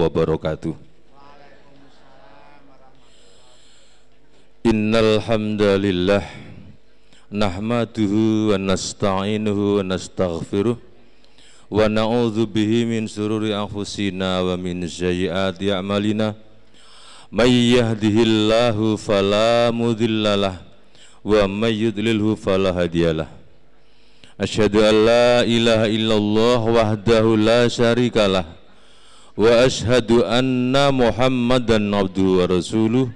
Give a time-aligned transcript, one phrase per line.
[0.00, 0.72] wabarakatuh.
[4.64, 6.24] Innal hamdalillah
[7.28, 10.80] nahmaduhu wa nasta'inuhu wa nastaghfiruh
[11.72, 16.32] wa na'udzu bihi min sururi anfusina wa min sayyiati a'malina.
[17.32, 20.60] May yahdihillahu fala mudhillalah
[21.24, 23.42] wa may yudlilhu fala hadiyalah
[24.42, 28.42] Asyhadu an la ilaha illallah wahdahu la syarikalah
[30.92, 33.08] Muhammadan abduhu wa rasuluh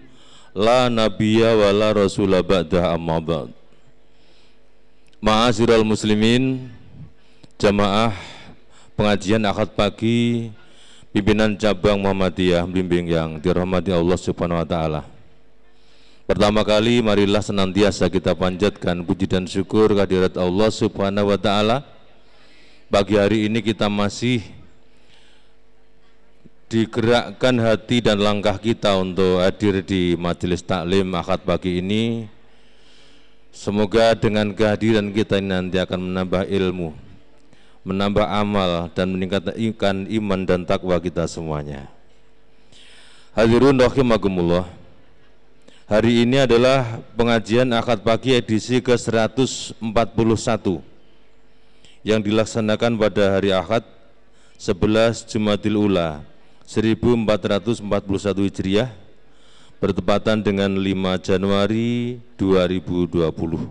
[0.56, 3.52] la nabiyya wa la rasula ba'da amma ba'd.
[5.20, 6.72] Ma'asyiral muslimin,
[7.60, 8.16] jamaah
[8.96, 10.48] pengajian akad pagi
[11.12, 15.02] pimpinan cabang Muhammadiyah bimbing yang dirahmati Allah Subhanahu wa taala.
[16.24, 21.84] Pertama kali marilah senantiasa kita panjatkan puji dan syukur kehadirat Allah Subhanahu wa taala.
[22.88, 24.40] Pagi hari ini kita masih
[26.66, 32.26] digerakkan hati dan langkah kita untuk hadir di majelis taklim akad pagi ini.
[33.54, 36.92] Semoga dengan kehadiran kita ini nanti akan menambah ilmu,
[37.88, 41.88] menambah amal dan meningkatkan iman dan takwa kita semuanya.
[43.32, 44.68] Hadirun rahimakumullah.
[45.86, 49.78] Hari ini adalah pengajian akad pagi edisi ke-141
[52.02, 53.86] yang dilaksanakan pada hari Ahad
[54.58, 56.35] 11 Jumadil Ula
[56.66, 57.78] 1441
[58.42, 58.90] Hijriah
[59.78, 63.70] bertepatan dengan 5 Januari 2020.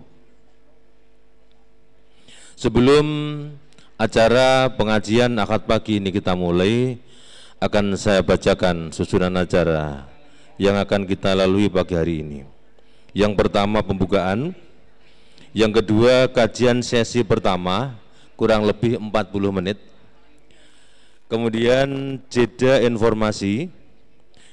[2.56, 3.06] Sebelum
[4.00, 6.96] acara pengajian akad pagi ini kita mulai,
[7.60, 10.08] akan saya bacakan susunan acara
[10.56, 12.48] yang akan kita lalui pagi hari ini.
[13.12, 14.56] Yang pertama pembukaan,
[15.52, 17.96] yang kedua kajian sesi pertama
[18.40, 19.12] kurang lebih 40
[19.52, 19.95] menit.
[21.26, 23.66] Kemudian jeda informasi,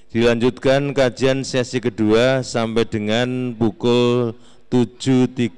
[0.10, 4.34] dilanjutkan kajian sesi kedua sampai dengan pukul
[4.74, 5.54] 7.30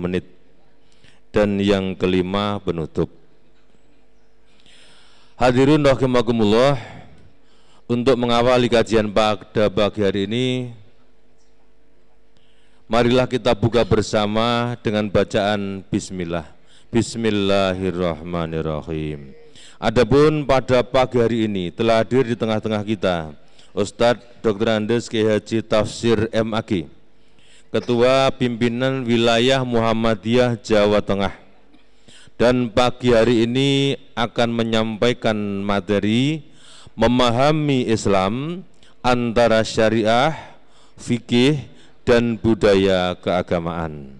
[0.00, 0.24] menit.
[1.28, 3.12] Dan yang kelima penutup.
[5.36, 6.80] Hadirin rahimakumullah,
[7.84, 10.72] untuk mengawali kajian pada pagi hari ini,
[12.88, 16.48] marilah kita buka bersama dengan bacaan Bismillah.
[16.88, 19.43] Bismillahirrahmanirrahim.
[19.84, 23.36] Adapun pada pagi hari ini telah hadir di tengah-tengah kita
[23.76, 24.80] Ustadz Dr.
[24.80, 25.20] Andes K.
[25.20, 26.88] Haji Tafsir MAG,
[27.68, 31.36] Ketua Pimpinan Wilayah Muhammadiyah Jawa Tengah.
[32.40, 36.48] Dan pagi hari ini akan menyampaikan materi
[36.96, 38.64] memahami Islam
[39.04, 40.32] antara syariah,
[40.96, 41.60] fikih,
[42.08, 44.16] dan budaya keagamaan.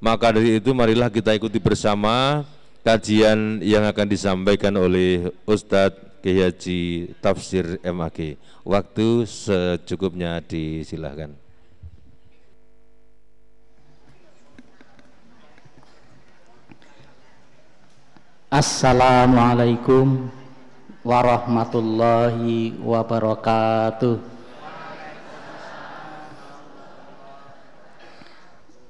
[0.00, 2.48] Maka dari itu marilah kita ikuti bersama
[2.82, 8.38] kajian yang akan disampaikan oleh Ustadz Kiai Tafsir MAG.
[8.62, 11.34] Waktu secukupnya disilahkan.
[18.52, 20.28] Assalamualaikum
[21.02, 24.20] warahmatullahi wabarakatuh.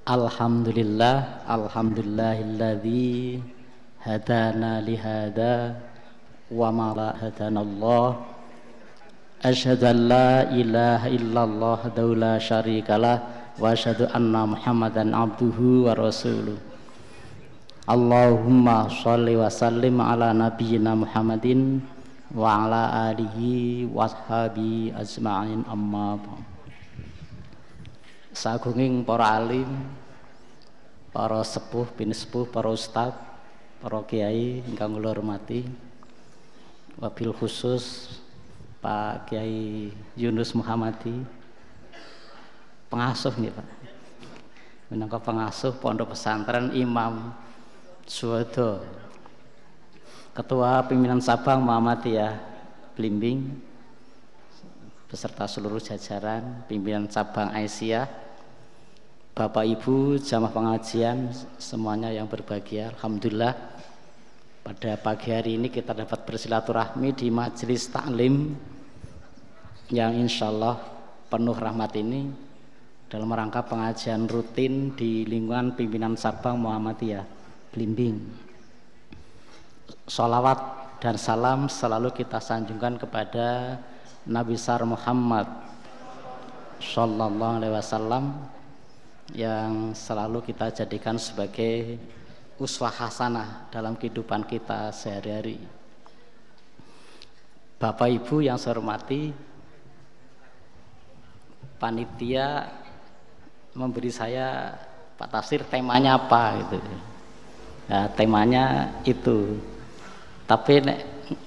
[0.02, 3.38] Alhamdulillah, alhamdulillahilladzi
[4.02, 5.78] hadana lihada
[6.50, 8.08] wa ma la hadana Allah.
[9.42, 13.16] Asyhadu an la ilaha illallah daula syarikalah
[13.58, 16.58] wa asyhadu anna Muhammadan abduhu wa rasuluh.
[17.90, 21.82] Allahumma sholli wa sallim ala nabiyyina Muhammadin
[22.30, 26.22] wa ala alihi wa ashabi ajma'in amma
[28.32, 29.68] Sagunging para alim,
[31.12, 33.12] para sepuh, bin sepuh, para ustad,
[33.82, 35.66] para kiai ingkang kula hormati.
[37.02, 38.14] Wabil khusus
[38.78, 41.10] Pak Kiai Yunus Muhammadi
[42.86, 43.68] pengasuh nih Pak.
[44.86, 47.34] Minangka pengasuh pondok pesantren Imam
[48.06, 48.86] Suwodo
[50.36, 52.38] Ketua Pimpinan Sabang Muhammadiyah
[52.94, 53.56] Blimbing
[55.08, 58.04] beserta seluruh jajaran pimpinan cabang Aisyah
[59.32, 63.56] Bapak Ibu jamaah pengajian semuanya yang berbahagia Alhamdulillah
[64.60, 68.52] pada pagi hari ini kita dapat bersilaturahmi di majelis taklim
[69.88, 70.76] yang insya Allah
[71.32, 72.28] penuh rahmat ini
[73.08, 77.24] dalam rangka pengajian rutin di lingkungan pimpinan Sabang Muhammadiyah
[77.72, 78.20] blimbing.
[80.12, 80.60] Salawat
[81.00, 83.80] dan salam selalu kita sanjungkan kepada
[84.28, 85.48] Nabi Sar Muhammad
[86.84, 88.24] Sallallahu Alaihi Wasallam
[89.32, 91.96] yang selalu kita jadikan sebagai
[92.60, 95.56] uswah hasanah dalam kehidupan kita sehari-hari.
[97.80, 99.34] Bapak Ibu yang saya hormati,
[101.80, 102.70] panitia
[103.74, 104.76] memberi saya
[105.18, 106.78] Pak Tafsir temanya apa gitu.
[107.90, 109.58] Ya, temanya itu.
[110.46, 111.00] Tapi nek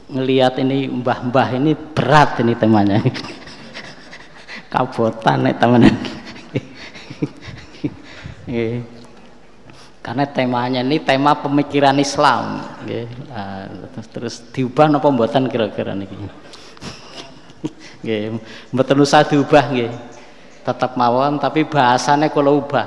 [0.09, 2.99] ngelihat ini mbah-mbah ini berat ini temanya.
[4.73, 5.55] Kabotan nek
[8.45, 8.85] teman.
[10.05, 16.13] Karena temanya ini tema pemikiran Islam, nah, terus, terus diubah nopo pembuatan kira-kira niki.
[18.05, 18.37] Nggih,
[18.69, 19.89] mboten usah diubah nggih.
[20.61, 22.85] Tetap mawon tapi bahasanya kalau ubah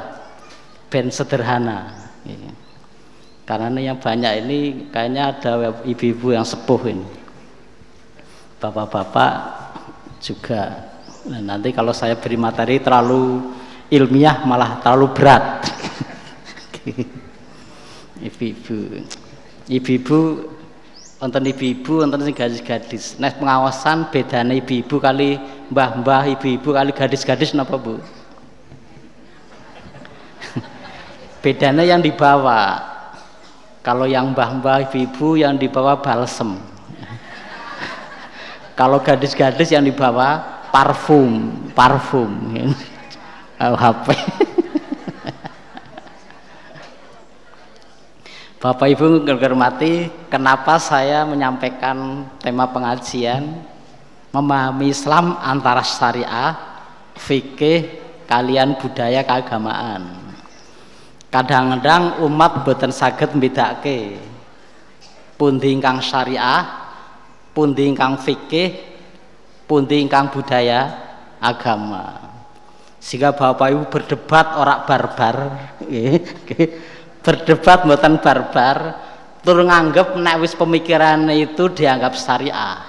[0.87, 1.91] ben sederhana.
[3.43, 4.59] Karena ini yang banyak ini
[4.95, 7.09] kayaknya ada ibu-ibu yang sepuh ini.
[8.63, 9.33] Bapak-bapak
[10.23, 10.87] juga.
[11.27, 13.43] Nah, nanti kalau saya beri materi terlalu
[13.89, 15.45] ilmiah malah terlalu berat.
[18.19, 19.05] Ibu-ibu.
[19.69, 20.19] Ibu-ibu
[21.21, 23.17] wonten ibu-ibu wonten sing gadis-gadis.
[23.21, 25.41] Nek pengawasan bedane ibu-ibu kali
[25.73, 28.01] mbah-mbah ibu-ibu kali gadis-gadis napa Bu?
[31.45, 32.83] Bedanya yang dibawa.
[33.85, 36.59] Kalau yang mbah-mbah ibu-ibu yang dibawa balsem.
[38.79, 42.29] Kalau gadis-gadis yang dibawa parfum parfum
[43.59, 44.07] HP
[48.59, 53.55] Bapak Ibu hormati, kenapa saya menyampaikan tema pengajian
[54.35, 56.59] memahami Islam antara syariah,
[57.15, 57.87] fikih,
[58.27, 60.11] kalian budaya keagamaan.
[61.31, 64.19] Kadang-kadang umat boten saged mbedakake
[65.39, 66.67] pundi ingkang syariah,
[67.55, 68.75] pundi ingkang fikih,
[69.71, 70.99] pundi ingkang budaya
[71.39, 72.28] agama.
[72.99, 75.37] Sehingga Bapak Ibu berdebat orang barbar,
[77.23, 78.79] berdebat mboten barbar.
[79.39, 82.83] Tur nganggep nek wis pemikiran itu dianggap syariah.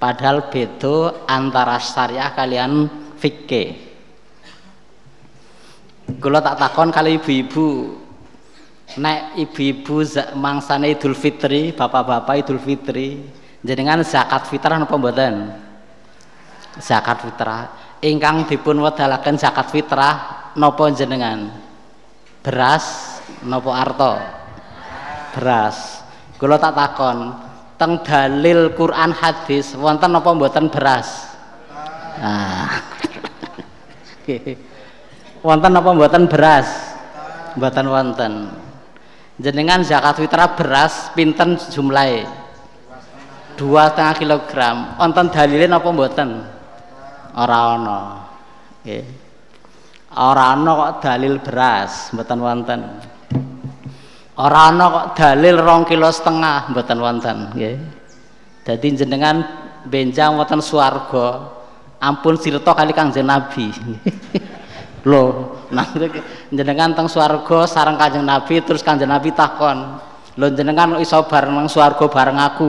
[0.00, 2.88] Padahal beda antara syariah kalian
[3.20, 3.86] fikih.
[6.16, 8.00] Kula tak takon kali ibu-ibu
[8.96, 10.06] nek ibu-ibu
[10.38, 13.20] mangsane Idul Fitri bapak-bapak Idul Fitri
[13.60, 15.50] jenengan zakat fitrah napa mboten?
[16.78, 20.14] Zakat fitrah ingkang dipun wedalaken zakat fitrah
[20.56, 21.52] napa jenengan?
[22.44, 24.20] Beras nopo arto?
[25.36, 26.04] Beras.
[26.36, 27.32] Kula tak takon
[27.80, 31.32] teng dalil Quran hadis wonten napa mboten beras?
[32.20, 32.80] Nah
[35.46, 36.68] wonten napa mboten beras?
[37.56, 38.32] Mboten wonten.
[39.36, 42.24] Jenengan zakat fitrah beras pinten jumlahe?
[43.56, 44.76] Dua setengah kilogram.
[45.00, 46.55] Wonten dalilin napa mboten
[47.36, 48.00] ora ana
[48.82, 49.04] nggih
[50.16, 52.80] ana kok dalil beras mboten wonten
[54.36, 57.76] Ora ana kok dalil rong kilo setengah mboten wonten nggih.
[58.68, 59.40] Dadi jenengan
[59.88, 61.56] benjang wonten swarga
[61.96, 63.72] ampun sirta kali Kanjeng Nabi.
[65.08, 65.88] Lho, nah
[66.52, 69.96] jenengan teng swarga sareng Kanjeng Nabi terus Kanjeng Nabi takon,
[70.36, 72.68] "Lho jenengan iso bareng nang swarga bareng aku?"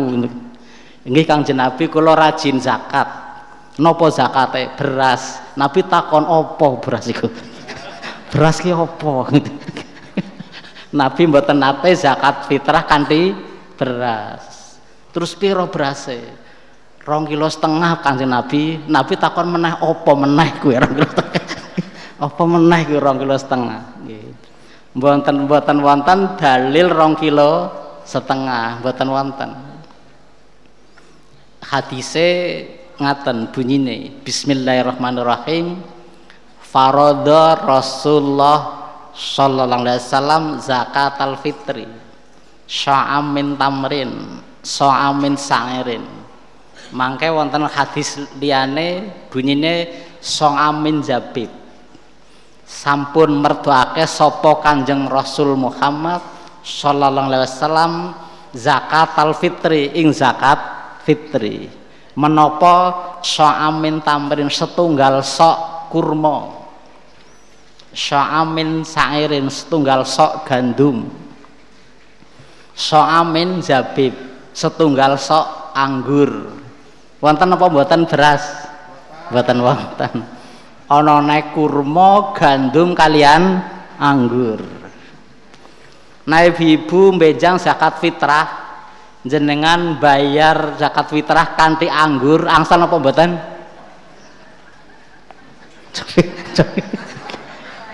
[1.03, 3.26] Nggih Kanjeng Nabi kula rajin zakat.
[3.77, 4.73] Napa zakate?
[4.73, 5.37] Beras.
[5.53, 7.29] Nabi takon opo beras iku?
[8.33, 9.29] beras ki opo?
[10.99, 13.37] Nabi mboten nate zakat fitrah kanthi
[13.77, 14.77] beras.
[15.13, 16.17] Terus piro berase?
[17.05, 18.81] Rong kilo setengah kanjeng Nabi.
[18.89, 21.09] Nabi takon meneh opo meneh kuwi rong kilo
[22.25, 23.81] apa meneh kuwi rong kilo setengah.
[24.03, 24.27] Nggih.
[24.97, 25.77] Mboten mboten
[26.33, 27.51] dalil rong kilo
[28.01, 29.51] setengah, mboten wonten.
[31.61, 32.29] Hadise
[32.97, 34.11] ngaten bunyine.
[34.25, 35.81] Bismillahirrahmanirrahim.
[36.61, 38.59] Faradha Rasulullah
[39.15, 41.87] sallallahu alaihi wasallam zakat fitri.
[42.67, 46.03] Sya'am min tamrin sya'am min sa'irin
[46.91, 51.47] mangke wonten hadis liyane bunyine sya'am min zabib
[52.67, 56.19] sampun mertuake sapa Kanjeng Rasul Muhammad
[56.59, 57.93] sallallahu alaihi wasallam
[58.51, 60.59] zakat fitri ing zakat
[61.07, 61.71] fitri
[62.17, 62.75] menapa
[63.21, 66.57] sya'am min tamrin setunggal sok kurma?
[67.93, 71.05] Sya'amin sa'irin setunggal sok gandum.
[72.73, 74.17] Sya'amin zabib
[74.49, 76.57] setunggal sok anggur.
[77.21, 78.43] Wonten apa buatan beras?
[79.29, 80.13] Buatan wonten.
[80.89, 83.61] Ana naik kurma gandum kalian
[84.01, 84.61] anggur.
[86.27, 88.66] Nah ibu mbejang zakat fitrah
[89.25, 93.57] jenengan bayar zakat fitrah kanti anggur angsal apa buatan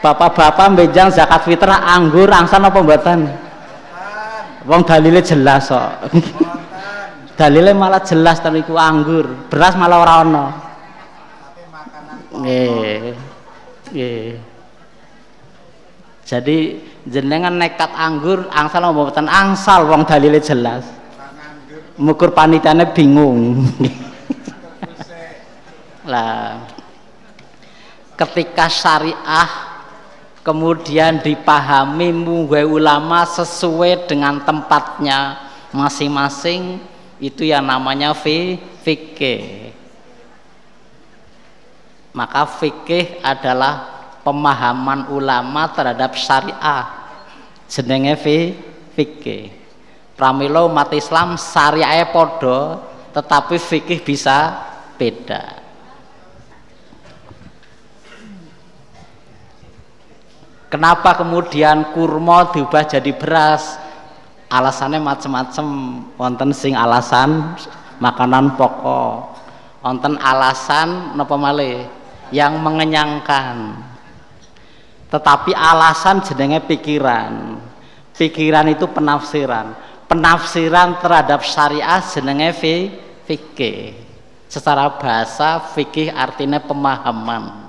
[0.03, 3.19] bapak-bapak bejang zakat fitrah anggur angsan apa mboten?
[4.67, 6.11] Wong dalile jelas kok.
[7.39, 9.47] Dalile malah jelas tapi ku anggur.
[9.47, 10.45] Beras malah ora ono
[12.33, 13.13] nggih
[13.93, 14.29] nggih.
[16.23, 16.57] Jadi
[17.05, 19.29] jenengan nekat anggur angsal mboten?
[19.29, 20.83] Angsal wong dalile jelas
[21.97, 23.65] mukur panitiane bingung.
[26.11, 26.73] Lah
[28.13, 29.49] ketika syariah
[30.45, 36.77] kemudian dipahami munggai ulama sesuai dengan tempatnya masing-masing
[37.17, 39.71] itu yang namanya fikih.
[42.13, 43.89] Maka fikih adalah
[44.21, 46.85] pemahaman ulama terhadap syariah.
[47.65, 48.13] Jenenge
[48.93, 49.62] fikih
[50.23, 52.79] pramila umat Islam syariah podo
[53.11, 54.55] tetapi fikih bisa
[54.95, 55.59] beda
[60.71, 63.77] Kenapa kemudian kurma diubah jadi beras?
[64.49, 65.65] Alasannya macam-macam.
[66.17, 67.53] Wonten sing alasan
[68.01, 69.37] makanan pokok.
[69.85, 71.85] Wonten alasan napa malih
[72.33, 73.85] yang mengenyangkan.
[75.13, 77.61] Tetapi alasan jenenge pikiran.
[78.17, 79.92] Pikiran itu penafsiran.
[80.09, 82.49] Penafsiran terhadap syariah jenenge
[83.25, 83.97] fikih.
[84.49, 87.63] Secara bahasa fikih artinya pemahaman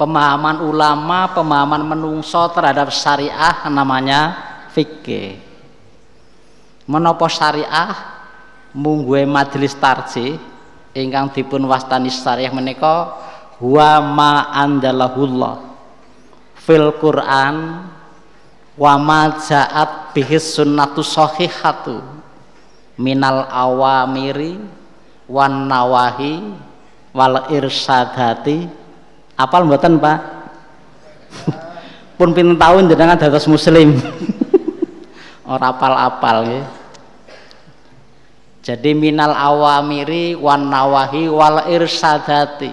[0.00, 4.32] pemahaman ulama, pemahaman menungso terhadap syariah namanya
[4.72, 5.36] fikih.
[6.88, 7.92] Menopo syariah
[8.72, 10.40] mungguhe majelis tarji
[10.96, 13.12] ingkang dipun wastani syariah menika
[13.60, 15.68] wa ma andalahullah
[16.56, 17.84] fil Quran
[18.80, 22.00] wa ma ja'at bihi sunnatu sahihatu
[22.96, 24.56] minal awamiri
[25.28, 26.40] wan nawahi
[27.12, 28.64] wal irsadati
[29.36, 30.18] apal mboten Pak?
[32.16, 33.96] Pun pinten tahun jenengan dados muslim?
[35.50, 36.62] Ora apal-apal ya.
[38.64, 42.72] jadi minal awamiri wan nawahi wal irsadati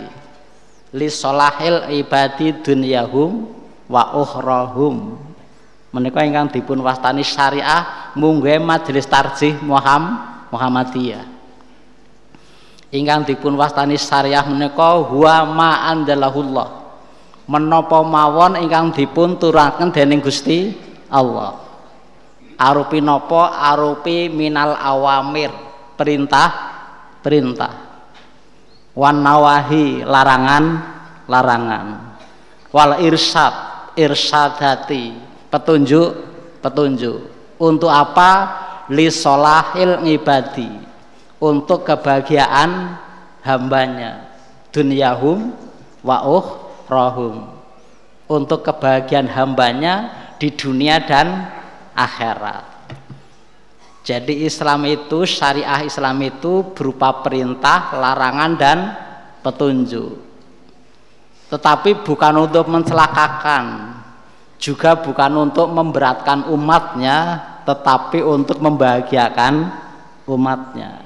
[0.95, 3.43] li solahil ibadi dunyahum
[3.91, 5.26] wa ukhrahum
[5.97, 11.25] menika ingkang dipun wastani syariah mungguhe majelis tarjih Muhammad Muhammadiyah.
[12.93, 16.85] Ingkang dipun wastani syariah menika huwa ma andalahullah.
[17.49, 20.77] Menapa mawon ingkang dipun turaken dening Gusti
[21.09, 21.65] Allah?
[22.61, 23.57] Arupi napa?
[23.57, 25.49] Arupi minal awamir
[25.97, 26.77] perintah
[27.25, 27.73] perintah.
[28.93, 30.63] Wan nawahi larangan
[31.25, 31.85] larangan.
[32.69, 33.53] Wal irsyad
[33.97, 36.27] irsyadati petunjuk
[36.61, 37.17] petunjuk.
[37.57, 38.65] Untuk apa?
[38.91, 40.69] Li solahil ngibadi.
[41.37, 42.97] Untuk kebahagiaan
[43.45, 44.27] hambanya.
[44.73, 45.53] Dunyahum
[46.05, 46.17] wa
[46.87, 47.57] rohum
[48.27, 51.47] untuk kebahagiaan hambanya di dunia dan
[51.95, 52.75] akhirat.
[54.03, 58.77] Jadi Islam itu syariah Islam itu berupa perintah larangan dan
[59.43, 60.15] petunjuk.
[61.47, 63.96] Tetapi bukan untuk mencelakakan
[64.57, 69.53] juga bukan untuk memberatkan umatnya tetapi untuk membahagiakan
[70.25, 71.03] umatnya.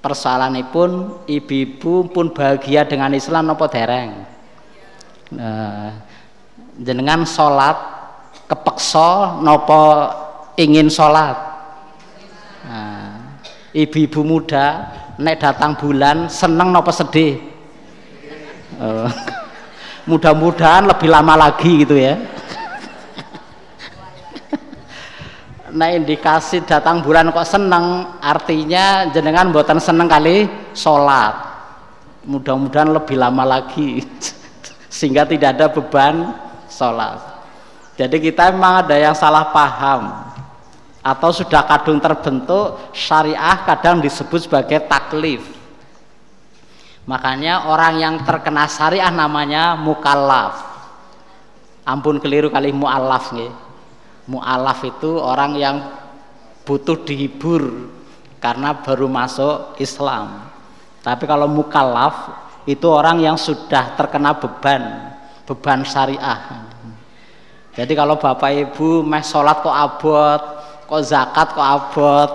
[0.00, 4.24] Persoalanipun ibu-ibu pun bahagia dengan Islam nopo dereng?
[5.36, 5.92] Nah,
[6.80, 7.76] jenengan sholat
[8.48, 10.08] kepeksa nopo
[10.56, 11.36] ingin sholat?
[12.64, 13.36] Nah,
[13.76, 14.88] ibu-ibu muda
[15.20, 17.36] nek datang bulan seneng nopo sedih?
[18.80, 19.04] Uh,
[20.08, 22.16] mudah-mudahan lebih lama lagi gitu ya
[25.70, 31.34] nah indikasi datang bulan kok seneng artinya jenengan buatan seneng kali sholat.
[32.26, 34.04] Mudah-mudahan lebih lama lagi
[34.96, 36.36] sehingga tidak ada beban
[36.68, 37.18] sholat.
[37.96, 40.30] Jadi kita memang ada yang salah paham
[41.00, 45.42] atau sudah kadung terbentuk syariah kadang disebut sebagai taklif.
[47.08, 50.68] Makanya orang yang terkena syariah namanya mukallaf.
[51.88, 53.69] Ampun keliru kali mu'alaf nih
[54.28, 55.76] mu'alaf itu orang yang
[56.64, 57.90] butuh dihibur
[58.40, 60.48] karena baru masuk Islam.
[61.00, 62.32] Tapi kalau mukallaf
[62.68, 65.16] itu orang yang sudah terkena beban
[65.48, 66.68] beban syariah.
[67.74, 70.42] Jadi kalau bapak ibu meh sholat kok abot
[70.86, 72.30] kok zakat kok abot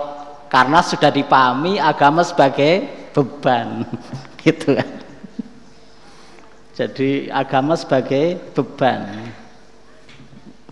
[0.52, 2.84] karena sudah dipahami agama sebagai
[3.16, 3.88] beban.
[4.42, 4.90] Gitu kan.
[6.76, 9.32] Jadi agama sebagai beban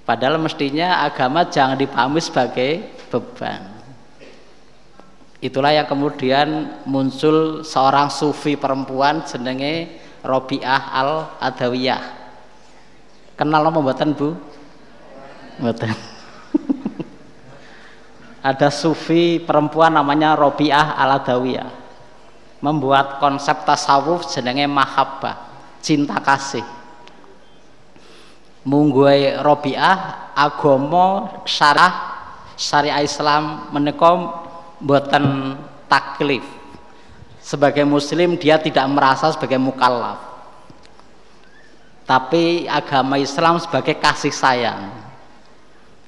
[0.04, 3.72] Padahal mestinya agama jangan dipahami sebagai beban.
[5.40, 12.04] Itulah yang kemudian muncul seorang sufi perempuan jenenge Robiah Al Adawiyah.
[13.36, 14.32] Kenal nama mboten Bu?
[15.60, 15.92] Mboten.
[18.44, 21.72] ada sufi perempuan namanya Robiah Aladawiyah
[22.60, 25.48] membuat konsep tasawuf jenenge mahabbah
[25.80, 26.64] cinta kasih
[28.64, 32.16] mungguai Robiah agomo syarah
[32.56, 34.32] syariah Islam menekom
[34.80, 35.56] buatan
[35.86, 36.42] taklif.
[37.44, 40.16] Sebagai muslim dia tidak merasa sebagai mukallaf.
[42.08, 44.92] Tapi agama Islam sebagai kasih sayang.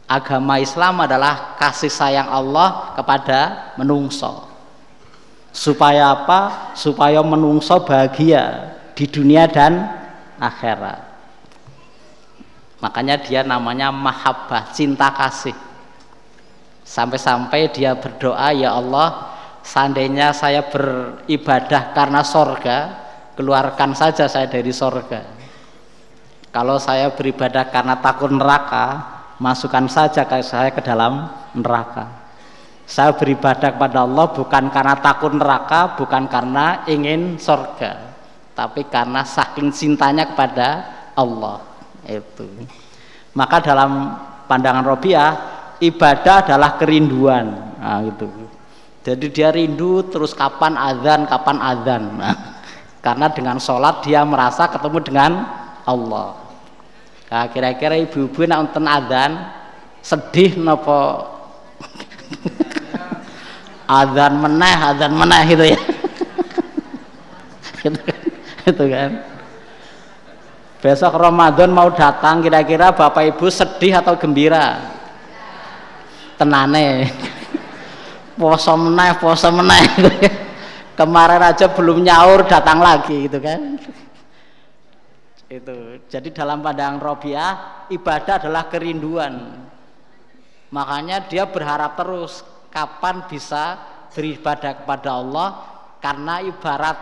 [0.08, 4.48] Agama Islam adalah kasih sayang Allah kepada menungso.
[5.52, 6.72] Supaya apa?
[6.76, 9.88] supaya menungso bahagia di dunia dan
[10.36, 11.15] akhirat
[12.86, 15.58] makanya dia namanya mahabbah cinta kasih.
[16.86, 19.34] Sampai-sampai dia berdoa ya Allah
[19.66, 22.78] seandainya saya beribadah karena sorga
[23.34, 25.26] keluarkan saja saya dari sorga.
[26.54, 29.02] Kalau saya beribadah karena takut neraka
[29.42, 31.26] masukkan saja saya ke dalam
[31.58, 32.22] neraka.
[32.86, 38.14] Saya beribadah kepada Allah bukan karena takut neraka bukan karena ingin sorga
[38.56, 40.68] tapi karena saking cintanya kepada
[41.12, 41.75] Allah
[42.08, 42.46] itu.
[43.36, 44.16] Maka dalam
[44.48, 45.30] pandangan Robiah
[45.82, 47.46] ibadah adalah kerinduan.
[47.76, 48.26] Nah, gitu.
[49.06, 52.02] Jadi dia rindu terus kapan azan kapan azan.
[52.18, 52.36] Nah,
[53.04, 55.32] karena dengan sholat dia merasa ketemu dengan
[55.86, 56.46] Allah.
[57.26, 59.32] Nah, kira-kira ibu-ibu nak nonton azan
[60.02, 61.02] sedih nopo?
[63.86, 65.78] Azan meneh azan meneh gitu ya.
[67.86, 68.02] Itu,
[68.66, 69.35] itu kan
[70.80, 74.96] besok Ramadan mau datang kira-kira bapak ibu sedih atau gembira?
[76.36, 77.08] Tenane.
[78.40, 79.84] Poso meneh poso meneh.
[81.00, 83.80] Kemarin aja belum nyaur datang lagi gitu kan?
[85.48, 86.04] Itu.
[86.04, 87.52] Jadi dalam pandangan Robiah
[87.88, 89.56] ibadah adalah kerinduan.
[90.68, 93.80] Makanya dia berharap terus kapan bisa
[94.12, 95.48] beribadah kepada Allah?
[96.02, 96.98] Karena ibarat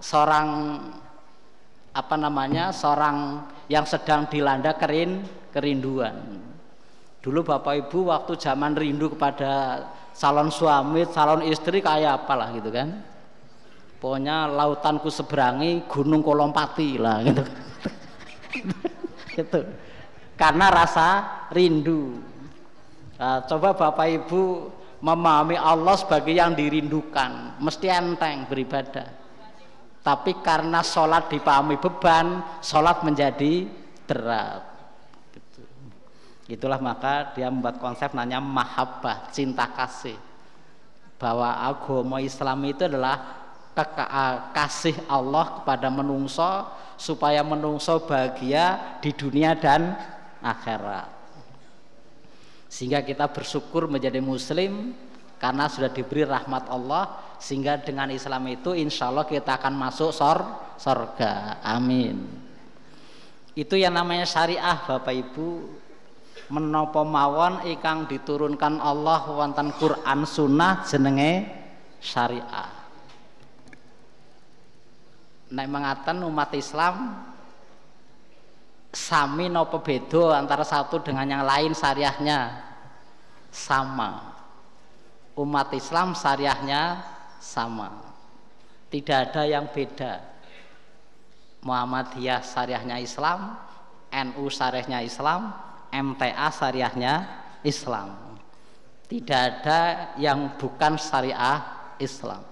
[0.00, 0.48] seorang
[1.90, 6.40] apa namanya seorang yang sedang dilanda kerin kerinduan
[7.20, 9.84] Dulu Bapak Ibu waktu zaman rindu kepada
[10.16, 12.96] calon suami, calon istri kayak apalah gitu kan.
[14.00, 17.44] Pokoknya lautanku seberangi, gunung kolompati lah gitu.
[19.44, 19.60] itu
[20.40, 21.08] karena rasa
[21.52, 22.24] rindu.
[23.20, 24.40] Nah, coba Bapak Ibu
[25.04, 29.19] memahami Allah sebagai yang dirindukan, mesti enteng beribadah.
[30.00, 33.68] Tapi karena sholat dipahami beban, sholat menjadi
[34.08, 34.64] berat.
[36.50, 40.18] Itulah maka dia membuat konsep nanya mahabbah, cinta kasih.
[41.20, 43.38] Bahwa agama Islam itu adalah
[44.50, 46.66] kasih Allah kepada menungso
[46.98, 49.94] supaya menungso bahagia di dunia dan
[50.42, 51.06] akhirat.
[52.66, 54.96] Sehingga kita bersyukur menjadi muslim
[55.38, 60.44] karena sudah diberi rahmat Allah sehingga dengan Islam itu insya Allah kita akan masuk sor
[60.76, 62.20] sorga amin
[63.56, 65.48] itu yang namanya syariah Bapak Ibu
[66.50, 71.46] menapa mawon ingkang diturunkan Allah wonten Quran Sunnah jenenge
[72.02, 72.70] syariah.
[75.50, 77.26] Nek mengaten umat Islam
[78.90, 82.70] sami nopo bedo antara satu dengan yang lain syariahnya
[83.50, 84.34] sama.
[85.38, 87.02] Umat Islam syariahnya
[87.40, 88.12] sama.
[88.92, 90.20] Tidak ada yang beda.
[91.64, 93.56] Muhammadiyah syariahnya Islam,
[94.12, 95.52] NU syariahnya Islam,
[95.92, 97.14] MTA syariahnya
[97.64, 98.38] Islam.
[99.10, 99.80] Tidak ada
[100.20, 101.58] yang bukan syariah
[101.98, 102.46] Islam.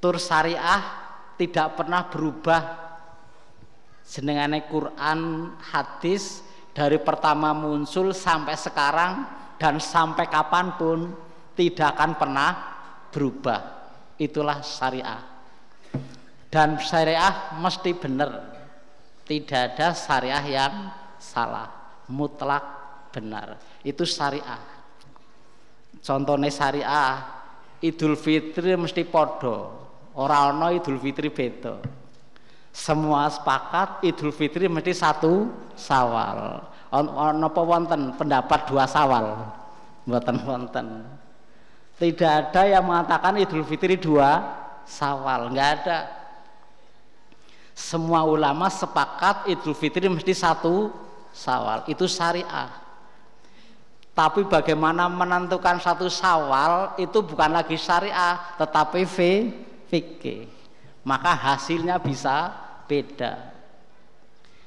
[0.00, 0.80] Tur syariah
[1.38, 2.62] tidak pernah berubah
[4.04, 6.42] jenengane Quran hadis
[6.74, 9.24] dari pertama muncul sampai sekarang
[9.60, 11.29] dan sampai kapan pun
[11.60, 12.50] tidak akan pernah
[13.12, 13.60] berubah.
[14.16, 15.20] Itulah syariah.
[16.48, 18.48] Dan syariah mesti benar.
[19.28, 20.88] Tidak ada syariah yang
[21.20, 21.68] salah.
[22.08, 22.64] Mutlak
[23.12, 23.60] benar.
[23.84, 24.56] Itu syariah.
[26.00, 27.20] Contohnya syariah
[27.84, 29.84] idul fitri mesti podo.
[30.16, 31.76] Orang idul fitri beda.
[32.72, 36.64] Semua sepakat idul fitri mesti satu sawal.
[36.96, 38.16] Ono apa wonten?
[38.16, 39.44] Pendapat dua sawal.
[40.08, 41.19] Buatan wonten
[42.00, 44.40] tidak ada yang mengatakan idul fitri dua
[44.88, 46.20] sawal nggak ada
[47.80, 50.92] semua ulama sepakat Idul Fitri mesti satu
[51.32, 52.68] Sawal itu syariah.
[54.12, 59.06] Tapi bagaimana menentukan satu Sawal itu bukan lagi syariah, tetapi
[59.88, 60.44] fikih.
[61.06, 62.52] Maka hasilnya bisa
[62.84, 63.48] beda.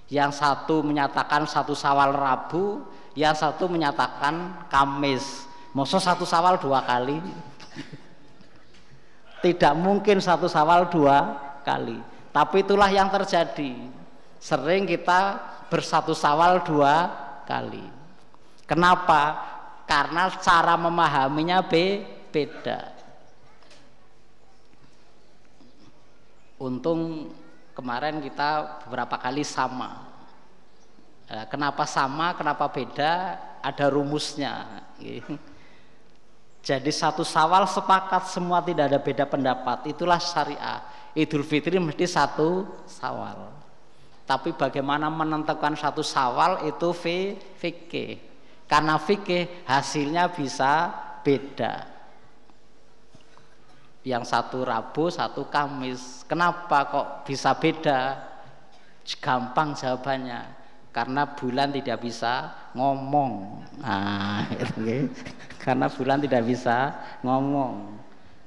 [0.10, 2.82] Yang satu menyatakan satu Sawal Rabu,
[3.14, 5.46] yang satu menyatakan Kamis.
[5.74, 7.18] Masa satu sawal dua kali?
[9.42, 11.34] Tidak mungkin satu sawal dua
[11.66, 11.98] kali.
[12.30, 13.74] Tapi itulah yang terjadi.
[14.38, 15.42] Sering kita
[15.74, 17.10] bersatu sawal dua
[17.50, 17.84] kali.
[18.70, 19.52] Kenapa?
[19.90, 22.94] Karena cara memahaminya be beda.
[26.62, 27.34] Untung
[27.74, 30.08] kemarin kita beberapa kali sama.
[31.50, 33.42] Kenapa sama, kenapa beda?
[33.60, 34.86] Ada rumusnya.
[36.64, 39.84] Jadi satu sawal sepakat semua tidak ada beda pendapat.
[39.92, 40.80] Itulah syariah.
[41.12, 43.52] Idul Fitri mesti satu sawal.
[44.24, 46.96] Tapi bagaimana menentukan satu sawal itu
[47.60, 48.16] fikih.
[48.64, 50.88] Karena fikih hasilnya bisa
[51.20, 51.84] beda.
[54.08, 56.24] Yang satu Rabu, satu Kamis.
[56.24, 58.32] Kenapa kok bisa beda?
[59.20, 63.66] Gampang jawabannya karena bulan tidak bisa ngomong.
[63.82, 65.10] Nah, itu,
[65.64, 66.92] karena bulan tidak bisa
[67.24, 67.96] ngomong.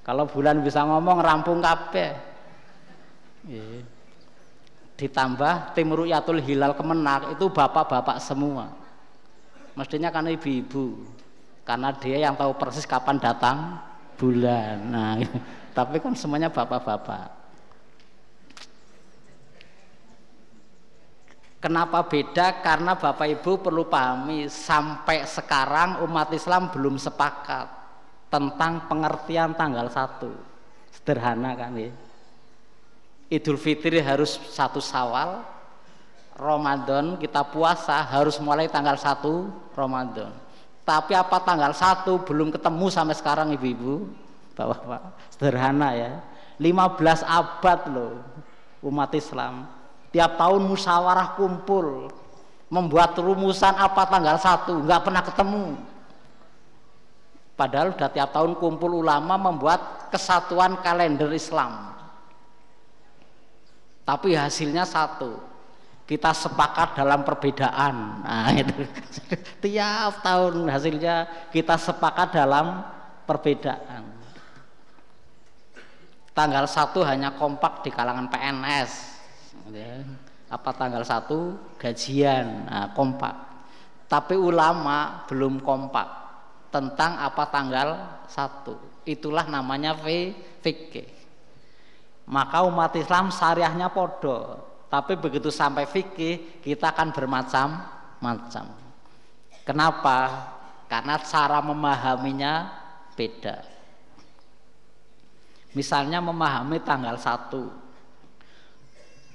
[0.05, 2.12] Kalau bulan bisa ngomong rampung kabeh.
[5.00, 8.68] Ditambah tim ru'yatul hilal kemenak itu bapak-bapak semua.
[9.72, 11.09] Mestinya kan ibu-ibu.
[11.66, 13.81] Karena dia yang tahu persis kapan datang
[14.20, 14.76] bulan.
[14.87, 15.18] Nah,
[15.76, 17.36] tapi kan semuanya bapak-bapak.
[21.66, 22.62] Kenapa beda?
[22.62, 27.66] Karena Bapak Ibu perlu pahami sampai sekarang umat Islam belum sepakat
[28.31, 30.31] tentang pengertian tanggal satu.
[30.94, 31.90] Sederhana kan ya.
[33.35, 35.42] Idul Fitri harus satu Sawal,
[36.38, 40.31] Ramadan kita puasa harus mulai tanggal satu Ramadan.
[40.87, 44.07] Tapi apa tanggal satu belum ketemu sampai sekarang ibu-ibu,
[44.55, 45.35] bapak-bapak.
[45.35, 46.22] Sederhana ya.
[46.62, 48.22] 15 abad loh
[48.87, 49.76] umat Islam
[50.16, 52.09] tiap tahun musyawarah kumpul
[52.72, 55.76] membuat rumusan apa tanggal satu nggak pernah ketemu.
[57.52, 61.92] Padahal sudah tiap tahun kumpul ulama membuat kesatuan kalender Islam.
[64.09, 65.37] Tapi hasilnya satu
[66.09, 68.24] kita sepakat dalam perbedaan.
[68.24, 68.88] Nah itu.
[69.64, 72.87] Tiap tahun hasilnya kita sepakat dalam
[73.29, 74.16] perbedaan.
[76.31, 79.15] Tanggal satu hanya kompak di kalangan PNS.
[80.46, 81.59] Apa tanggal satu?
[81.79, 82.70] Gajian.
[82.70, 83.35] Nah, kompak.
[84.07, 86.07] Tapi ulama belum kompak
[86.70, 87.88] tentang apa tanggal
[88.31, 89.02] satu.
[89.02, 89.98] Itulah namanya
[90.62, 91.11] fikih.
[92.26, 94.62] Maka umat Islam syariahnya podo.
[94.87, 98.66] Tapi begitu sampai fikih kita akan bermacam-macam.
[99.66, 100.18] Kenapa?
[100.87, 102.70] Karena cara memahaminya
[103.18, 103.66] beda.
[105.74, 107.86] Misalnya memahami tanggal satu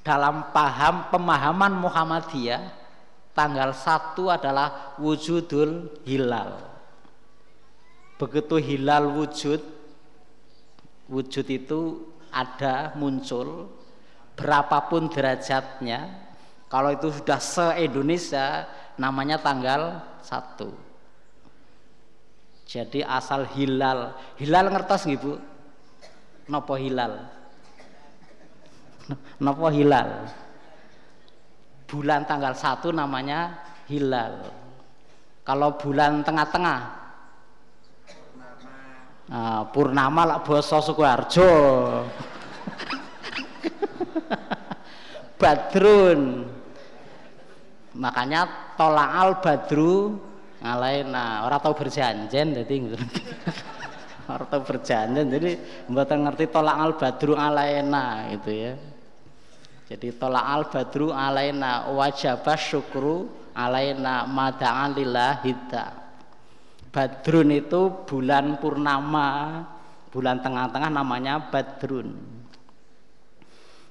[0.01, 2.61] dalam paham pemahaman Muhammadiyah
[3.37, 6.57] tanggal satu adalah wujudul hilal.
[8.17, 9.61] Begitu hilal wujud
[11.09, 13.69] wujud itu ada muncul
[14.37, 16.29] berapapun derajatnya.
[16.71, 18.63] Kalau itu sudah se-Indonesia
[18.95, 20.71] namanya tanggal satu.
[22.63, 24.15] Jadi asal hilal.
[24.39, 25.35] Hilal ngertos nggih Bu?
[26.47, 27.40] Nopo hilal
[29.43, 30.09] Napa hilal?
[31.87, 33.59] Bulan tanggal satu namanya
[33.91, 34.47] hilal.
[35.43, 36.79] Kalau bulan tengah-tengah
[39.27, 41.51] nah, purnama lah basa Sukoharjo.
[45.41, 46.47] Badrun.
[47.91, 48.47] Makanya
[48.79, 50.15] tolak badru
[50.61, 52.75] ngalaina orang tahu berjanjian jadi
[54.31, 55.51] orang tahu berjanjian jadi
[55.89, 58.73] mboten ngerti tolak al badru alaina gitu ya
[59.91, 65.85] jadi tolak al badru alaina wajabah syukru alaina mada'an lillahidda.
[66.95, 69.63] Badrun itu bulan purnama,
[70.11, 72.07] bulan tengah-tengah namanya Badrun.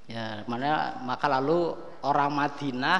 [0.09, 2.99] Ya, mana maka lalu orang Madinah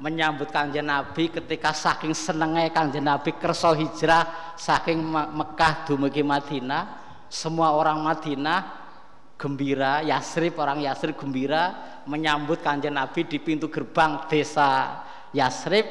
[0.00, 6.82] menyambut kanjeng Nabi ketika saking senengnya kanjeng Nabi kerso hijrah saking Mekah dumugi Madinah
[7.28, 8.77] semua orang Madinah
[9.38, 15.86] gembira, Yasrib orang Yasrib gembira menyambut kanjeng Nabi di pintu gerbang desa Yasrib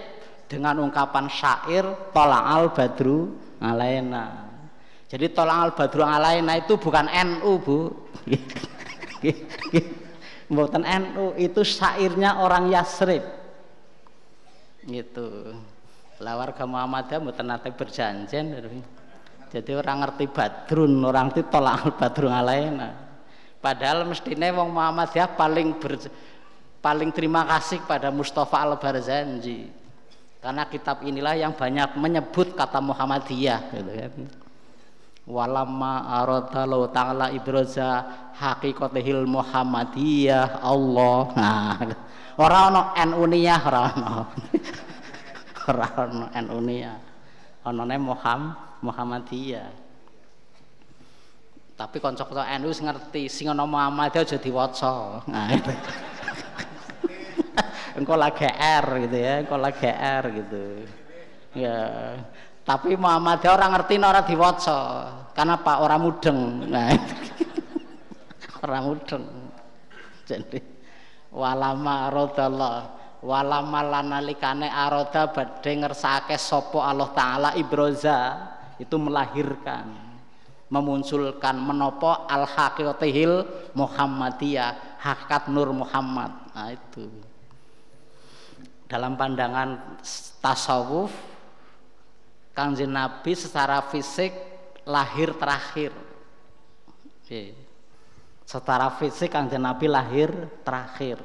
[0.51, 3.31] dengan ungkapan syair tolak al badru
[3.63, 4.51] alaina.
[5.07, 7.79] Jadi tolak al badru alaina itu bukan NU bu,
[10.51, 13.23] bukan NU itu syairnya orang Yasrib.
[14.83, 15.55] Gitu.
[16.19, 18.59] Lah warga Muhammadiyah mboten nate berjanjian.
[19.47, 23.06] Jadi orang ngerti badrun, orang itu tolak al badru alaina.
[23.67, 25.99] Padahal mestinya wong Muhammadiyah paling ber,
[26.79, 29.67] paling terima kasih pada Mustafa Al Barzanji.
[30.39, 34.23] karena kitab inilah yang banyak menyebut kata Muhammadiyah gitu kan.
[35.27, 36.23] Walamma
[36.63, 38.07] lo ta'ala ibraza
[38.39, 41.19] haqiqatihil Muhammadiyah Allah.
[41.35, 41.75] Nah
[42.39, 44.11] ora ono NU niyah ora ono.
[45.67, 46.95] Ora ono NU niyah
[47.67, 49.86] onone Muhammad Muhammadiyah
[51.77, 55.21] tapi kanca-kanca NU ngerti sing ana Muhammad aja diwaca.
[55.29, 55.53] Nah
[57.97, 60.63] engkau lagi R gitu ya engkau lagi R gitu.
[61.53, 61.77] Ya
[62.65, 64.79] tapi Muhammad orang ngerti orang diwaca.
[65.37, 66.39] Karena pak orang mudeng.
[66.65, 66.89] Nah
[68.65, 69.25] orang mudeng.
[70.25, 70.57] Jadi
[71.29, 72.77] walama rodallah
[73.21, 78.33] walama lanalikane aroda badhe ngersake sopo Allah taala ibroza
[78.81, 80.06] itu melahirkan
[80.67, 86.31] memunculkan menopo al haqiqatihil Muhammadiyah hakikat Nur Muhammad.
[86.51, 87.07] Nah itu.
[88.87, 89.99] Dalam pandangan
[90.39, 91.11] tasawuf
[92.55, 94.31] kanjeng Nabi secara fisik
[94.87, 95.91] lahir terakhir.
[98.47, 100.31] Secara fisik kanjeng Nabi lahir
[100.63, 101.19] terakhir.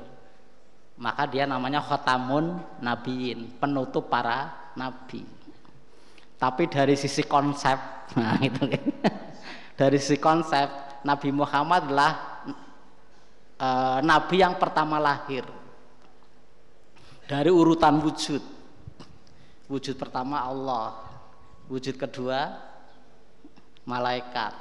[0.99, 5.25] Maka dia namanya khotamun nabiin penutup para nabi.
[6.39, 7.79] Tapi dari sisi konsep
[8.19, 8.67] nah itu
[9.83, 10.71] dari sisi konsep
[11.03, 12.13] Nabi Muhammad adalah
[13.59, 13.69] e,
[14.07, 15.43] nabi yang pertama lahir.
[17.27, 18.39] Dari urutan wujud.
[19.67, 21.03] Wujud pertama Allah.
[21.67, 22.63] Wujud kedua
[23.83, 24.55] malaikat.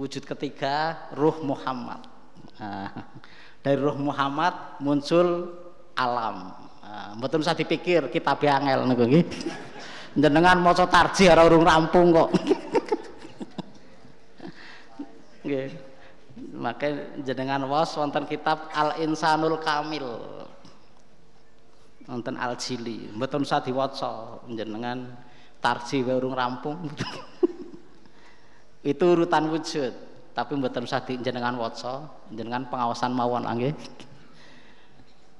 [0.00, 2.08] Wujud ketiga ruh Muhammad.
[2.56, 2.88] Nah,
[3.64, 5.52] dari ruh Muhammad muncul
[5.92, 6.56] alam.
[6.80, 9.28] Nah, betul usah dipikir kita biangel nih
[10.24, 12.28] jenengan mau tarji orang urung rampung kok
[15.48, 15.72] nggih.
[16.54, 20.06] Maka jenengan was wonten kitab Al Insanul Kamil.
[22.04, 23.10] Nonton Al-Jili.
[23.16, 25.08] Mboten usah diwaca jenengan
[25.58, 26.86] tarji urung rampung.
[28.92, 30.08] Itu urutan wujud
[30.38, 33.74] tapi mboten usah jenengan waca jenengan pengawasan mawon nggih.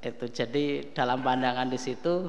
[0.03, 2.27] Itu jadi dalam pandangan di situ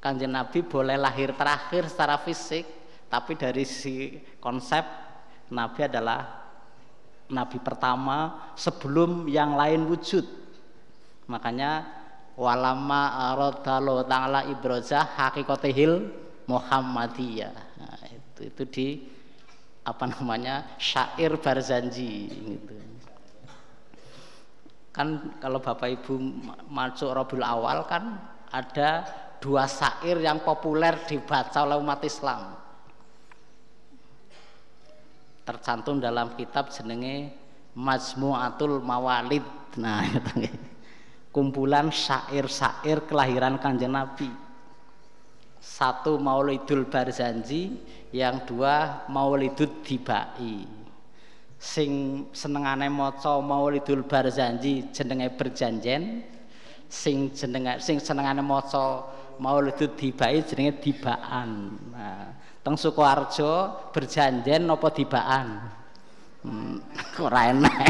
[0.00, 2.64] kanjeng Nabi boleh lahir terakhir secara fisik
[3.12, 4.80] tapi dari si konsep
[5.52, 6.47] Nabi adalah
[7.28, 10.24] Nabi pertama sebelum yang lain wujud.
[11.28, 11.84] Makanya
[12.40, 16.08] walama aradallahu ta'ala ibrozah hakikatihil
[16.48, 17.52] Muhammadiyah.
[17.52, 18.86] Nah, itu itu di
[19.84, 22.74] apa namanya syair Barzanji gitu.
[24.92, 26.16] Kan kalau Bapak Ibu
[26.66, 28.18] masuk Rabiul Awal kan
[28.50, 29.06] ada
[29.38, 32.57] dua syair yang populer dibaca oleh umat Islam
[35.48, 37.32] tercantum dalam kitab jenenge
[37.72, 39.48] Majmu'atul Mawalid.
[39.80, 40.04] Nah
[41.34, 44.28] kumpulan syair-syair kelahiran kanjeng Nabi.
[45.58, 47.80] Satu Maulidul Barzanji
[48.12, 50.68] yang dua Maulidul Dibai.
[51.58, 56.22] Sing senengane maca Maulidul Barzanji jenenge berjanjen
[56.86, 59.02] sing jenenge sing senengane maca
[59.40, 61.74] Maulidul Dibai jenenge dibaan.
[61.90, 65.60] Nah teng Sukoharjo berjanjen napa dibaan?
[66.42, 66.82] Hmm,
[67.52, 67.74] enak.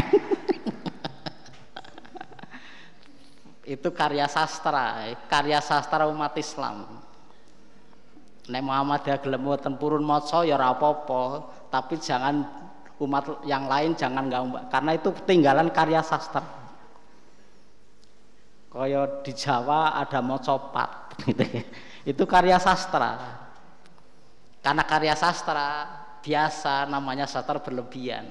[3.69, 6.89] Itu karya sastra karya sastra umat Islam.
[8.49, 10.73] Nek Muhammad ya gelem mboten purun maca ya ora
[11.69, 12.49] tapi jangan
[12.97, 16.41] umat yang lain jangan nggak karena itu ketinggalan karya sastra.
[18.69, 21.45] Kaya di Jawa ada mocopat gitu
[22.05, 23.17] itu karya sastra
[24.59, 25.87] karena karya sastra
[26.19, 28.27] biasa namanya sastra berlebihan.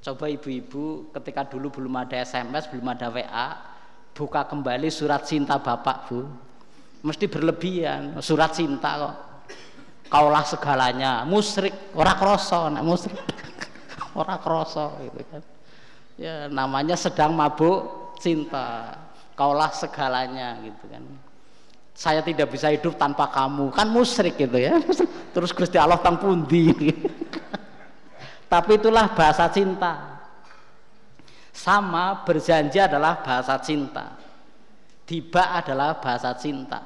[0.00, 3.46] Coba ibu-ibu ketika dulu belum ada SMS belum ada WA
[4.16, 6.24] buka kembali surat cinta bapak bu.
[7.04, 9.16] Mesti berlebihan surat cinta kok.
[10.08, 11.22] Kaulah segalanya.
[11.26, 13.14] Musrik ora kroso nak musrik.
[14.10, 15.42] Ora kroso gitu kan.
[16.18, 18.98] Ya namanya sedang mabuk cinta.
[19.38, 21.29] Kaulah segalanya gitu kan
[22.00, 23.68] saya tidak bisa hidup tanpa kamu.
[23.76, 24.80] Kan musrik gitu ya.
[25.36, 26.72] Terus Gusti Allah tang pundi?
[28.52, 30.24] Tapi itulah bahasa cinta.
[31.52, 34.16] Sama berjanji adalah bahasa cinta.
[35.04, 36.80] Tiba adalah bahasa cinta.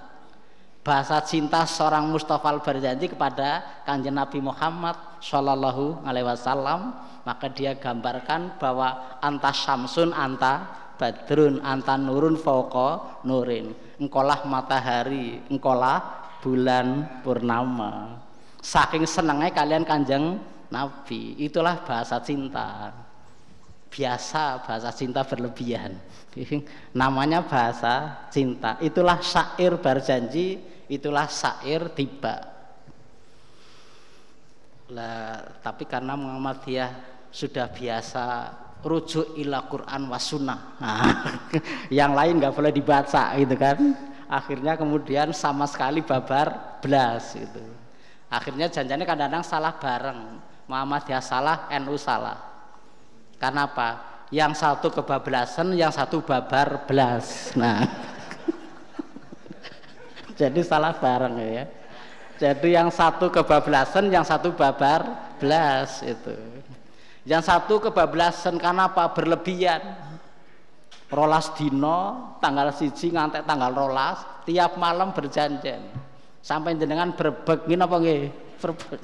[0.82, 6.90] Bahasa cinta seorang Mustafa berjanji kepada kanjeng Nabi Muhammad Shallallahu Alaihi Wasallam.
[7.22, 10.66] Maka dia gambarkan bahwa anta syamsun anta
[10.98, 18.20] badrun anta nurun fauqa nurin engkolah matahari engkolah bulan purnama.
[18.60, 20.36] Saking senengnya kalian kanjeng
[20.68, 21.40] Nabi.
[21.40, 22.92] Itulah bahasa cinta.
[23.88, 25.96] Biasa bahasa cinta berlebihan.
[27.00, 28.76] Namanya bahasa cinta.
[28.84, 32.52] Itulah syair berjanji itulah sair tiba.
[34.92, 36.92] Lah tapi karena Muhammadiyah
[37.32, 38.52] sudah biasa
[38.84, 40.76] rujuk ila Quran was sunnah.
[40.78, 41.40] Nah,
[42.04, 43.80] yang lain nggak boleh dibaca gitu kan.
[44.28, 47.64] Akhirnya kemudian sama sekali babar belas gitu.
[48.28, 50.20] Akhirnya janjinya kadang-kadang salah bareng.
[50.68, 52.36] Muhammadiyah salah NU salah.
[53.40, 53.88] Karena apa?
[54.28, 57.84] Yang satu kebablasan yang satu babar belas nah
[60.40, 61.64] jadi salah bareng ya.
[62.34, 65.06] Jadi yang satu kebablasan, yang satu babar
[65.38, 66.53] belas itu.
[67.24, 69.12] Yang satu kebablasan karena apa?
[69.16, 69.82] Berlebihan.
[71.08, 75.84] Rolas dino, tanggal siji ngantek tanggal rolas, tiap malam berjanjian.
[76.42, 78.22] Sampai jenengan berbeg ngene apa nggih?
[78.58, 79.00] Berbeg.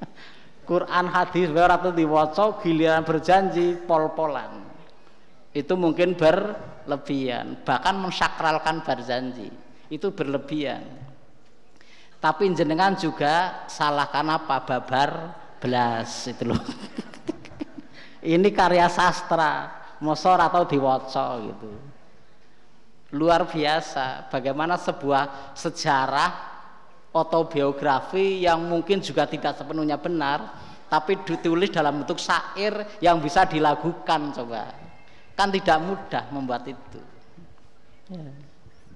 [0.70, 4.64] Quran hadis ora diwaca giliran berjanji pol-polan.
[5.52, 9.52] Itu mungkin berlebihan, bahkan mensakralkan berjanji.
[9.92, 11.04] Itu berlebihan
[12.24, 15.10] tapi jenengan juga salahkan apa babar
[15.60, 16.56] belas itu loh
[18.24, 21.70] ini karya sastra mosor atau diwaca gitu.
[23.14, 26.30] Luar biasa bagaimana sebuah sejarah
[27.14, 30.50] autobiografi yang mungkin juga tidak sepenuhnya benar
[30.90, 34.72] tapi ditulis dalam bentuk syair yang bisa dilakukan coba.
[35.34, 37.00] Kan tidak mudah membuat itu.
[38.10, 38.30] Ya.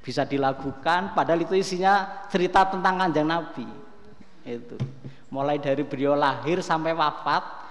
[0.02, 3.66] Bisa dilakukan padahal itu isinya cerita tentang kanjeng Nabi.
[4.46, 4.78] Itu.
[5.28, 7.67] Mulai dari beliau lahir sampai wafat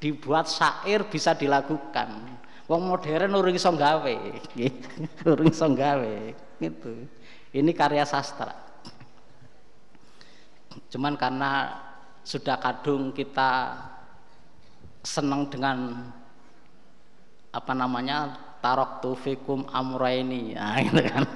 [0.00, 2.40] dibuat syair bisa dilakukan.
[2.66, 4.16] Wong modern urung iso gawe
[5.30, 6.14] urung iso gawe
[6.58, 6.92] gitu.
[7.52, 8.54] Ini karya sastra.
[10.88, 11.76] Cuman karena
[12.22, 13.74] sudah kadung kita
[15.02, 16.08] senang dengan
[17.50, 21.26] apa namanya tarok tufikum amraini nah, gitu kan.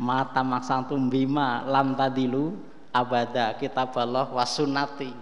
[0.00, 2.56] Mata maksantum bima lam tadilu
[2.96, 5.12] abada kitab Allah wasunati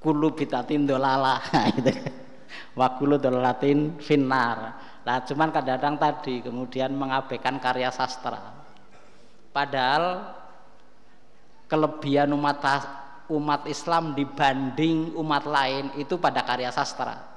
[0.00, 1.38] kulu bitatin dolala
[1.76, 2.12] gitu kan.
[2.74, 8.40] wa kulu dolalatin finnar nah cuman kadang-kadang tadi kemudian mengabaikan karya sastra
[9.52, 10.34] padahal
[11.68, 12.64] kelebihan umat
[13.30, 17.30] umat Islam dibanding umat lain itu pada karya sastra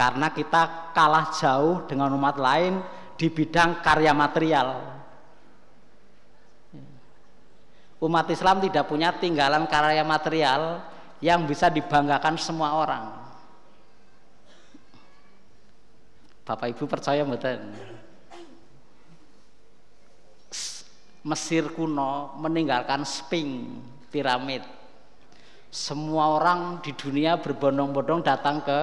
[0.00, 2.80] karena kita kalah jauh dengan umat lain
[3.20, 4.99] di bidang karya material.
[8.00, 10.80] Umat Islam tidak punya tinggalan karya material
[11.20, 13.04] yang bisa dibanggakan semua orang.
[16.48, 17.60] Bapak Ibu percaya betul?
[21.20, 23.76] Mesir kuno meninggalkan sping
[24.08, 24.64] piramid.
[25.68, 28.80] Semua orang di dunia berbondong-bondong datang ke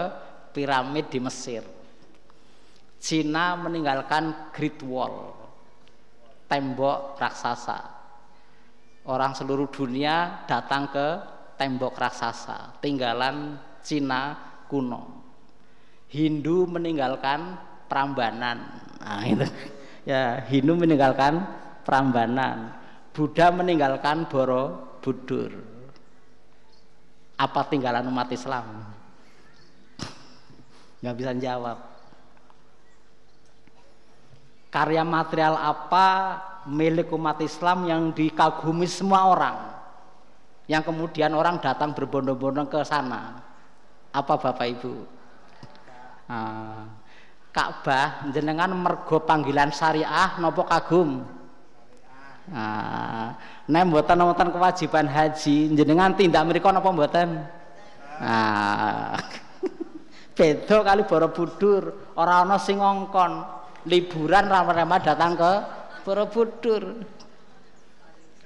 [0.53, 1.65] piramid di Mesir.
[3.01, 5.33] Cina meninggalkan Great Wall,
[6.45, 7.96] tembok raksasa.
[9.07, 11.07] Orang seluruh dunia datang ke
[11.55, 14.35] tembok raksasa, tinggalan Cina
[14.67, 15.23] kuno.
[16.11, 17.55] Hindu meninggalkan
[17.87, 18.59] Prambanan.
[18.99, 19.47] Nah, itu.
[20.07, 21.43] Ya, Hindu meninggalkan
[21.83, 22.71] Prambanan.
[23.11, 25.51] Buddha meninggalkan Borobudur.
[27.35, 28.87] Apa tinggalan umat Islam?
[31.03, 31.97] nggak bisa jawab
[34.77, 36.07] karya material apa
[36.67, 39.57] milik umat Islam yang dikagumi semua orang.
[40.67, 43.39] Yang kemudian orang datang berbondong-bondong ke sana.
[44.11, 44.93] Apa Bapak Ibu?
[46.27, 46.83] Nah,
[47.55, 51.23] Ka'bah jenengan mergo panggilan syariah nopo kagum?
[52.47, 53.35] Nah,
[53.67, 57.43] nek mboten wonten kewajiban haji jenengan tindak mriku napa mboten?
[58.23, 59.19] Nah
[60.37, 62.13] beda kali Borobudur.
[62.15, 63.57] Orang ana sing ngongkon.
[63.87, 65.53] Liburan ramah-ramah datang ke
[66.07, 67.03] Borobudur.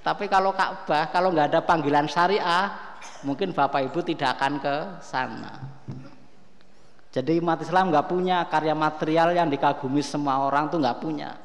[0.02, 2.74] Tapi kalau Ka'bah kalau nggak ada panggilan syariah
[3.22, 5.62] mungkin Bapak Ibu tidak akan ke sana.
[7.14, 11.38] Jadi umat Islam nggak punya karya material yang dikagumi semua orang tuh nggak punya.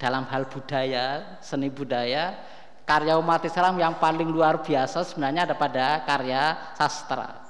[0.00, 2.40] Dalam hal budaya seni budaya
[2.88, 7.44] karya umat Islam yang paling luar biasa sebenarnya ada pada karya sastra.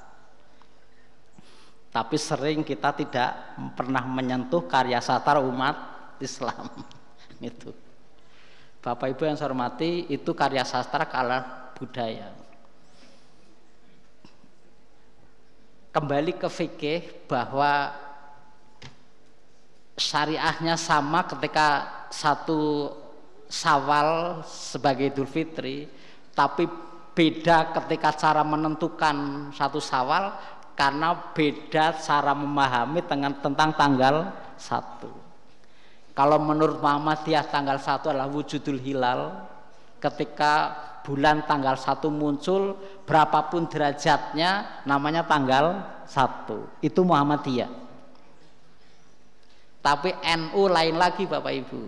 [1.87, 3.31] Tapi sering kita tidak
[3.79, 5.91] pernah menyentuh karya sastra umat
[6.21, 6.69] Islam.
[7.41, 7.73] Itu
[8.81, 12.33] Bapak Ibu yang saya hormati itu karya sastra kalah budaya.
[15.93, 17.93] Kembali ke fikih bahwa
[19.93, 21.67] syariahnya sama ketika
[22.09, 22.89] satu
[23.45, 25.85] sawal sebagai Idul Fitri
[26.33, 26.65] tapi
[27.13, 30.33] beda ketika cara menentukan satu sawal
[30.73, 35.20] karena beda cara memahami dengan tentang tanggal satu
[36.11, 39.47] Kalau menurut Muhammadiyah tanggal 1 adalah wujudul hilal.
[40.01, 40.75] Ketika
[41.07, 42.75] bulan tanggal 1 muncul,
[43.07, 46.83] berapapun derajatnya namanya tanggal 1.
[46.83, 47.71] Itu Muhammadiyah.
[49.81, 51.81] Tapi NU lain lagi Bapak Ibu.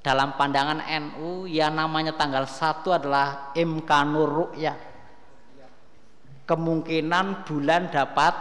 [0.00, 4.78] Dalam pandangan NU yang namanya tanggal 1 adalah imkanur ru'yah.
[6.48, 8.32] Kemungkinan bulan dapat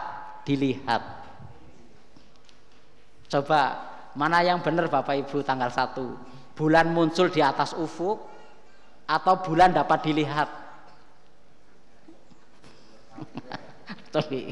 [0.48, 1.04] dilihat.
[3.28, 3.89] Coba
[4.20, 5.96] mana yang benar Bapak Ibu tanggal 1?
[6.60, 8.20] Bulan muncul di atas ufuk
[9.08, 10.52] atau bulan dapat dilihat?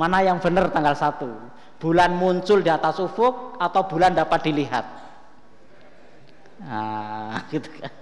[0.00, 1.56] Mana yang benar tanggal 1?
[1.76, 4.86] bulan muncul di atas ufuk atau bulan dapat dilihat
[6.56, 7.92] nah gitu kan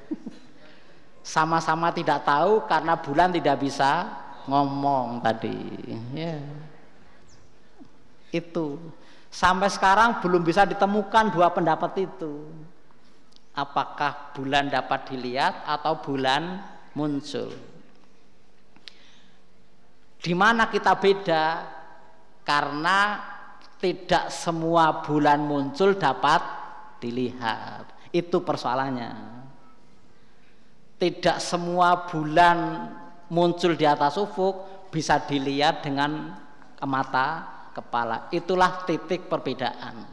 [1.26, 4.06] sama-sama tidak tahu karena bulan tidak bisa
[4.46, 5.58] ngomong tadi
[6.14, 6.38] ya
[8.30, 8.78] itu
[9.34, 12.46] sampai sekarang belum bisa ditemukan dua pendapat itu
[13.50, 16.62] apakah bulan dapat dilihat atau bulan
[16.94, 17.50] muncul
[20.22, 21.44] di mana kita beda
[22.46, 23.20] karena
[23.84, 26.40] tidak semua bulan muncul dapat
[27.04, 27.84] dilihat.
[28.08, 29.12] Itu persoalannya.
[30.96, 32.88] Tidak semua bulan
[33.28, 36.32] muncul di atas ufuk bisa dilihat dengan
[36.88, 38.30] mata kepala.
[38.30, 40.06] Itulah titik perbedaan.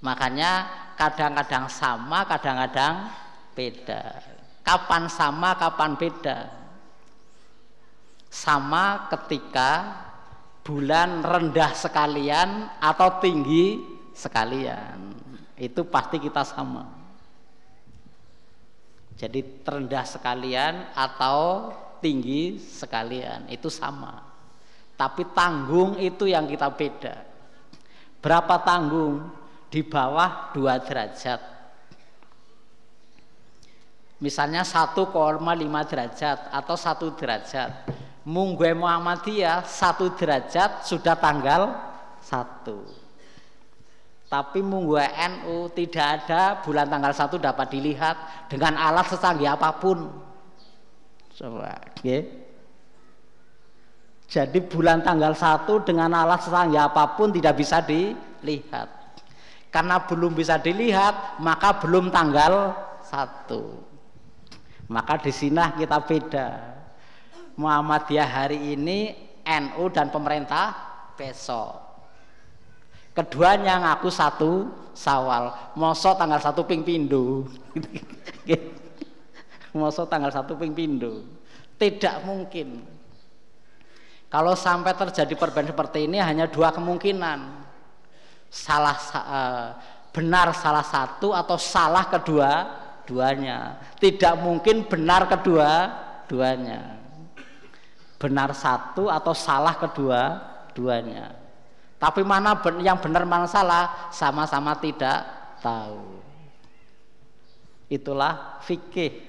[0.00, 0.52] Makanya
[0.96, 3.12] kadang-kadang sama, kadang-kadang
[3.52, 4.24] beda.
[4.64, 6.38] Kapan sama, kapan beda?
[8.32, 10.00] Sama ketika
[10.64, 13.82] bulan rendah sekalian atau tinggi
[14.14, 15.16] sekalian
[15.58, 16.86] itu pasti kita sama
[19.18, 24.29] jadi terendah sekalian atau tinggi sekalian itu sama
[25.00, 27.24] tapi tanggung itu yang kita beda
[28.20, 29.32] berapa tanggung
[29.72, 31.40] di bawah dua derajat
[34.20, 35.00] misalnya 1,5
[35.88, 37.88] derajat atau satu derajat
[38.20, 41.72] Munggue Muhammadiyah satu derajat sudah tanggal
[42.20, 42.84] satu.
[44.28, 50.06] Tapi munggue NU tidak ada bulan tanggal satu dapat dilihat dengan alat secanggih apa pun.
[51.34, 52.49] Coba, okay.
[54.30, 58.86] Jadi bulan tanggal satu dengan alat secanggih apa pun tidak bisa dilihat.
[59.74, 63.82] Karena belum bisa dilihat, maka belum tanggal satu.
[64.86, 66.48] Maka di sini kita beda.
[67.58, 70.78] Muhammadiyah hari ini NU dan pemerintah
[71.18, 71.90] besok
[73.12, 77.44] keduanya ngaku satu sawal mosok tanggal satu ping pindu
[79.76, 81.26] mosok tanggal satu ping pindu
[81.76, 82.80] tidak mungkin
[84.30, 87.66] kalau sampai terjadi perbedaan seperti ini hanya dua kemungkinan
[88.46, 89.66] salah uh,
[90.14, 92.50] benar salah satu atau salah kedua
[93.06, 95.70] duanya tidak mungkin benar kedua
[96.30, 97.00] duanya
[98.20, 101.32] benar satu atau salah kedua duanya.
[101.96, 105.24] Tapi mana yang benar mana salah sama-sama tidak
[105.64, 106.20] tahu.
[107.88, 109.24] Itulah fikih.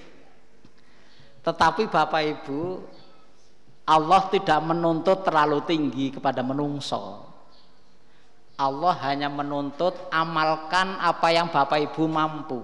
[1.42, 2.84] Tetapi Bapak Ibu,
[3.82, 7.26] Allah tidak menuntut terlalu tinggi kepada menungso.
[8.54, 12.62] Allah hanya menuntut amalkan apa yang Bapak Ibu mampu.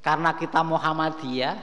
[0.00, 1.60] Karena kita Muhammadiyah,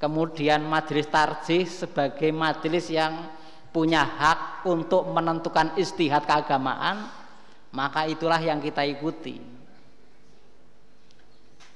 [0.00, 3.28] kemudian majelis tarjih sebagai majelis yang
[3.70, 7.06] punya hak untuk menentukan istihad keagamaan
[7.70, 9.38] maka itulah yang kita ikuti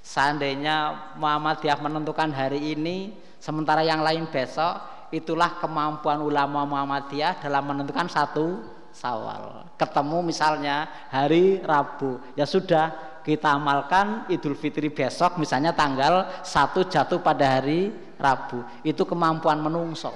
[0.03, 8.11] seandainya Muhammadiyah menentukan hari ini sementara yang lain besok itulah kemampuan ulama Muhammadiyah dalam menentukan
[8.11, 8.59] satu
[8.91, 9.71] sawal.
[9.79, 12.19] Ketemu misalnya hari Rabu.
[12.35, 12.91] Ya sudah
[13.23, 18.67] kita amalkan Idul Fitri besok misalnya tanggal satu jatuh pada hari Rabu.
[18.83, 20.11] Itu kemampuan menungso.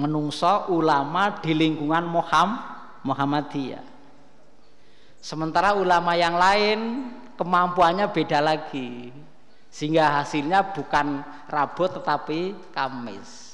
[0.00, 3.84] Menungso ulama di lingkungan Muhammad Muhammadiyah.
[5.20, 6.78] Sementara ulama yang lain
[7.36, 9.12] kemampuannya beda lagi
[9.70, 13.50] sehingga hasilnya bukan Rabu tetapi Kamis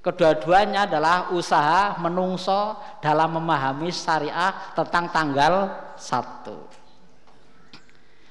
[0.00, 2.72] Kedua-duanya adalah usaha menungso
[3.04, 5.68] dalam memahami syariah tentang tanggal
[6.00, 6.56] satu.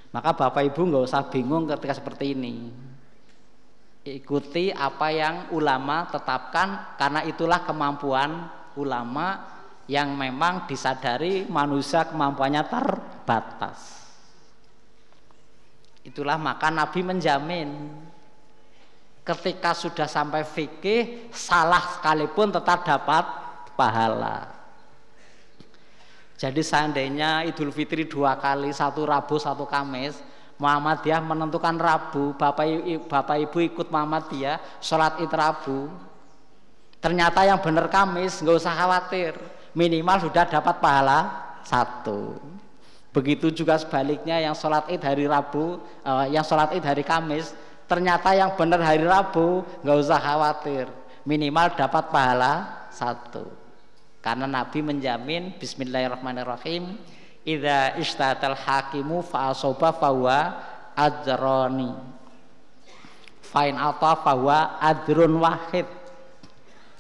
[0.10, 2.74] Maka Bapak Ibu nggak usah bingung ketika seperti ini.
[4.02, 9.46] Ikuti apa yang ulama tetapkan karena itulah kemampuan ulama
[9.86, 13.99] yang memang disadari manusia kemampuannya terbatas.
[16.10, 17.70] Itulah maka Nabi menjamin
[19.22, 23.22] ketika sudah sampai fikih salah sekalipun tetap dapat
[23.78, 24.50] pahala
[26.40, 30.18] Jadi seandainya Idul Fitri dua kali, satu Rabu, satu Kamis,
[30.56, 32.64] Muhammadiyah menentukan Rabu, Bapak,
[33.12, 35.92] Bapak Ibu ikut Muhammadiyah, sholat id Rabu.
[37.04, 39.36] Ternyata yang benar Kamis, nggak usah khawatir,
[39.76, 41.20] minimal sudah dapat pahala
[41.68, 42.40] satu.
[43.10, 47.58] Begitu juga sebaliknya yang sholat id hari Rabu, uh, yang sholat id hari Kamis,
[47.90, 50.86] ternyata yang benar hari Rabu, nggak usah khawatir,
[51.26, 53.50] minimal dapat pahala satu.
[54.20, 57.00] Karena Nabi menjamin Bismillahirrahmanirrahim
[57.48, 60.60] Idza istatal hakimu fa asoba fawa
[60.94, 61.90] ajroni.
[63.42, 65.88] Fain apa fawa adrun wahid.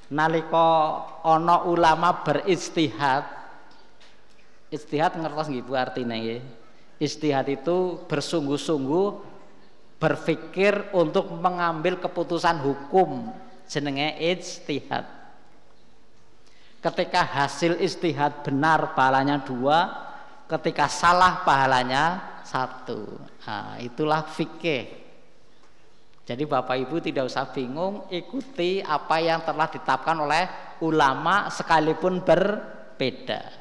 [0.10, 3.28] Nalika ono ulama beristihad
[4.70, 6.38] Istihad ngertos nggih artinya ya
[7.00, 9.08] Istihad itu bersungguh-sungguh
[10.00, 13.32] berpikir untuk mengambil keputusan hukum
[13.68, 15.08] jenenge istihad.
[16.80, 19.92] Ketika hasil istihad benar pahalanya dua
[20.48, 23.04] ketika salah pahalanya satu.
[23.48, 24.88] Nah, itulah fikih.
[26.24, 30.44] Jadi bapak ibu tidak usah bingung ikuti apa yang telah ditetapkan oleh
[30.84, 33.59] ulama sekalipun berbeda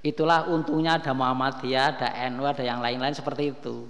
[0.00, 3.84] itulah untungnya ada Muhammadiyah ada NU ada yang lain-lain seperti itu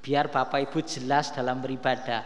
[0.00, 2.24] biar bapak ibu jelas dalam beribadah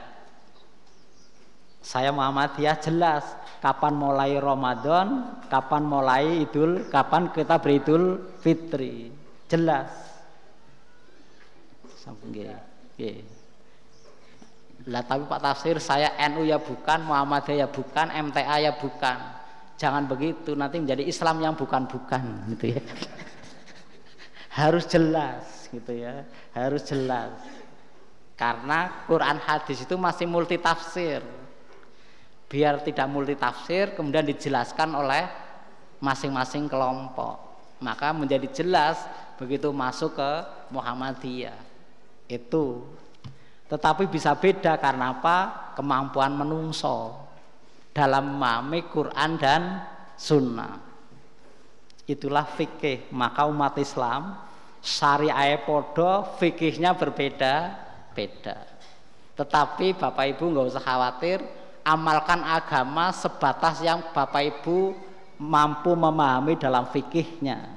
[1.86, 3.22] saya Muhammadiyah jelas
[3.62, 9.14] kapan mulai Ramadan, kapan mulai Idul, kapan kita beridul Fitri.
[9.46, 9.90] Jelas.
[14.86, 19.18] Lah tapi Pak Tafsir saya NU ya bukan, Muhammadiyah ya bukan, MTA ya bukan.
[19.76, 22.82] Jangan begitu, nanti menjadi Islam yang bukan-bukan gitu ya.
[24.60, 26.24] harus jelas gitu ya,
[26.56, 27.36] harus jelas.
[28.36, 31.20] Karena Quran hadis itu masih multi tafsir
[32.46, 35.26] biar tidak multi tafsir kemudian dijelaskan oleh
[35.98, 37.42] masing-masing kelompok.
[37.82, 38.96] Maka menjadi jelas
[39.36, 40.32] begitu masuk ke
[40.72, 41.58] Muhammadiyah.
[42.24, 42.88] Itu.
[43.66, 45.72] Tetapi bisa beda karena apa?
[45.76, 47.25] Kemampuan menungso
[47.96, 49.62] dalam memahami Quran dan
[50.20, 50.76] Sunnah
[52.04, 54.36] itulah fikih maka umat Islam
[54.84, 57.72] syariah podo fikihnya berbeda
[58.12, 58.56] beda
[59.32, 61.40] tetapi Bapak Ibu nggak usah khawatir
[61.86, 65.06] amalkan agama sebatas yang Bapak Ibu
[65.38, 67.76] mampu memahami dalam fikihnya.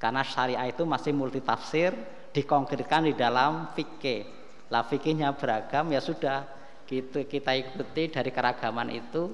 [0.00, 1.92] Karena syariah itu masih multitafsir,
[2.32, 4.24] dikonkretkan di dalam fikih.
[4.72, 6.46] Lah fikihnya beragam ya sudah
[6.90, 9.30] gitu kita ikuti dari keragaman itu.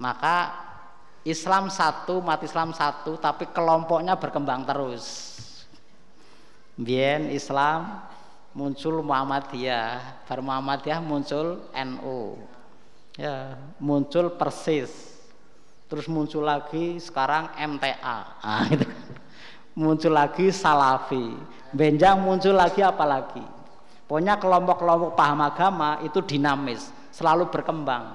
[0.00, 0.56] Maka
[1.22, 5.36] Islam satu, mati Islam satu, tapi kelompoknya berkembang terus.
[6.72, 8.00] Bien Islam
[8.56, 12.40] muncul Muhammadiyah, baru Muhammadiyah muncul NU.
[13.20, 15.12] Ya, muncul Persis.
[15.92, 18.18] Terus muncul lagi sekarang MTA.
[18.40, 18.88] Nah, gitu.
[19.76, 21.36] Muncul lagi Salafi.
[21.68, 23.44] Benjang muncul lagi apa lagi?
[24.12, 28.12] Pokoknya kelompok-kelompok paham agama itu dinamis, selalu berkembang.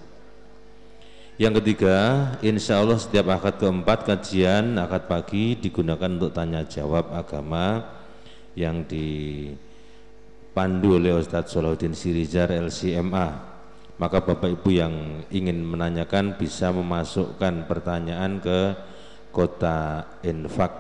[1.39, 7.83] Yang ketiga, insya Allah setiap akad keempat kajian akad pagi digunakan untuk tanya jawab agama
[8.55, 9.07] yang di
[10.59, 13.59] dipandu oleh Ustadz Solahuddin Sirizar LCMA
[13.95, 14.95] maka Bapak Ibu yang
[15.31, 18.75] ingin menanyakan bisa memasukkan pertanyaan ke
[19.31, 20.71] kota infak.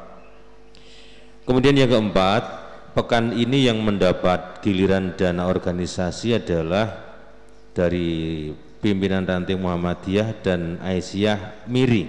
[1.46, 2.42] Kemudian yang keempat
[2.98, 7.07] pekan ini yang mendapat giliran dana organisasi adalah
[7.72, 8.48] dari
[8.78, 12.08] pimpinan ranting Muhammadiyah dan Aisyah Miri.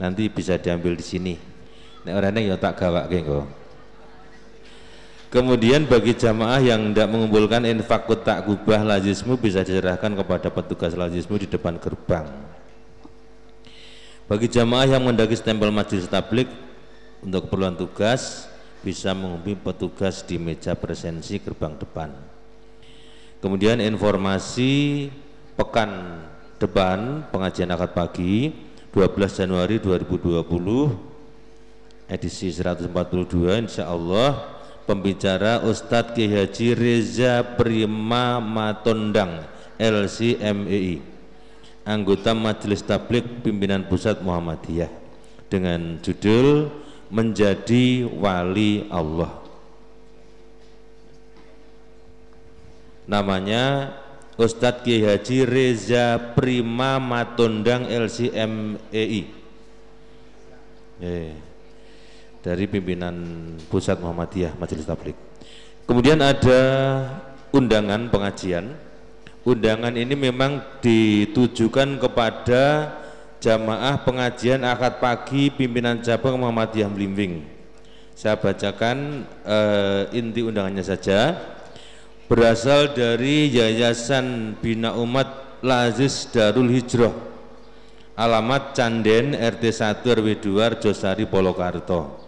[0.00, 1.34] Nanti bisa diambil di sini.
[2.08, 3.46] Nek orangnya ya tak gawak kok.
[5.30, 11.38] Kemudian bagi jamaah yang tidak mengumpulkan infakut tak gubah lazismu bisa diserahkan kepada petugas lazismu
[11.38, 12.26] di depan gerbang.
[14.26, 16.50] Bagi jamaah yang mendaki stempel majelis tablik
[17.22, 18.50] untuk keperluan tugas
[18.82, 22.29] bisa menghubungi petugas di meja presensi gerbang depan.
[23.40, 25.08] Kemudian informasi
[25.56, 26.20] pekan
[26.60, 28.52] depan pengajian akad pagi
[28.92, 30.44] 12 Januari 2020
[32.04, 39.48] edisi 142 insya Allah pembicara Ustadz Ki Haji Reza Prima Matondang
[39.80, 41.00] LCMEI
[41.88, 44.92] anggota Majelis Tablik Pimpinan Pusat Muhammadiyah
[45.48, 46.68] dengan judul
[47.08, 49.39] menjadi wali Allah
[53.10, 53.90] namanya
[54.38, 59.22] Ustadz Kiai Haji Reza Prima Matondang LCMEI
[61.02, 61.34] eh,
[62.38, 63.18] dari pimpinan
[63.66, 65.18] Pusat Muhammadiyah Majelis Tablik
[65.90, 66.62] kemudian ada
[67.50, 68.78] undangan pengajian.
[69.40, 72.92] Undangan ini memang ditujukan kepada
[73.40, 77.60] jamaah pengajian akad pagi pimpinan cabang Muhammadiyah Blimbing
[78.20, 81.40] saya bacakan uh, inti undangannya saja
[82.30, 87.10] berasal dari Yayasan Bina Umat Lazis Darul Hijrah.
[88.14, 92.22] Alamat Canden RT 1 RW 2 Josari Polokarto.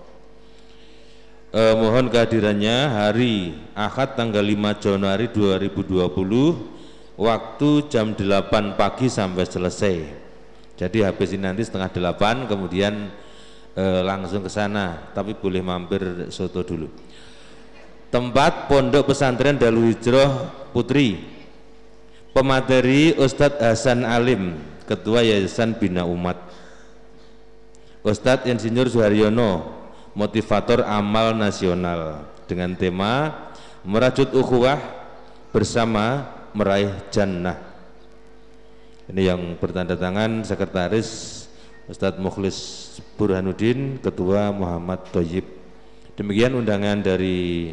[1.54, 6.10] Eh, mohon kehadirannya hari Ahad tanggal 5 Januari 2020
[7.14, 9.96] waktu jam 8 pagi sampai selesai.
[10.82, 13.06] Jadi habis ini nanti setengah 8 kemudian
[13.78, 15.14] eh, langsung ke sana.
[15.14, 17.11] Tapi boleh mampir soto dulu
[18.12, 21.32] tempat Pondok Pesantren Darul Hijrah Putri.
[22.36, 26.36] Pemateri Ustadz Hasan Alim Ketua Yayasan Bina Umat.
[28.04, 29.80] Ustadz Insinyur Suharyono
[30.12, 33.32] motivator amal nasional dengan tema
[33.84, 34.76] merajut ukhuwah
[35.52, 37.56] bersama meraih jannah.
[39.12, 41.44] Ini yang bertanda tangan sekretaris
[41.88, 42.56] Ustadz Mukhlis
[43.16, 45.44] Burhanuddin Ketua Muhammad Toyib
[46.16, 47.72] demikian undangan dari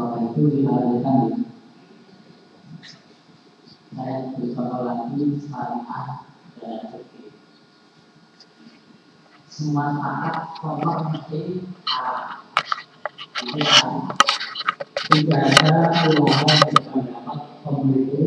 [0.00, 1.44] Soal itu dihadirkan
[3.92, 6.24] saya bersama lagi syariah
[6.56, 7.28] dan fikih.
[9.52, 9.92] Semua
[10.56, 11.40] sepakat mesti
[11.84, 12.40] haram.
[13.44, 13.60] Ini
[15.04, 15.76] Tidak ada
[16.16, 18.20] ulama yang mendapat pemilu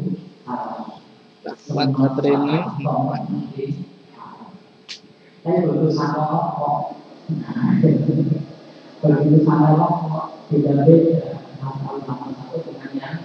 [0.45, 1.01] haram.
[1.57, 3.65] Semua materi ini mesti
[4.13, 4.53] haram.
[5.41, 7.01] Saya berusaha pokok.
[9.01, 11.32] Begitu sama pokok tidak beda
[12.01, 13.17] sama satu dengan yang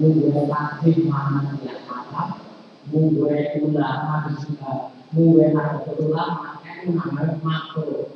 [0.00, 2.40] mungkin masih mana yang haram
[2.88, 4.72] mungkin ulama juga
[5.12, 8.08] mungkin ada ulama itu namanya makro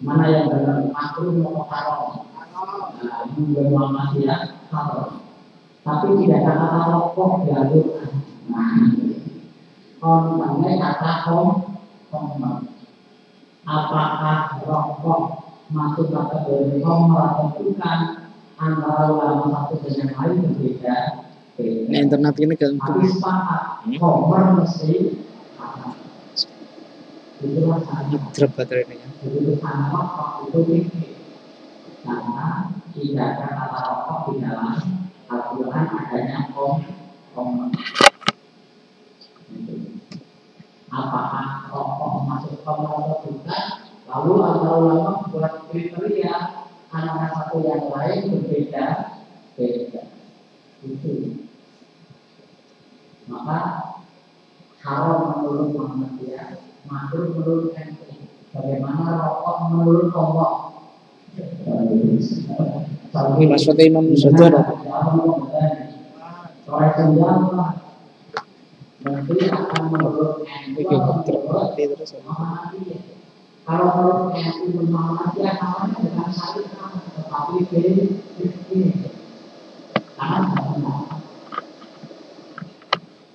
[0.00, 2.24] mana yang benar makro mau haram
[3.34, 5.26] mungkin ulama dia haram
[5.82, 7.88] tapi tidak kata rokok jalur
[8.50, 8.74] nah
[10.00, 11.48] kontennya kata kom
[13.66, 17.98] apakah rokok masuk kategori nomor atau bukan
[18.56, 21.26] antara ulama satu dengan lain berbeda.
[21.56, 25.24] Ini internet ini kan Tapi sepakat nomor mesti
[27.36, 29.08] Itulah sangat baterai ini ya.
[30.44, 31.16] Itu mikir
[32.04, 32.48] Karena
[32.92, 34.76] tidak ada kata rokok di dalam
[35.32, 36.84] Al-Quran adanya kom
[37.32, 37.72] kom
[40.92, 46.34] Apakah rokok masuk kom atau bukan Lalu antara ulama buat kriteria
[46.94, 48.86] antara satu yang lain berbeda
[49.58, 50.02] beda.
[50.86, 51.42] Itu.
[53.26, 53.58] Maka
[54.86, 58.06] haram menurut Muhammadiyah, makruh menurut NU.
[58.54, 60.52] Bagaimana rokok menurut Allah?
[63.42, 64.06] Maksudnya Imam.
[66.66, 67.66] Oleh senjata
[69.06, 72.14] nanti akan menurut NU Ini terus.
[73.66, 78.94] Muhammadiyah Kalau menurut NU Muhammadiyah namanya bukan syariah, tetapi fikih.
[80.14, 81.02] Karena benar.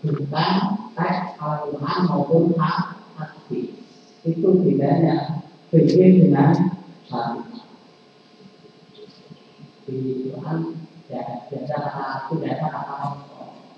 [0.02, 0.56] Bukan
[0.96, 3.76] teks Al-Quran maupun hadis.
[4.24, 6.56] Itu bedanya fikih dengan
[7.12, 7.68] syariah.
[9.84, 10.58] Di Quran
[11.12, 12.96] tidak ada kata tidak ada kata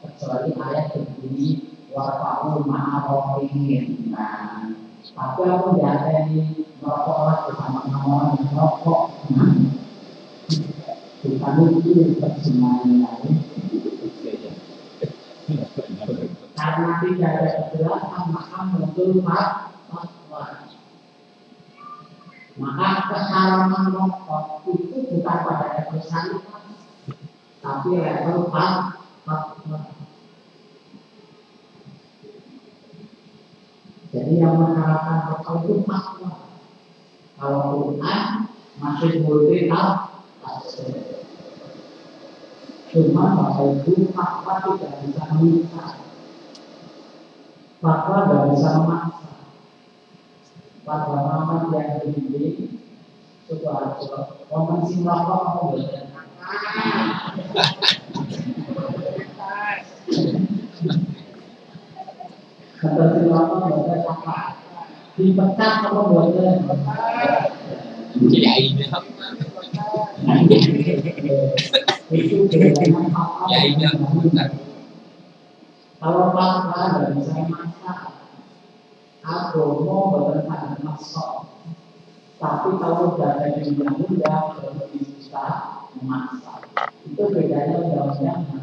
[0.06, 1.49] kecuali ayat berbunyi
[1.89, 4.14] warfa'ul ma'arofihin.
[4.14, 4.82] Nah,
[5.14, 9.01] tapi aku diadani merokok bersama-sama yang merokok.
[11.24, 13.14] Bukan itu terjemahannya.
[16.57, 20.43] Karena tidak ada kejelasan, maka muncul fatwa.
[22.53, 26.64] Maka keharaman rokok itu bukan pada level syariat,
[27.61, 29.36] tapi level fatwa.
[34.14, 36.53] Jadi yang mengharapkan rokok itu fatwa.
[37.34, 37.61] Kalau
[37.97, 38.45] Quran
[38.78, 39.66] masih multi
[40.38, 41.18] tafsir.
[42.93, 45.97] Cuma Bapak Ibu fatwa tidak bisa meminta.
[47.82, 49.30] Fatwa tidak bisa memaksa.
[50.86, 52.70] Fatwa Muhammad yang tinggi
[53.49, 54.14] itu harus
[54.53, 55.01] momen sing
[62.84, 64.59] Kata si rokok belajar apa?
[65.15, 66.67] Dipecat apa belajar?
[68.27, 68.88] Kiainya.
[72.11, 73.47] Itu bedanya fatwa.
[73.47, 74.49] Kiainya bukan.
[76.03, 77.34] Kalau fatwa tidak bisa.
[79.23, 81.31] Agama bukan sangat masuk.
[82.36, 85.45] Tapi kalau sudah ada undang-undang baru bisa
[85.95, 86.67] memaksa.
[87.07, 88.62] Itu bedanya undang-undang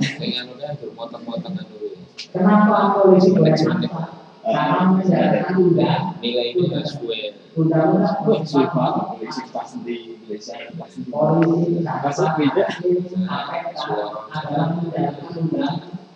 [0.00, 1.88] Dengan udah berpotong-potongan dulu.
[2.32, 4.00] kenapa boleh maksa
[4.40, 7.54] karena undang Nilai ini nggak sesuai.
[7.60, 9.04] undang-undang Wah, sulit banget.
[9.12, 10.56] Polisi pas di Indonesia.
[10.80, 12.66] Pas di polisi Masa beda?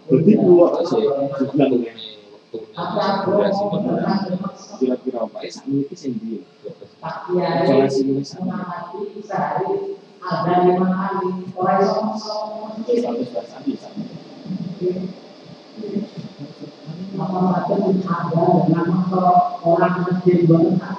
[0.09, 1.05] Berarti dua sih.
[1.37, 1.71] sebulan
[2.75, 5.39] aku Durasi bermaksa Kira-kira apa?
[7.29, 7.89] Kiai
[10.25, 13.13] Ada lima kali orang sama-sama bisa.
[17.15, 18.89] Maka macam ada dengan
[19.63, 20.97] orang masjid banget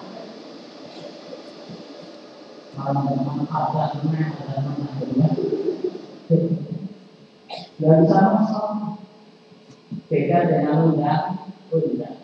[2.78, 4.56] Malam dengan ada dengan ada
[5.02, 5.34] dengan
[7.82, 8.96] Dan sama-sama
[10.06, 11.26] beda dengan undang
[11.74, 12.15] undang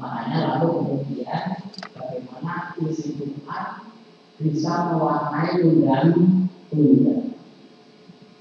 [0.00, 1.60] Makanya lalu kemudian
[1.92, 3.92] bagaimana isi Tuhan
[4.40, 7.36] bisa mewarnai undang-undang.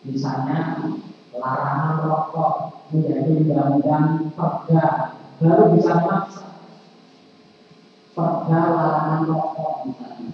[0.07, 0.87] Misalnya
[1.35, 2.53] larangan rokok
[2.95, 6.47] menjadi undang-undang perda baru bisa maksa
[8.15, 10.31] perda larangan rokok misalnya.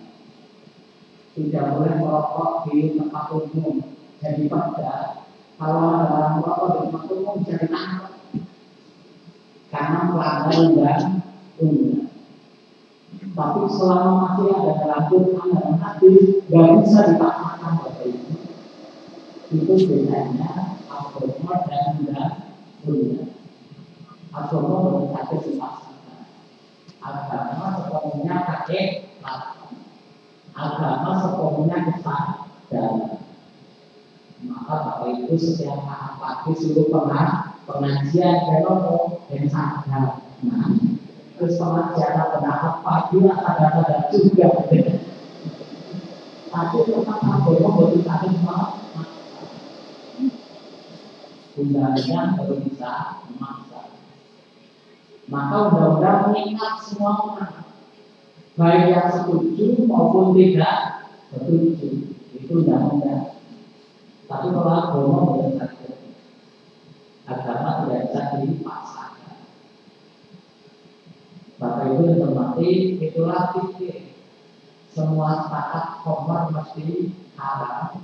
[1.34, 3.82] Tidak boleh merokok di tempat umum
[4.22, 5.26] jadi perda.
[5.58, 8.14] Kalau ada larangan rokok di tempat umum jadi tangkap
[9.76, 11.00] karena melanggar
[13.36, 18.36] tapi selama masih ada dalam Quran dan hadis nggak bisa dipaksakan Bapak Ibu
[19.56, 20.52] itu bedanya
[20.92, 23.32] agama dan undang-undang
[24.36, 26.20] agama boleh saja dipaksakan.
[27.00, 28.84] Agama sepenuhnya pakai
[29.24, 29.80] lakon
[30.52, 32.96] agama sepenuhnya kesadaran
[34.44, 35.88] maka Bapak Ibu setiap
[36.20, 36.92] pagi suruh
[37.64, 40.95] pengajian kalau dan sadar nah
[41.36, 44.48] terus pengajian pendapat pagi sadar-sadar juga
[46.56, 48.32] tapi tetap agama boleh saja
[51.56, 52.94] undang-undang baru bisa
[53.32, 53.82] memaksa.
[55.32, 57.56] Maka undang-undang mengikat semua orang,
[58.60, 62.12] baik yang setuju maupun tidak setuju.
[62.36, 63.40] Itu undang-undang.
[64.28, 65.90] Tapi kalau agama boleh saja,
[67.24, 69.15] agama tidak bisa dipaksakan.
[71.96, 74.12] Ibu yang hormati, itulah fikir.
[74.92, 78.04] Semua sepakat komar mesti haram.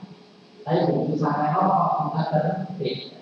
[0.64, 0.80] Tapi
[1.20, 2.40] sampai rokok, kita
[2.72, 3.22] berbeda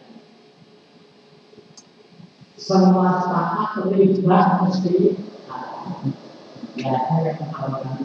[2.70, 5.18] semua sepakat terlibat mesti
[6.78, 7.98] ya saya ketahuan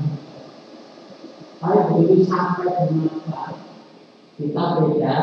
[1.61, 3.53] tapi begitu sampai dengan
[4.41, 5.17] kita beda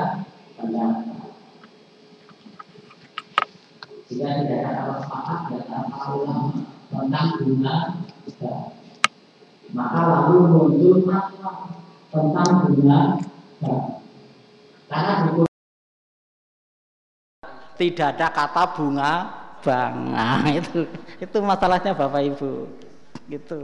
[0.61, 1.31] pendapat.
[4.13, 7.77] Jika tidak ada sepakat tidak ada ulama tentang bunga
[9.71, 11.51] maka lalu muncul fatwa
[12.11, 13.01] tentang bunga
[14.91, 15.43] karena buku
[17.79, 19.13] tidak ada kata bunga
[19.65, 19.95] bang.
[20.13, 20.85] Nah, itu
[21.17, 22.69] itu masalahnya bapak ibu.
[23.25, 23.61] Gitu.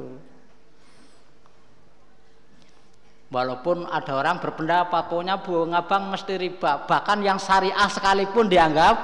[3.28, 6.88] Walaupun ada orang berpendapat pokoknya bunga bank mesti riba.
[6.88, 8.95] Bahkan yang syariah sekalipun dianggap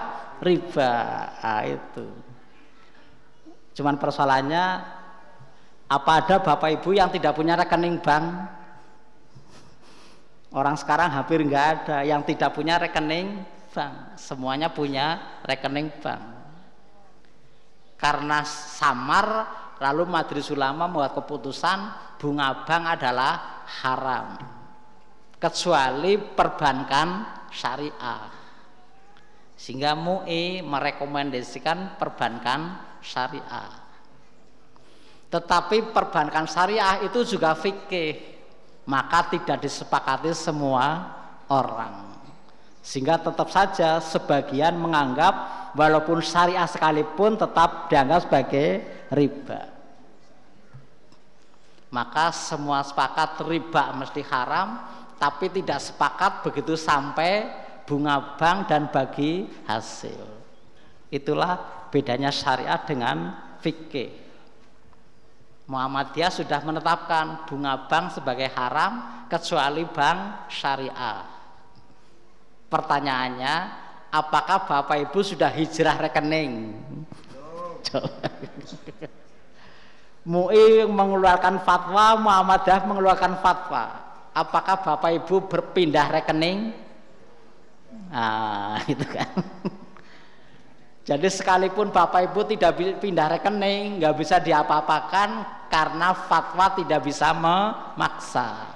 [0.41, 0.91] riba.
[1.43, 2.32] Nah, itu
[3.73, 4.63] cuman persoalannya
[5.93, 8.25] apa ada bapak ibu yang tidak punya rekening bank?
[10.53, 13.41] Orang sekarang hampir nggak ada yang tidak punya rekening
[13.73, 14.17] bank.
[14.17, 16.21] Semuanya punya rekening bank.
[17.97, 19.27] Karena samar
[19.81, 21.77] lalu majelis ulama membuat keputusan
[22.17, 24.37] bunga bank adalah haram.
[25.37, 27.07] Kecuali perbankan
[27.53, 28.29] syariah.
[29.53, 33.83] Sehingga MUI merekomendasikan perbankan syariah.
[35.29, 38.33] Tetapi perbankan syariah itu juga fikih
[38.87, 41.11] maka tidak disepakati semua
[41.47, 42.11] orang.
[42.83, 48.67] Sehingga tetap saja sebagian menganggap walaupun syariah sekalipun tetap dianggap sebagai
[49.07, 49.71] riba.
[51.93, 54.81] Maka semua sepakat riba mesti haram
[55.15, 57.47] tapi tidak sepakat begitu sampai
[57.87, 60.27] bunga bank dan bagi hasil.
[61.13, 64.09] Itulah bedanya syariat dengan fikih
[65.69, 71.33] Muhammadiyah sudah menetapkan bunga bank sebagai haram kecuali bank syariah
[72.73, 73.55] Pertanyaannya,
[74.09, 76.73] apakah Bapak Ibu sudah hijrah rekening?
[80.25, 83.93] MUI mengeluarkan fatwa, Muhammadiyah mengeluarkan fatwa.
[84.33, 86.73] Apakah Bapak Ibu berpindah rekening?
[88.09, 89.29] Nah, itu kan.
[91.03, 95.29] Jadi sekalipun Bapak Ibu tidak pindah rekening, nggak bisa diapa-apakan
[95.67, 98.71] karena fatwa tidak bisa memaksa.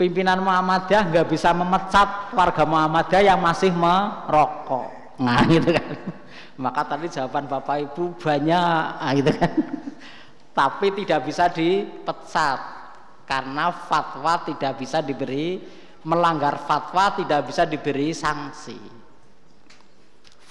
[0.00, 5.20] Pimpinan Muhammadiyah nggak bisa memecat warga Muhammadiyah yang masih merokok.
[5.20, 5.88] Nah gitu kan.
[6.56, 9.52] Maka tadi jawaban Bapak Ibu banyak nah, gitu kan.
[10.54, 12.58] Tapi tidak bisa dipecat
[13.28, 15.60] karena fatwa tidak bisa diberi
[16.08, 19.03] melanggar fatwa tidak bisa diberi sanksi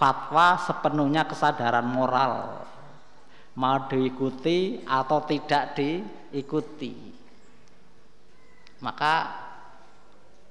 [0.04, 2.68] fatwa sepenuhnya kesadaran moral.
[3.56, 6.91] Mau diikuti atau tidak diikuti.
[8.84, 9.14] Maka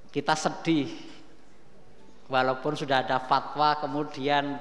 [0.09, 0.89] kita sedih.
[2.25, 4.57] Walaupun sudah ada fatwa kemudian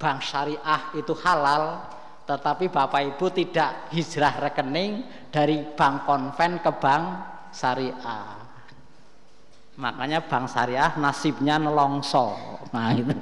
[0.00, 1.84] bank syariah itu halal
[2.24, 7.04] tetapi Bapak Ibu tidak hijrah rekening dari bank konven ke bank
[7.52, 8.40] syariah.
[9.76, 13.12] Makanya bank syariah nasibnya nelongso nah itu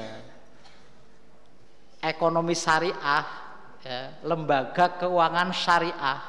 [0.00, 0.16] ya.
[2.00, 3.24] ekonomi syariah
[3.84, 6.20] ya, lembaga keuangan syariah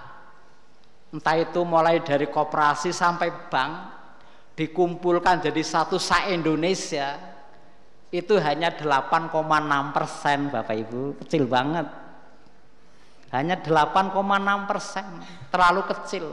[1.14, 3.74] entah itu mulai dari koperasi sampai bank
[4.58, 7.34] dikumpulkan jadi satu sa Indonesia
[8.14, 9.34] itu hanya 8,6
[9.90, 11.18] persen Bapak Ibu.
[11.26, 11.90] Kecil banget.
[13.34, 15.06] Hanya 8,6 persen.
[15.50, 16.26] Terlalu kecil.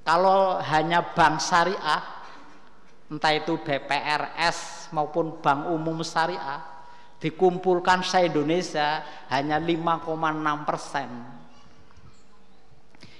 [0.00, 2.15] Kalau hanya bank syariah
[3.06, 6.62] entah itu BPRS maupun bank umum syariah
[7.22, 11.08] dikumpulkan se Indonesia hanya 5,6 persen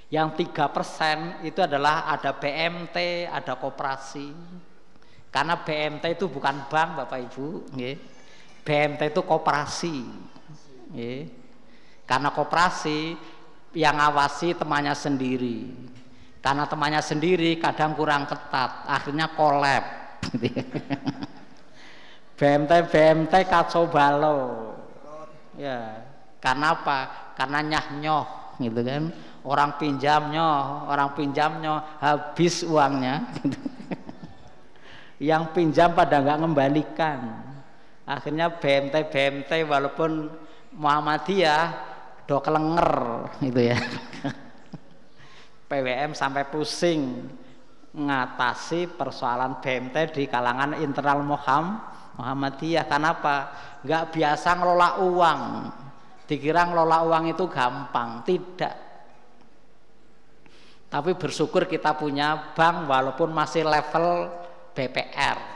[0.07, 4.31] yang tiga persen itu adalah ada BMT, ada koperasi.
[5.27, 7.67] Karena BMT itu bukan bank, Bapak Ibu.
[8.63, 10.07] BMT itu koperasi.
[12.07, 13.19] Karena koperasi
[13.75, 15.75] yang awasi temannya sendiri.
[16.39, 19.83] Karena temannya sendiri kadang kurang ketat, akhirnya kolab.
[22.37, 24.69] BMT BMT kacau balau.
[25.57, 26.05] Ya,
[26.37, 27.33] karena apa?
[27.33, 28.25] Karena nyah nyoh
[28.57, 29.13] gitu kan
[29.45, 30.45] orang pinjamnya
[30.89, 33.21] orang pinjamnya habis uangnya
[35.29, 37.19] yang pinjam pada nggak ngembalikan
[38.03, 40.33] akhirnya BMT BMT walaupun
[40.73, 41.63] Muhammadiyah
[42.25, 42.91] do kelenger
[43.45, 43.77] itu ya
[45.67, 47.27] PWM sampai pusing
[47.91, 52.89] ngatasi persoalan BMT di kalangan internal Muhammad Muhammadiyah.
[52.89, 53.53] Kenapa
[53.85, 55.41] nggak biasa ngelola uang.
[56.27, 58.25] Dikira ngelola uang itu gampang.
[58.25, 58.75] Tidak.
[60.87, 64.33] Tapi bersyukur kita punya bank walaupun masih level
[64.73, 65.55] BPR.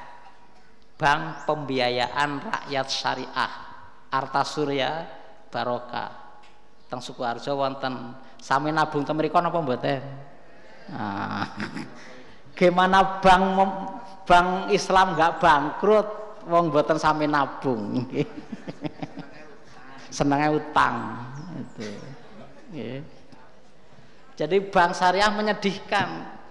[1.02, 3.54] bank pembiayaan rakyat syariah.
[4.14, 5.02] Arta Surya
[5.50, 6.14] Barokah.
[6.86, 10.02] Teng Sukoharjo wonten sami nabung teng mriku napa mboten?
[10.90, 11.46] Nah,
[12.58, 13.44] gimana bank
[14.26, 16.08] bank Islam nggak bangkrut
[16.50, 18.02] wong mboten sami nabung.
[20.12, 21.24] Senengnya utang.
[21.56, 21.88] Itu.
[24.36, 26.42] Jadi bank syariah menyedihkan.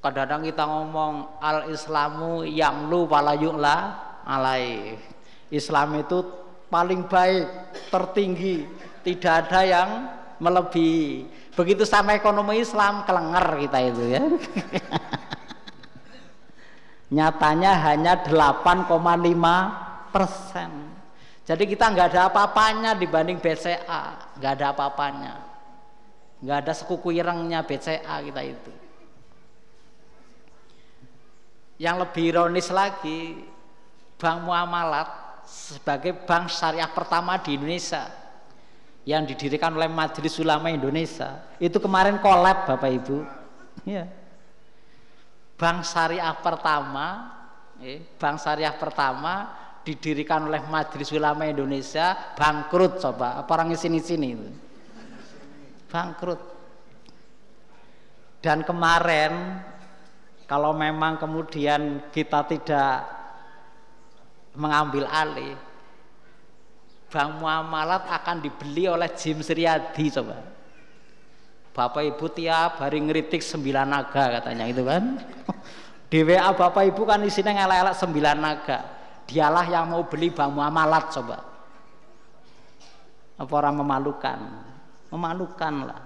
[0.00, 3.76] Kadang-kadang kita ngomong al islamu yang lu wala yu'la
[4.24, 4.96] alai
[5.52, 6.24] Islam itu
[6.72, 7.44] paling baik
[7.92, 8.64] tertinggi.
[9.04, 14.24] Tidak ada yang melebihi begitu sama ekonomi Islam kelenger kita itu ya.
[17.16, 18.88] Nyatanya hanya 8,5
[20.14, 20.70] persen.
[21.44, 25.34] Jadi kita nggak ada apa-apanya dibanding BCA nggak ada apa-apanya.
[26.40, 28.72] Nggak ada sekuku irengnya BCA kita itu.
[31.76, 33.44] Yang lebih ironis lagi
[34.20, 35.08] Bank Muamalat
[35.48, 38.19] sebagai bank syariah pertama di Indonesia
[39.08, 41.40] yang didirikan oleh Majelis Ulama Indonesia.
[41.56, 43.18] Itu kemarin kolab Bapak Ibu.
[43.88, 44.04] Ya.
[45.56, 47.36] Bank syariah pertama
[47.80, 53.40] eh, bank syariah pertama didirikan oleh Majelis Ulama Indonesia bangkrut coba.
[53.40, 54.50] Apa orang sini sini itu?
[55.88, 56.40] Bangkrut.
[58.40, 59.60] Dan kemarin
[60.48, 63.04] kalau memang kemudian kita tidak
[64.56, 65.54] mengambil alih,
[67.10, 70.38] bank muamalat akan dibeli oleh Jim Sriadi coba.
[71.70, 75.18] Bapak Ibu tiap hari ngeritik sembilan naga katanya itu kan.
[76.10, 78.78] Di WA Bapak Ibu kan isinya ngelak-elak sembilan naga.
[79.26, 81.38] Dialah yang mau beli bank muamalat coba.
[83.38, 84.38] Apa orang memalukan?
[85.10, 86.02] Memalukan lah.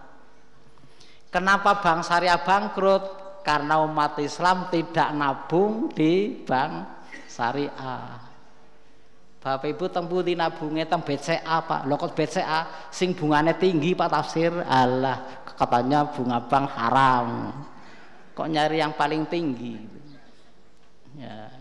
[1.29, 3.25] Kenapa bank syariah bangkrut?
[3.45, 6.73] karena umat Islam tidak nabung di bank
[7.29, 8.24] syariah.
[9.45, 11.85] Bapak Ibu tempuh di nabungnya teng BCA Pak.
[11.85, 14.49] Lo kok BCA sing bunganya tinggi Pak tafsir.
[14.65, 17.53] Allah katanya bunga bank haram.
[18.33, 19.77] Kok nyari yang paling tinggi?
[21.21, 21.53] Ya,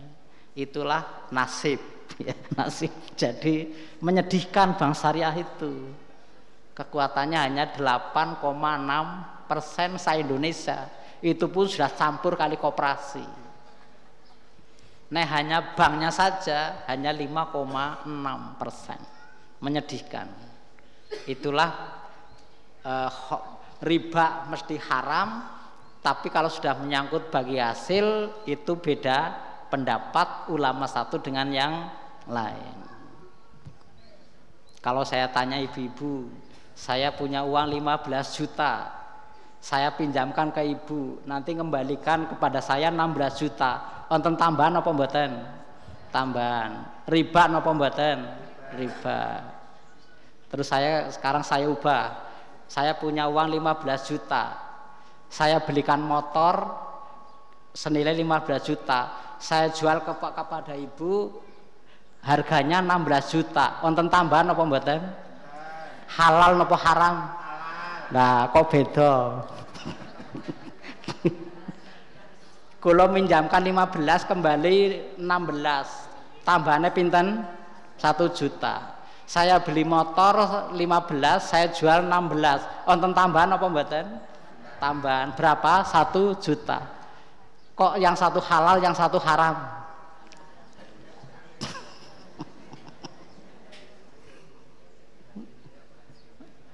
[0.56, 1.76] itulah nasib
[2.16, 2.88] ya, nasib.
[3.20, 3.68] Jadi
[4.00, 5.92] menyedihkan bank syariah itu.
[6.72, 8.40] Kekuatannya hanya 8,6
[9.44, 10.88] persen sa Indonesia
[11.20, 13.43] itu pun sudah campur kali koperasi.
[15.14, 18.02] Nah hanya banknya saja hanya 5,6
[18.58, 18.98] persen,
[19.62, 20.26] menyedihkan.
[21.30, 21.70] Itulah
[22.82, 23.10] eh,
[23.86, 25.46] riba mesti haram,
[26.02, 29.38] tapi kalau sudah menyangkut bagi hasil itu beda
[29.70, 31.74] pendapat ulama satu dengan yang
[32.26, 32.78] lain.
[34.82, 36.28] Kalau saya tanya ibu-ibu,
[36.74, 39.03] saya punya uang 15 juta,
[39.64, 44.04] saya pinjamkan ke ibu nanti kembalikan kepada saya 16 juta.
[44.12, 45.40] Wonten tambahan apa mboten?
[46.12, 46.84] Tambahan.
[47.08, 48.28] Riba apa mboten?
[48.76, 49.40] Riba.
[50.52, 52.12] Terus saya sekarang saya ubah.
[52.68, 54.52] Saya punya uang 15 juta.
[55.32, 56.68] Saya belikan motor
[57.72, 59.16] senilai 15 juta.
[59.40, 61.40] Saya jual ke kepada ibu
[62.20, 63.80] harganya 16 juta.
[63.80, 65.00] Wonten tambahan apa mboten?
[66.20, 67.16] Halal apa haram?
[68.12, 69.12] Nah, kok beda?
[72.82, 74.76] Kula minjamkan 15 kembali
[75.16, 76.44] 16.
[76.44, 77.40] Tambahannya pinten?
[77.96, 79.00] 1 juta.
[79.24, 80.76] Saya beli motor 15,
[81.40, 82.84] saya jual 16.
[82.84, 84.06] Wonten tambahan apa mboten?
[84.76, 85.80] Tambahan berapa?
[85.80, 86.84] 1 juta.
[87.74, 89.84] Kok yang satu halal, yang satu haram?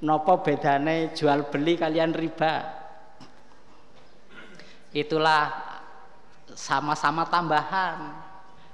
[0.01, 2.80] nopo bedane jual beli kalian riba
[4.91, 5.51] itulah
[6.55, 8.29] sama-sama tambahan.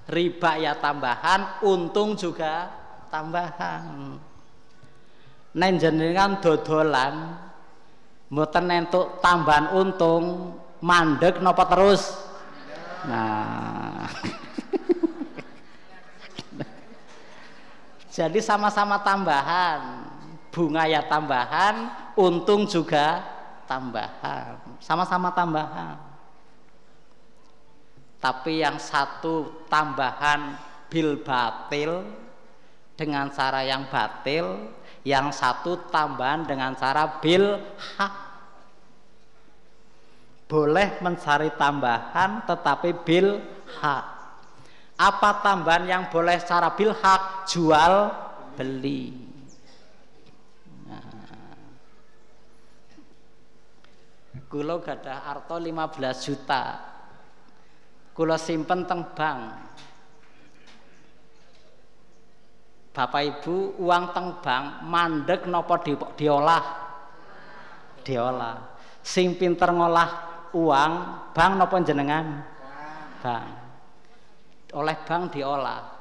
[0.07, 2.71] Riba ya tambahan untung juga
[3.11, 4.15] tambahan.
[5.57, 7.35] Nen jenengan dodolan
[8.31, 12.15] mboten entuk tambahan untung mandek nopo terus?
[13.11, 14.07] Nah.
[18.17, 20.09] Jadi sama-sama tambahan.
[20.49, 23.21] Bunga ya tambahan, untung juga
[23.69, 24.57] tambahan.
[24.81, 26.06] Sama-sama tambahan.
[28.17, 30.57] Tapi yang satu tambahan
[30.89, 32.03] bil batil
[32.97, 34.73] dengan cara yang batil,
[35.05, 38.15] yang satu tambahan dengan cara bil hak.
[40.47, 43.43] Boleh mencari tambahan tetapi bil
[43.83, 44.05] hak.
[44.97, 47.51] Apa tambahan yang boleh secara bil hak?
[47.53, 48.15] Jual
[48.57, 49.27] beli.
[54.47, 56.96] kula gadah arto 15 juta
[58.17, 59.41] kula simpen teng bank.
[62.97, 66.65] Bapak Ibu uang teng bank mandek nopo di, diolah?
[68.01, 68.57] Diolah.
[69.05, 70.11] Sing pinter ngolah
[70.57, 70.93] uang
[71.37, 72.41] bank nopo jenengan?
[73.21, 73.49] Bank.
[74.73, 75.93] Oleh bank diolah.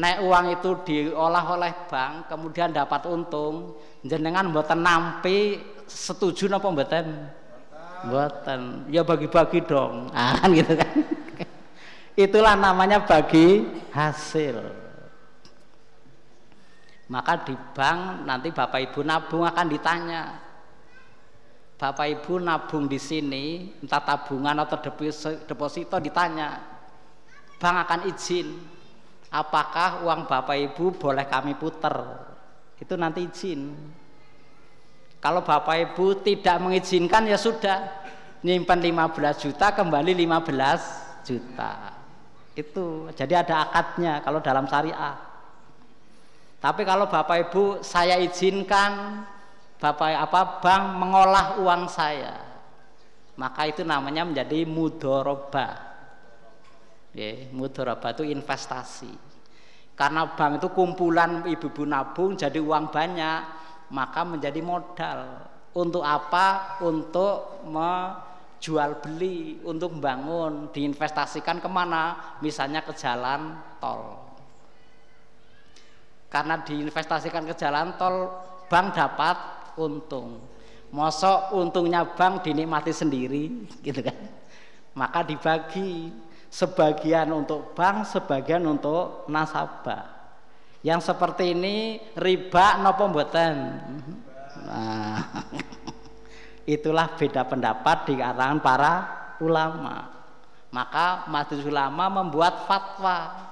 [0.00, 7.28] Nek uang itu diolah oleh bank kemudian dapat untung jenengan mboten nampi setuju nopo mboten?
[8.08, 8.88] Mboten.
[8.88, 10.08] Ya bagi-bagi dong.
[10.16, 11.20] Ah kan gitu kan
[12.24, 14.80] itulah namanya bagi hasil
[17.10, 20.38] maka di bank nanti Bapak Ibu nabung akan ditanya.
[21.74, 24.78] Bapak Ibu nabung di sini, entah tabungan atau
[25.42, 26.54] deposito ditanya.
[27.58, 28.54] Bank akan izin.
[29.34, 31.98] Apakah uang Bapak Ibu boleh kami putar?
[32.78, 33.74] Itu nanti izin.
[35.18, 38.06] Kalau Bapak Ibu tidak mengizinkan ya sudah.
[38.40, 41.99] Nyimpan 15 juta kembali 15 juta.
[42.60, 43.08] Itu.
[43.16, 45.16] Jadi ada akadnya kalau dalam syariah.
[46.60, 49.24] Tapi kalau Bapak Ibu saya izinkan
[49.80, 52.36] Bapak apa bank mengolah uang saya,
[53.40, 55.88] maka itu namanya menjadi mudoroba.
[57.16, 59.08] Ya, mudoroba itu investasi.
[59.96, 63.40] Karena bank itu kumpulan ibu-ibu nabung jadi uang banyak,
[63.88, 65.48] maka menjadi modal.
[65.72, 66.76] Untuk apa?
[66.84, 67.64] Untuk
[68.60, 72.36] menjual beli, untuk membangun, diinvestasikan ke mana?
[72.44, 74.20] Misalnya ke jalan tol.
[76.28, 78.28] Karena diinvestasikan ke jalan tol
[78.68, 79.36] bank dapat
[79.80, 80.44] untung.
[80.92, 84.28] Mosok untungnya bank dinikmati sendiri gitu kan?
[84.92, 86.12] Maka dibagi
[86.52, 90.04] sebagian untuk bank sebagian untuk nasabah.
[90.84, 93.56] Yang seperti ini riba nopo mboten?
[94.60, 95.24] Nah
[96.64, 98.92] itulah beda pendapat di kalangan para
[99.40, 100.10] ulama.
[100.70, 103.50] Maka majelis ulama membuat fatwa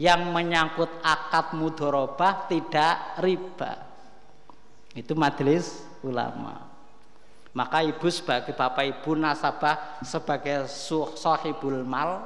[0.00, 3.72] yang menyangkut akad mudorobah tidak riba.
[4.92, 6.66] Itu majelis ulama.
[7.52, 10.66] Maka ibu sebagai bapak ibu nasabah sebagai
[11.14, 12.24] sohibul mal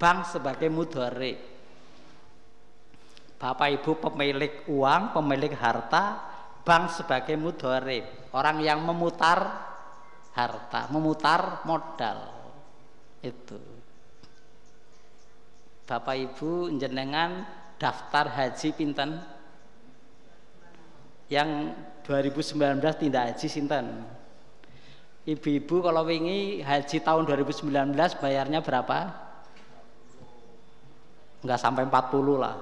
[0.00, 1.36] bank sebagai mudore
[3.40, 6.20] bapak ibu pemilik uang pemilik harta
[6.60, 9.70] bank sebagai mudore orang yang memutar
[10.34, 12.18] harta memutar modal.
[13.20, 13.58] Itu.
[15.84, 17.44] Bapak Ibu jenengan
[17.76, 19.20] daftar haji pinten?
[21.30, 21.74] Yang
[22.06, 23.86] 2019 tidak haji sinten?
[25.26, 28.98] Ibu-ibu kalau wingi haji tahun 2019 bayarnya berapa?
[31.44, 32.56] Enggak sampai 40 lah.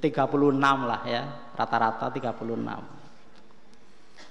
[0.00, 1.24] 36 lah ya
[1.56, 3.05] rata-rata 36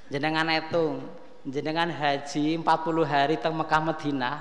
[0.10, 1.02] jenengan hitung
[1.46, 2.66] jenengan haji 40
[3.06, 4.38] hari teng Mekah Madinah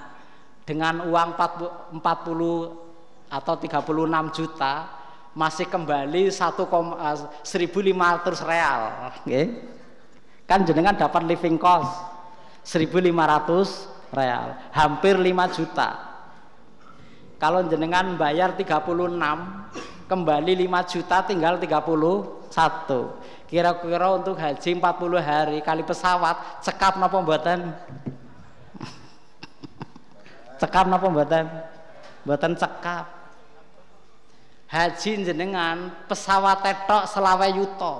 [0.64, 4.74] dengan uang 40, 40 atau 36 juta
[5.36, 8.80] masih kembali 1, 1500 eh, real
[9.20, 9.44] okay.
[10.48, 11.92] kan jenengan dapat living cost
[12.64, 15.88] 1500 real hampir 5 juta
[17.36, 18.80] kalau jenengan bayar 36
[20.08, 22.48] kembali 5 juta tinggal 31
[23.48, 27.60] kira-kira untuk haji 40 hari kali pesawat cekap napa mboten?
[30.60, 31.44] Cekap napa mboten?
[32.24, 33.06] Mboten cekap.
[34.64, 37.96] Haji jenengan pesawat tetok selawe yuto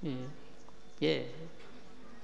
[0.00, 0.28] yeah.
[1.00, 1.24] yeah.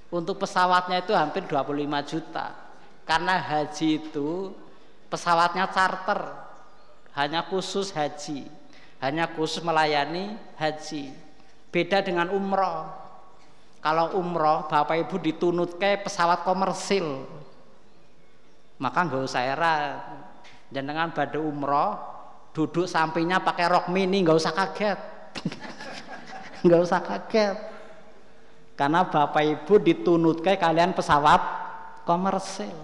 [0.09, 2.57] untuk pesawatnya itu hampir 25 juta.
[3.05, 4.55] Karena haji itu
[5.09, 6.21] pesawatnya charter.
[7.11, 8.47] Hanya khusus haji.
[9.03, 11.11] Hanya khusus melayani haji
[11.71, 12.99] beda dengan umroh.
[13.81, 17.25] Kalau umroh bapak ibu ditunut ke pesawat komersil.
[18.77, 19.73] Maka nggak usah era
[20.69, 21.97] jenengan pada umroh
[22.53, 24.99] duduk sampingnya pakai rok mini nggak usah kaget.
[26.61, 27.57] Nggak usah kaget.
[28.77, 31.41] Karena bapak ibu ditunut kayak kalian pesawat
[32.05, 32.77] komersil.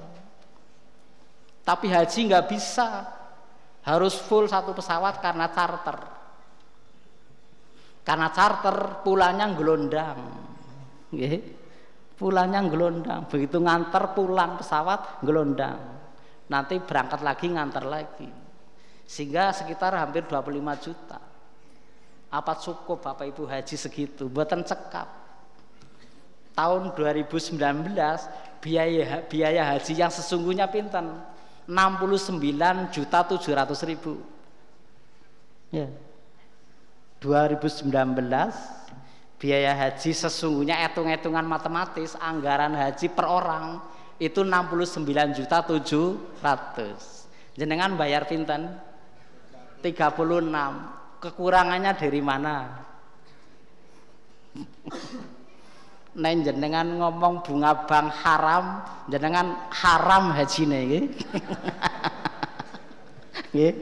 [1.62, 3.06] Tapi haji nggak bisa.
[3.86, 6.17] Harus full satu pesawat karena charter
[8.08, 10.20] karena charter pulangnya gelondang
[12.16, 15.98] pulangnya gelondang begitu nganter pulang pesawat gelondang
[16.48, 18.30] nanti berangkat lagi nganter lagi.
[19.08, 21.20] Sehingga sekitar hampir 25 juta.
[22.28, 24.28] Apa cukup Bapak Ibu haji segitu.
[24.28, 25.08] Buatan cekap.
[26.52, 27.56] Tahun 2019
[28.60, 31.24] biaya biaya haji yang sesungguhnya pinten?
[31.68, 34.20] 69 juta 700 ribu.
[35.72, 35.88] Ya
[37.20, 37.90] 2019
[39.38, 43.82] biaya haji sesungguhnya hitung-hitungan matematis anggaran haji per orang
[44.18, 48.74] itu 69 juta 700 jenengan bayar pinten
[49.86, 49.94] 36
[51.22, 52.88] kekurangannya dari mana
[56.18, 61.00] Neng jenengan ngomong bunga bank haram, jenengan haram haji niki.
[63.54, 63.74] Nggih,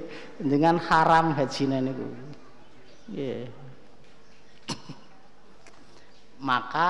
[0.44, 2.25] jenengan haram haji niku.
[3.10, 3.48] Nggih.
[6.42, 6.90] Maka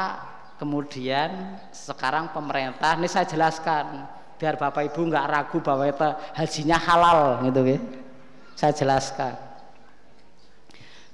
[0.60, 7.20] kemudian sekarang pemerintah ini saya jelaskan biar Bapak Ibu nggak ragu bahwa itu hajinya halal
[7.48, 7.80] gitu ya.
[8.56, 9.36] Saya jelaskan.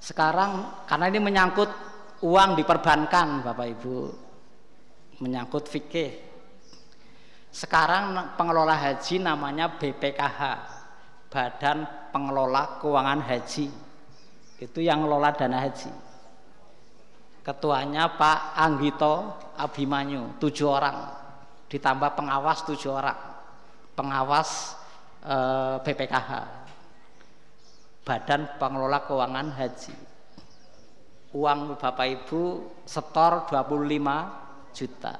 [0.01, 1.69] Sekarang karena ini menyangkut
[2.21, 3.95] uang diperbankan Bapak Ibu
[5.21, 6.31] menyangkut fikih
[7.51, 10.39] sekarang pengelola haji namanya BPKH
[11.27, 11.83] Badan
[12.15, 13.90] Pengelola Keuangan Haji
[14.61, 15.89] itu yang ngelola dana haji
[17.41, 21.09] ketuanya Pak Anggito Abimanyu tujuh orang
[21.67, 23.17] ditambah pengawas tujuh orang
[23.97, 24.77] pengawas
[25.25, 26.61] eh, BPKH
[28.01, 30.11] Badan Pengelola Keuangan Haji
[31.31, 32.41] uang Bapak Ibu
[32.83, 35.15] setor 25 juta.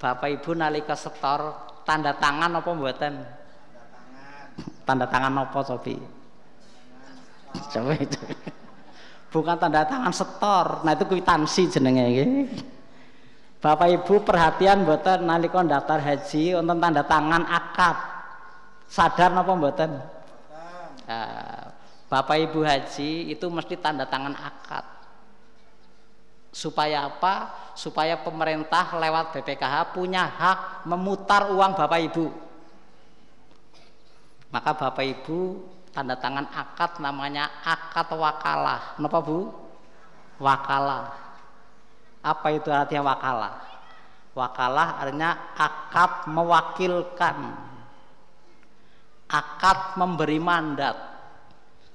[0.00, 1.54] Bapak Ibu nalika setor
[1.84, 3.14] tanda tangan apa mboten?
[4.82, 6.21] Tanda tangan apa Sobi?
[7.52, 8.20] Coba itu.
[9.32, 10.84] Bukan tanda tangan setor.
[10.84, 12.26] Nah itu kwitansi jenenge iki.
[13.62, 17.96] Bapak Ibu perhatian mboten nalika daftar haji untuk tanda tangan akad.
[18.90, 20.02] Sadar napa mboten?
[21.08, 21.70] Nah,
[22.12, 24.84] Bapak Ibu haji itu mesti tanda tangan akad.
[26.52, 27.48] Supaya apa?
[27.72, 32.26] Supaya pemerintah lewat BPKH punya hak memutar uang Bapak Ibu.
[34.52, 35.38] Maka Bapak Ibu
[35.92, 38.96] tanda tangan akad namanya akad wakalah.
[38.98, 39.52] Kenapa Bu?
[40.40, 41.12] Wakalah.
[42.24, 43.54] Apa itu artinya wakalah?
[44.32, 47.38] Wakalah artinya akad mewakilkan.
[49.32, 51.12] Akad memberi mandat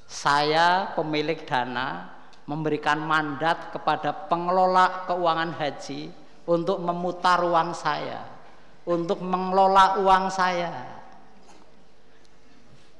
[0.08, 2.18] saya pemilik dana
[2.48, 6.08] memberikan mandat kepada pengelola keuangan haji
[6.48, 8.24] untuk memutar uang saya,
[8.88, 10.97] untuk mengelola uang saya.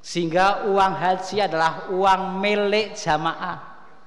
[0.08, 3.60] Sehingga uang haji adalah uang milik jamaah,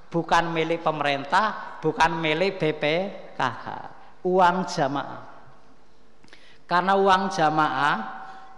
[0.09, 3.65] bukan milik pemerintah, bukan milik BPKH,
[4.25, 5.21] uang jamaah.
[6.65, 7.95] Karena uang jamaah,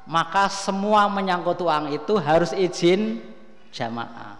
[0.07, 3.19] maka semua menyangkut uang itu harus izin
[3.75, 4.39] jamaah.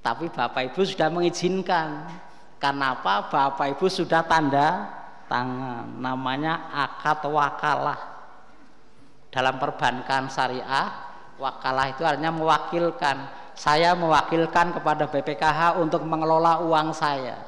[0.00, 2.08] Tapi Bapak Ibu sudah mengizinkan.
[2.56, 3.28] Karena apa?
[3.28, 4.88] Bapak Ibu sudah tanda
[5.28, 6.00] tangan.
[6.00, 8.16] Namanya akad wakalah.
[9.28, 11.07] Dalam perbankan syariah,
[11.38, 13.16] wakalah itu artinya mewakilkan.
[13.58, 17.42] Saya mewakilkan kepada BPKH untuk mengelola uang saya.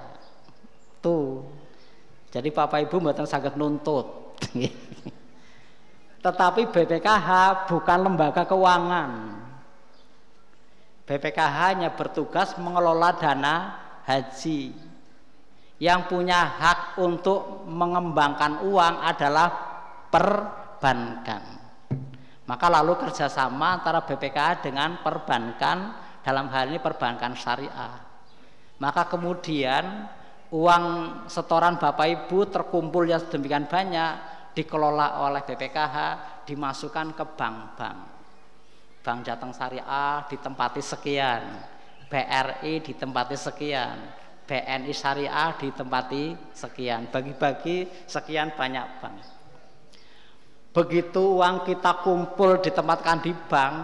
[0.99, 1.47] Tuh.
[2.31, 4.39] Jadi Bapak Ibu buatan sangat nuntut.
[6.25, 7.29] Tetapi BPKH
[7.71, 9.41] bukan lembaga keuangan
[11.11, 13.75] BPKH hanya bertugas mengelola dana
[14.07, 14.71] haji.
[15.83, 19.49] Yang punya hak untuk mengembangkan uang adalah
[20.07, 21.60] perbankan.
[22.51, 25.95] Maka lalu kerjasama antara BPKH dengan perbankan
[26.27, 27.95] dalam hal ini perbankan syariah.
[28.83, 30.11] Maka kemudian
[30.51, 30.85] uang
[31.31, 34.13] setoran Bapak Ibu terkumpul yang sedemikian banyak
[34.59, 35.97] dikelola oleh BPKH
[36.51, 37.99] dimasukkan ke bank-bank
[39.01, 41.43] Bank Jateng Syariah ditempati sekian,
[42.13, 43.97] BRI ditempati sekian,
[44.45, 49.40] BNI Syariah ditempati sekian, bagi-bagi sekian banyak bank.
[50.71, 53.75] Begitu uang kita kumpul ditempatkan di bank,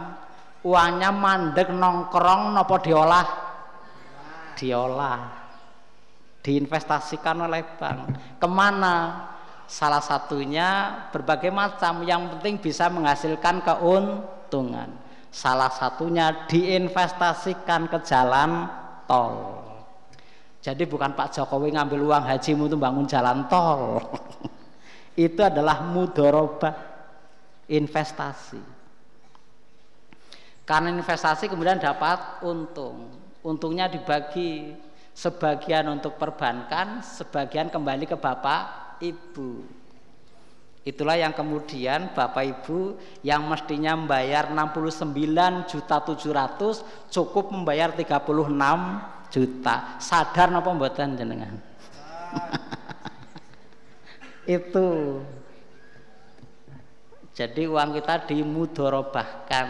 [0.62, 3.26] uangnya mandek nongkrong nopo diolah?
[4.54, 5.20] Diolah.
[6.46, 8.00] Diinvestasikan oleh bank.
[8.38, 9.26] Ke mana?
[9.66, 15.06] Salah satunya berbagai macam, yang penting bisa menghasilkan keuntungan
[15.36, 18.64] salah satunya diinvestasikan ke jalan
[19.04, 19.60] tol
[20.64, 24.00] jadi bukan Pak Jokowi ngambil uang haji untuk bangun jalan tol
[25.16, 26.76] itu adalah mudoroba
[27.66, 28.60] investasi
[30.68, 33.10] karena investasi kemudian dapat untung
[33.42, 34.76] untungnya dibagi
[35.16, 39.64] sebagian untuk perbankan sebagian kembali ke bapak ibu
[40.86, 42.94] Itulah yang kemudian Bapak Ibu
[43.26, 48.22] yang mestinya membayar 69 juta 700 cukup membayar 36
[49.34, 49.98] juta.
[49.98, 51.58] Sadar napa mboten jenengan?
[54.46, 55.20] Itu.
[57.36, 59.68] Jadi uang kita dimudorobahkan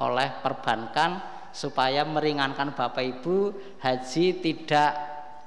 [0.00, 1.20] oleh perbankan
[1.54, 4.90] supaya meringankan Bapak Ibu haji tidak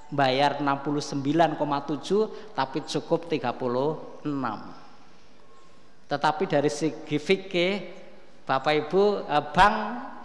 [0.07, 4.23] bayar 69,7 tapi cukup 36
[6.07, 7.73] tetapi dari segi fikih
[8.47, 9.75] Bapak Ibu eh, bank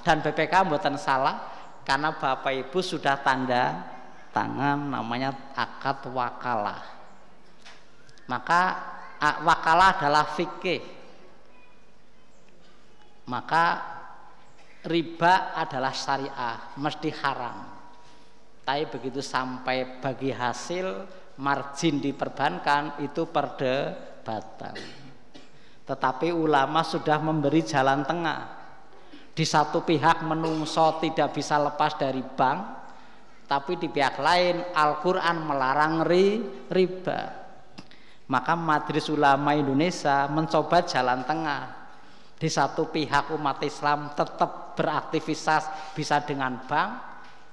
[0.06, 1.50] dan BPK buatan salah
[1.82, 3.90] karena Bapak Ibu sudah tanda
[4.30, 7.01] tangan namanya akad wakalah.
[8.32, 8.62] Maka
[9.44, 10.80] wakalah adalah fikih.
[13.28, 13.64] Maka
[14.88, 17.58] riba adalah syariah, mesti haram.
[18.64, 21.04] Tapi begitu sampai bagi hasil
[21.44, 24.80] margin diperbankan itu perdebatan.
[25.84, 28.40] Tetapi ulama sudah memberi jalan tengah
[29.36, 32.60] di satu pihak menungso tidak bisa lepas dari bank
[33.48, 37.41] tapi di pihak lain Al-Quran melarang ri, riba
[38.30, 41.62] maka Majelis Ulama Indonesia mencoba jalan tengah.
[42.38, 46.90] Di satu pihak umat Islam tetap beraktivitas bisa dengan bank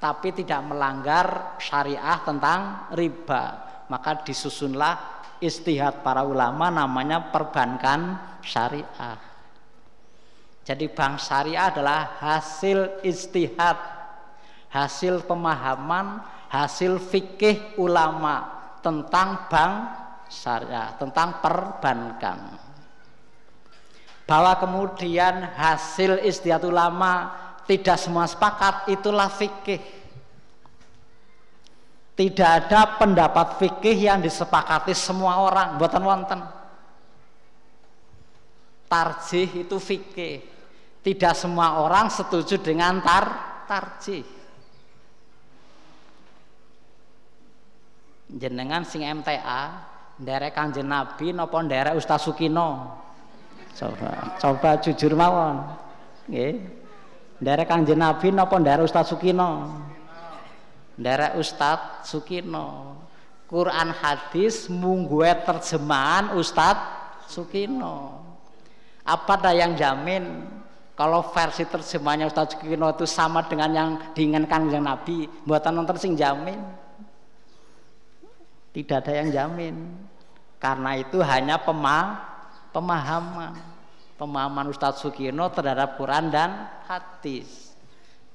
[0.01, 3.43] tapi tidak melanggar syariah tentang riba.
[3.91, 9.19] Maka disusunlah istihad para ulama namanya perbankan syariah.
[10.63, 13.77] Jadi bank syariah adalah hasil istihad,
[14.69, 18.45] hasil pemahaman, hasil fikih ulama
[18.79, 19.75] tentang bank
[20.30, 22.56] syariah, tentang perbankan.
[24.30, 27.34] Bahwa kemudian hasil istihad ulama
[27.65, 29.81] tidak semua sepakat, itulah fikih.
[32.14, 36.39] Tidak ada pendapat fikih yang disepakati semua orang, buatan wonten.
[38.89, 40.60] Tarjih itu fikih
[40.99, 43.26] tidak semua orang setuju dengan tar
[43.65, 44.26] tarjih.
[48.30, 49.88] Jenengan sing MTA
[50.19, 52.99] nderek Kanjeng Nabi napa nderek Ustaz Sukino?
[53.73, 55.63] Coba coba jujur mawon.
[56.27, 56.55] Nggih.
[57.39, 59.79] Nderek Kanjeng Nabi napa nderek Ustaz Sukino?
[60.99, 62.99] Nderek Ustaz Sukino.
[63.49, 66.77] Quran hadis mungguwe terjemahan Ustaz
[67.25, 68.21] Sukino.
[69.01, 70.45] Apa ada yang jamin
[70.99, 76.19] kalau versi terjemahnya Ustaz Kino itu sama dengan yang diinginkan yang Nabi, buatan nonton sing
[76.19, 76.59] jamin.
[78.71, 79.75] Tidak ada yang jamin.
[80.59, 82.19] Karena itu hanya pema
[82.75, 83.55] pemahaman.
[84.19, 87.71] Pemahaman Ustadz Sukino terhadap Quran dan hadis.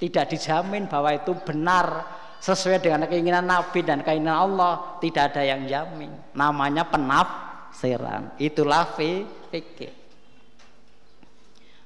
[0.00, 2.08] Tidak dijamin bahwa itu benar
[2.40, 4.98] sesuai dengan keinginan Nabi dan keinginan Allah.
[4.98, 6.10] Tidak ada yang jamin.
[6.32, 8.34] Namanya penafsiran.
[8.40, 10.04] Itulah fikih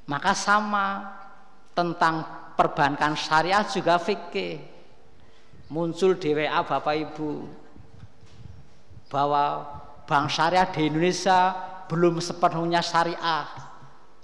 [0.08, 1.04] maka sama
[1.76, 2.24] tentang
[2.56, 4.58] perbankan syariah juga fikih
[5.68, 7.30] muncul di WA Bapak Ibu
[9.08, 9.64] bahwa
[10.08, 11.52] bank syariah di Indonesia
[11.88, 13.44] belum sepenuhnya syariah.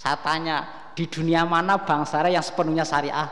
[0.00, 0.56] Saya tanya
[0.92, 3.28] di dunia mana bank syariah yang sepenuhnya syariah?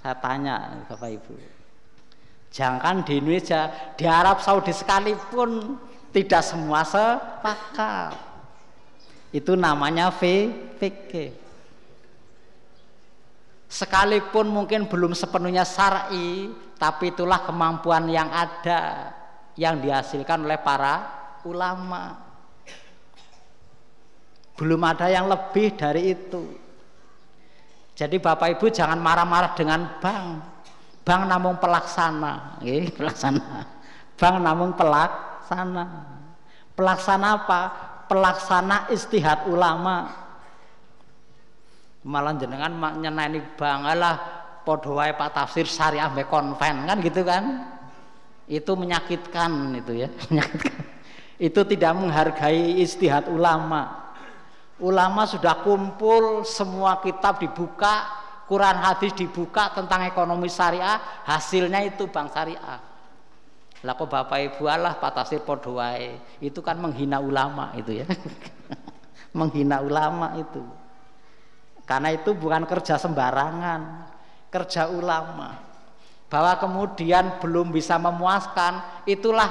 [0.00, 1.34] Saya tanya Bapak Ibu.
[2.48, 5.76] Jangan di Indonesia di Arab Saudi sekalipun
[6.12, 8.28] tidak semua sepakat
[9.32, 11.36] itu namanya fikih.
[13.68, 16.48] Sekalipun mungkin belum sepenuhnya syar'i,
[16.80, 19.12] tapi itulah kemampuan yang ada
[19.58, 20.94] yang dihasilkan oleh para
[21.42, 22.14] ulama.
[24.54, 26.42] Belum ada yang lebih dari itu.
[27.98, 30.26] Jadi Bapak Ibu jangan marah-marah dengan bank.
[31.02, 32.62] Bank namun pelaksana,
[32.96, 33.66] pelaksana.
[34.14, 35.86] Bank namun pelaksana.
[36.78, 37.62] Pelaksana apa?
[38.08, 40.08] pelaksana istihad ulama
[42.08, 44.16] malah jenengan nyeneni bangalah
[44.64, 47.68] padha wae Pak tafsir syariah konven kan gitu kan
[48.48, 50.84] itu menyakitkan itu ya menyakitkan
[51.38, 54.10] itu tidak menghargai istihad ulama
[54.82, 58.08] ulama sudah kumpul semua kitab dibuka
[58.48, 60.98] Quran hadis dibuka tentang ekonomi syariah
[61.28, 62.88] hasilnya itu bank syariah
[63.86, 68.06] lah kok Bapak Ibu Allah Pak Tasir Podoai itu kan menghina ulama itu ya.
[69.38, 70.62] menghina ulama itu.
[71.86, 74.10] Karena itu bukan kerja sembarangan,
[74.50, 75.67] kerja ulama.
[76.28, 79.48] Bahwa kemudian belum bisa memuaskan, itulah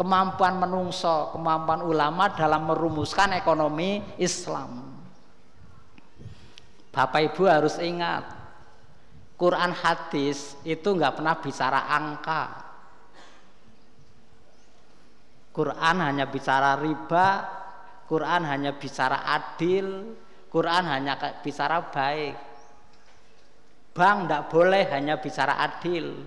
[0.00, 4.96] kemampuan menungso, kemampuan ulama dalam merumuskan ekonomi Islam.
[6.92, 8.24] Bapak Ibu harus ingat,
[9.36, 12.66] Quran hadis itu nggak pernah bicara angka,
[15.56, 17.28] Quran hanya bicara riba,
[18.04, 20.12] Quran hanya bicara adil,
[20.52, 22.36] Quran hanya bicara baik.
[23.96, 26.20] Bank tidak boleh hanya bicara adil,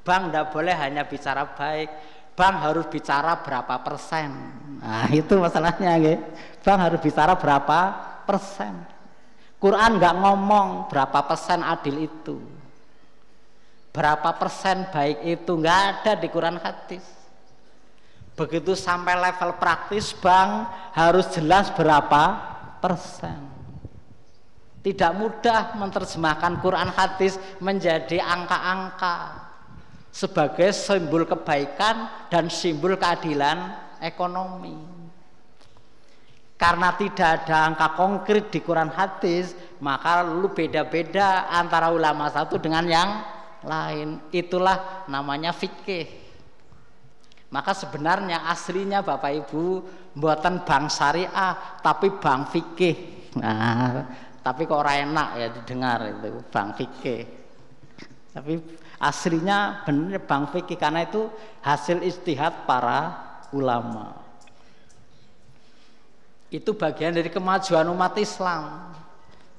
[0.00, 1.88] bank tidak boleh hanya bicara baik,
[2.32, 4.32] bank harus bicara berapa persen.
[4.80, 6.16] Nah itu masalahnya, ya.
[6.64, 7.80] bank harus bicara berapa
[8.24, 8.72] persen.
[9.60, 12.40] Quran nggak ngomong berapa persen adil itu,
[13.90, 17.02] berapa persen baik itu nggak ada di Quran hadis
[18.38, 22.38] begitu sampai level praktis bank harus jelas berapa
[22.78, 23.49] persen
[24.80, 29.48] tidak mudah menerjemahkan Quran hadis menjadi angka-angka
[30.10, 34.74] sebagai simbol kebaikan dan simbol keadilan ekonomi.
[36.60, 42.84] Karena tidak ada angka konkret di Quran hadis, maka lu beda-beda antara ulama satu dengan
[42.84, 43.10] yang
[43.64, 44.20] lain.
[44.28, 46.20] Itulah namanya fikih.
[47.48, 49.64] Maka sebenarnya aslinya Bapak Ibu
[50.14, 52.96] buatan bank syariah tapi bank fikih.
[53.40, 54.04] Nah,
[54.40, 57.22] tapi kok ora enak ya didengar itu bang fikih.
[58.32, 58.52] Tapi
[58.96, 61.28] aslinya benar bang fikih karena itu
[61.60, 63.20] hasil istihad para
[63.52, 64.16] ulama.
[66.48, 68.96] Itu bagian dari kemajuan umat Islam.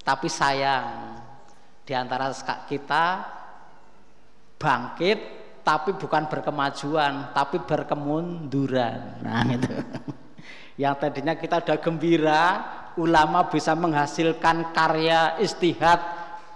[0.02, 1.22] Tapi sayang
[1.86, 2.34] di antara
[2.66, 3.06] kita
[4.58, 5.20] bangkit
[5.62, 9.22] tapi bukan berkemajuan tapi berkemunduran.
[9.22, 9.78] Nah itu
[10.82, 12.44] yang tadinya kita udah gembira
[13.00, 16.00] ulama bisa menghasilkan karya istihad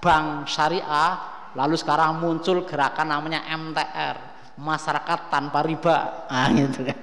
[0.03, 1.15] bank syariah
[1.55, 6.27] lalu sekarang muncul gerakan namanya MTR masyarakat tanpa riba.
[6.31, 6.99] Nah, gitu kan.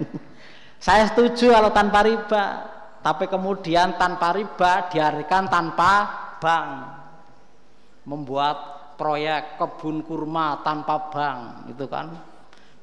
[0.83, 2.45] Saya setuju kalau tanpa riba
[3.03, 5.93] tapi kemudian tanpa riba diartikan tanpa
[6.39, 6.71] bank.
[8.03, 8.57] Membuat
[8.99, 12.13] proyek kebun kurma tanpa bank gitu kan.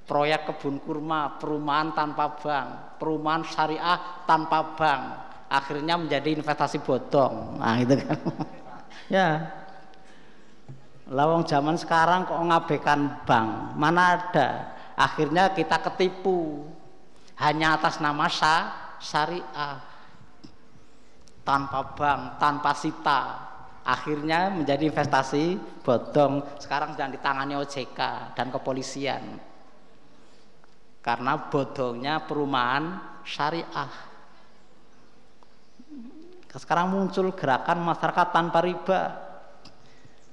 [0.10, 7.58] Proyek kebun kurma perumahan tanpa bank perumahan syariah tanpa bank akhirnya menjadi investasi bodong.
[7.58, 8.20] Nah itu kan.
[9.10, 9.42] Ya.
[11.10, 13.74] Lawang zaman sekarang kok ngabaikan bank?
[13.74, 14.78] Mana ada?
[14.94, 16.70] Akhirnya kita ketipu.
[17.42, 19.82] Hanya atas nama sah, syariah.
[21.42, 23.22] Tanpa bank tanpa sita.
[23.82, 26.46] Akhirnya menjadi investasi bodong.
[26.62, 27.98] Sekarang sedang ditangani OJK
[28.38, 29.42] dan kepolisian.
[31.02, 34.09] Karena bodongnya perumahan syariah
[36.58, 39.02] sekarang muncul gerakan masyarakat tanpa riba.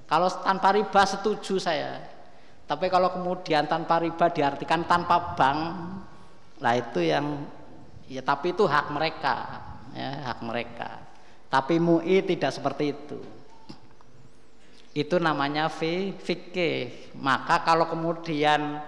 [0.08, 2.00] Kalau tanpa riba setuju saya.
[2.64, 5.60] Tapi kalau kemudian tanpa riba diartikan tanpa bank,
[6.58, 7.44] lah itu yang
[8.08, 9.34] ya tapi itu hak mereka,
[9.92, 11.04] ya, hak mereka.
[11.52, 13.18] Tapi MUI tidak seperti itu.
[14.96, 17.12] Itu namanya fikih.
[17.20, 18.80] Maka kalau kemudian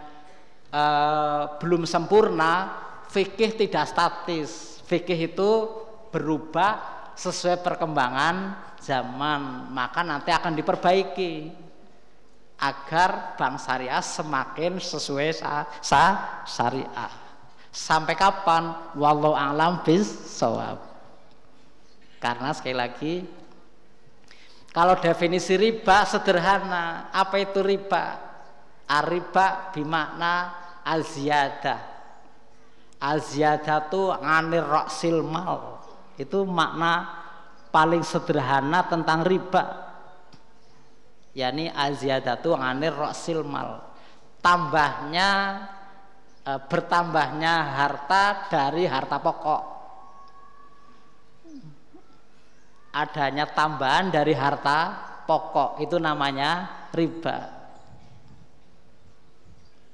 [0.72, 2.72] eh, belum sempurna,
[3.12, 4.80] fikih tidak statis.
[4.88, 5.50] Fikih itu
[6.08, 11.50] berubah sesuai perkembangan zaman maka nanti akan diperbaiki
[12.62, 16.02] agar bank syariah semakin sesuai sa, sa
[16.46, 17.10] syariah.
[17.74, 18.94] Sampai kapan?
[18.94, 20.78] Walau alam bis sawab
[22.18, 23.14] karena sekali lagi
[24.74, 28.26] kalau definisi riba sederhana apa itu riba?
[28.88, 31.80] Ariba bimakna al-ziyadah.
[32.98, 35.77] Al-ziyadah itu anir roksil mal
[36.18, 37.06] itu makna
[37.70, 39.86] paling sederhana tentang riba.
[41.38, 43.86] Yakni aziyadatu anir roksil mal.
[44.42, 45.28] Tambahnya
[46.42, 49.62] e, bertambahnya harta dari harta pokok.
[52.98, 54.78] Adanya tambahan dari harta
[55.22, 57.58] pokok itu namanya riba.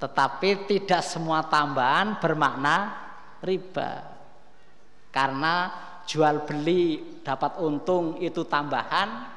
[0.01, 2.97] Tetapi tidak semua tambahan bermakna
[3.45, 4.09] riba.
[5.13, 5.69] Karena
[6.05, 9.33] jual beli dapat untung itu tambahan.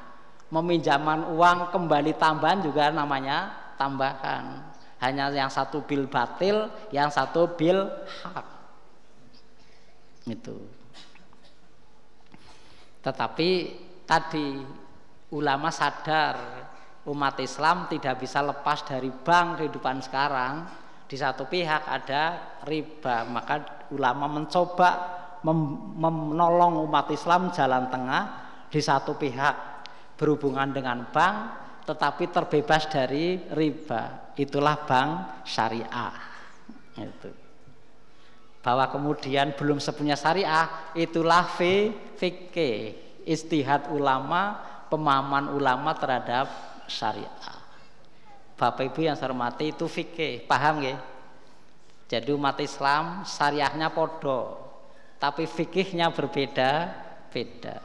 [0.48, 4.64] Meminjaman uang kembali tambahan juga namanya tambahan.
[4.96, 7.84] Hanya yang satu bil batil yang satu bil
[8.24, 8.46] hak.
[10.24, 10.56] Itu.
[13.04, 13.50] Tetapi
[14.08, 14.64] tadi
[15.36, 16.36] ulama sadar
[17.08, 20.64] umat Islam tidak bisa lepas dari bank kehidupan sekarang.
[21.08, 22.36] Di satu pihak ada
[22.68, 28.22] riba maka ulama mencoba menolong umat Islam jalan tengah
[28.68, 29.54] di satu pihak
[30.18, 31.36] berhubungan dengan bank
[31.88, 34.34] tetapi terbebas dari riba.
[34.36, 36.14] Itulah bank syariah.
[37.00, 37.32] Itu.
[38.60, 42.92] Bahwa kemudian belum sepunya syariah itulah fikih
[43.24, 44.60] istihad ulama
[44.92, 46.50] pemahaman ulama terhadap
[46.84, 47.56] syariah.
[48.58, 50.44] Bapak Ibu yang saya hormati itu fikih.
[50.44, 50.98] Paham ya
[52.08, 54.67] jadi umat Islam syariahnya podo
[55.18, 57.82] tapi fikihnya berbeda-beda.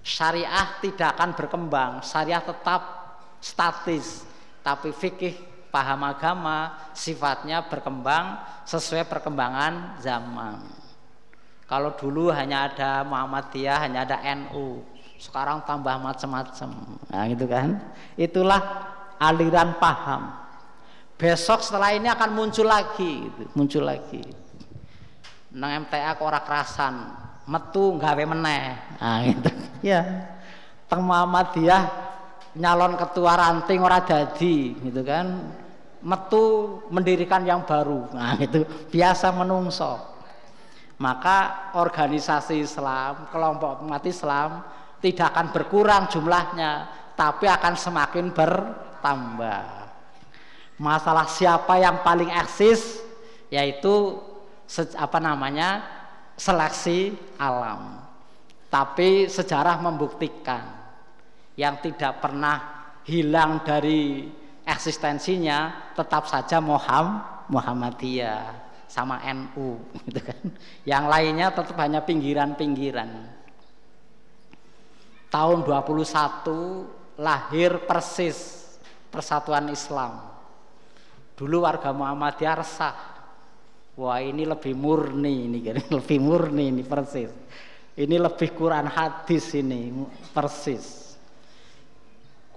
[0.00, 2.80] Syariah tidak akan berkembang, syariah tetap
[3.44, 4.24] statis,
[4.64, 5.36] tapi fikih
[5.68, 10.64] paham agama sifatnya berkembang sesuai perkembangan zaman.
[11.68, 14.80] Kalau dulu hanya ada Muhammadiyah, hanya ada NU,
[15.20, 16.96] sekarang tambah macam-macam.
[17.12, 17.76] Nah, gitu kan?
[18.16, 18.88] Itulah
[19.20, 20.32] aliran paham.
[21.20, 23.44] Besok setelah ini akan muncul lagi, gitu.
[23.52, 24.47] muncul lagi
[25.58, 26.94] nang MTA kok ora kerasan.
[27.50, 28.78] Metu gawe meneh.
[29.02, 29.50] Nah gitu.
[29.82, 30.00] Ya
[30.88, 31.82] teng Muhammadiyah
[32.56, 35.26] nyalon ketua ranting ora dadi gitu kan.
[35.98, 38.06] Metu mendirikan yang baru.
[38.14, 38.62] Nah itu
[38.94, 39.98] biasa menungso.
[40.98, 44.62] Maka organisasi Islam kelompok umat Islam
[44.98, 49.62] tidak akan berkurang jumlahnya tapi akan semakin bertambah.
[50.78, 53.02] Masalah siapa yang paling eksis
[53.50, 54.20] yaitu
[54.96, 55.82] apa namanya
[56.36, 58.04] seleksi alam
[58.68, 60.76] tapi sejarah membuktikan
[61.56, 64.28] yang tidak pernah hilang dari
[64.68, 70.40] eksistensinya tetap saja Muhammad Muhammadiyah sama NU gitu kan.
[70.84, 73.10] Yang lainnya tetap hanya pinggiran-pinggiran.
[75.28, 78.56] Tahun 21 lahir persis
[79.08, 80.20] Persatuan Islam.
[81.32, 83.17] Dulu warga Muhammadiyah resah.
[83.98, 85.58] Wah ini lebih murni ini,
[85.98, 87.34] lebih murni ini persis.
[87.98, 89.90] Ini lebih Quran hadis ini
[90.30, 91.18] persis.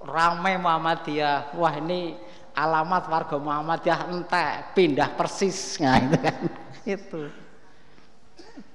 [0.05, 1.57] Ramai Muhammadiyah.
[1.57, 2.13] Wah ini
[2.55, 6.37] alamat warga Muhammadiyah entek pindah persis nah itu kan
[6.83, 7.21] itu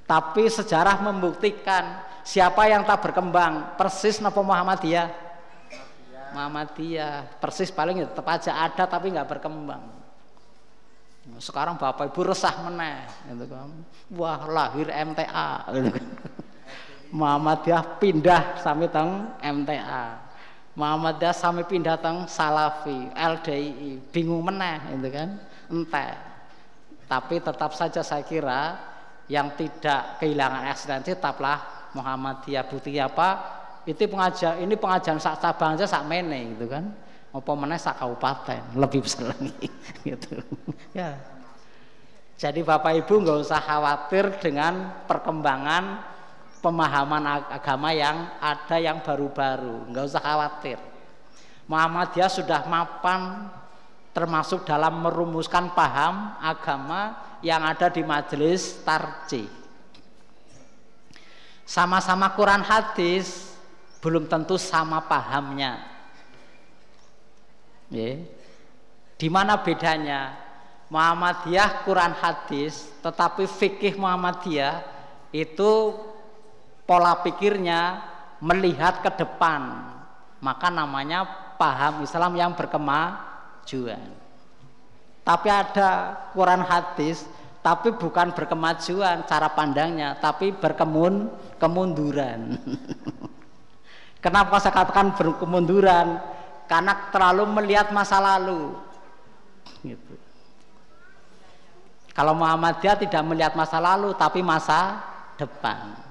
[0.06, 5.12] tapi sejarah membuktikan siapa yang tak berkembang persis napa Muhammadiyah
[6.32, 9.82] Muhammadiyah persis paling ya tetap aja ada tapi nggak berkembang
[11.42, 13.70] sekarang bapak ibu resah meneh gitu kan
[14.14, 16.06] wah lahir MTA gitu kan
[17.06, 20.26] Muhammadiyah pindah sampai teng MTA
[20.76, 25.40] Muhammadiyah sampai pindah teng Salafi, LDI, bingung meneh itu kan,
[25.72, 26.12] entek.
[27.08, 28.76] Tapi tetap saja saya kira
[29.24, 32.68] yang tidak kehilangan eksistensi tetaplah Muhammadiyah.
[32.68, 33.28] Bukti apa?
[33.88, 36.92] Itu pengajar ini pengajaran sak cabang aja sak mene gitu kan.
[37.36, 39.68] Apa meneh sak kabupaten, lebih besar lagi
[40.08, 40.40] gitu.
[40.96, 41.20] ya.
[42.36, 46.04] Jadi Bapak Ibu nggak usah khawatir dengan perkembangan
[46.64, 50.80] pemahaman agama yang ada yang baru-baru, nggak usah khawatir.
[51.68, 53.52] Muhammadiyah sudah mapan
[54.16, 59.44] termasuk dalam merumuskan paham agama yang ada di majelis tarji.
[61.66, 63.52] Sama-sama Quran hadis
[63.98, 65.95] belum tentu sama pahamnya.
[67.92, 68.20] Ya.
[69.16, 70.36] Di mana bedanya?
[70.86, 74.86] Muhammadiyah Quran hadis, tetapi fikih Muhammadiyah
[75.34, 75.98] itu
[76.86, 77.98] pola pikirnya
[78.38, 79.90] melihat ke depan
[80.38, 81.26] maka namanya
[81.58, 84.06] paham Islam yang berkemajuan
[85.26, 87.26] tapi ada Quran hadis
[87.64, 91.26] tapi bukan berkemajuan cara pandangnya tapi berkemun
[91.58, 92.54] kemunduran
[94.24, 96.22] kenapa saya katakan berkemunduran
[96.66, 98.74] karena terlalu melihat masa lalu
[99.82, 100.14] gitu
[102.12, 105.00] kalau Muhammadiyah tidak melihat masa lalu tapi masa
[105.36, 106.06] depan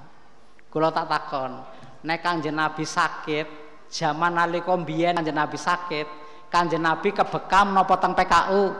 [0.76, 1.56] Kula tak takon,
[2.04, 3.48] nek Kanjeng Nabi sakit,
[3.88, 6.04] zaman nalika mbiyen Kanjeng Nabi sakit,
[6.52, 8.76] Kanjeng Nabi kebekam napa teng PKU?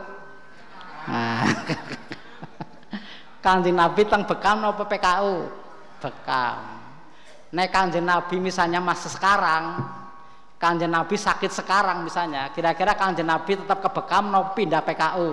[1.09, 1.41] Nah.
[3.49, 5.49] Kanjeng Nabi teng bekam napa PKU?
[5.97, 6.85] Bekam.
[7.49, 9.81] Nek Kanjeng Nabi misalnya masih sekarang,
[10.57, 15.31] Kanjeng Nabi sakit sekarang misalnya, kira-kira Kanjeng Nabi tetap kebekam napa pindah PKU?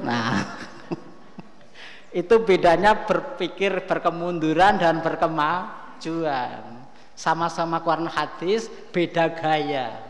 [0.00, 0.32] Nah.
[2.24, 6.88] itu bedanya berpikir berkemunduran dan berkemajuan.
[7.12, 10.08] Sama-sama Quran hadis beda gaya.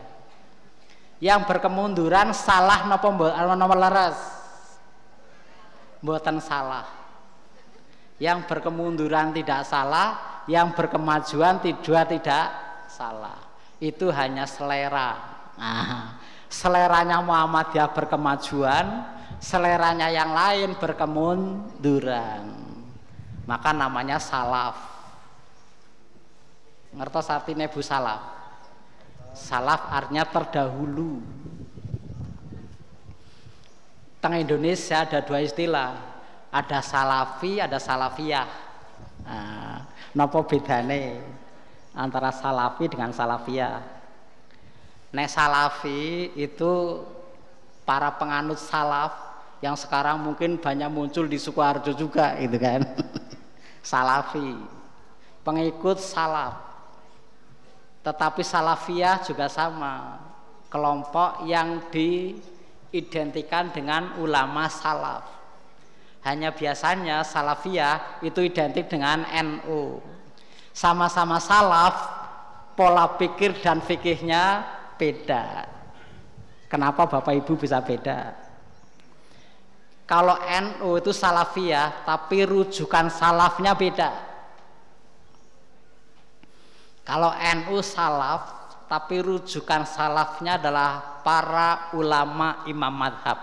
[1.19, 4.17] Yang berkemunduran salah nopo nomor leres?
[5.99, 6.87] Buatan salah.
[8.15, 12.47] Yang berkemunduran tidak salah yang berkemajuan tidak tidak
[12.89, 13.50] salah
[13.81, 15.17] itu hanya selera.
[15.57, 18.85] Nah, seleranya Muhammadiyah berkemajuan
[19.41, 22.45] seleranya yang lain berkemunduran.
[23.49, 24.77] Maka namanya salaf.
[26.93, 28.21] Ngertos artinya bu salaf?
[29.33, 31.25] Salaf artinya terdahulu.
[34.21, 36.13] Tengah Indonesia ada dua istilah.
[36.53, 38.47] Ada salafi ada salafiyah.
[39.25, 41.40] Nah, nopo bedane
[41.95, 43.83] antara salafi dengan salafiyah.
[45.11, 47.03] Nek salafi itu
[47.83, 49.11] para penganut salaf
[49.59, 52.81] yang sekarang mungkin banyak muncul di Sukoharjo juga gitu kan?
[53.91, 54.57] Salafi.
[55.41, 56.57] Pengikut salaf.
[58.01, 60.17] Tetapi salafiyah juga sama.
[60.71, 65.27] Kelompok yang diidentikan dengan ulama salaf.
[66.23, 69.99] Hanya biasanya salafiyah itu identik dengan NU
[70.71, 71.95] sama-sama salaf
[72.75, 74.63] pola pikir dan fikihnya
[74.95, 75.67] beda
[76.71, 78.41] kenapa Bapak Ibu bisa beda
[80.11, 84.11] kalau NU itu salafiyah, tapi rujukan salafnya beda.
[87.07, 93.39] Kalau NU salaf, tapi rujukan salafnya adalah para ulama imam madhab.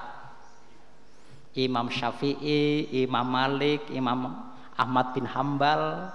[1.56, 6.12] Imam Syafi'i, Imam Malik, Imam Ahmad bin Hambal,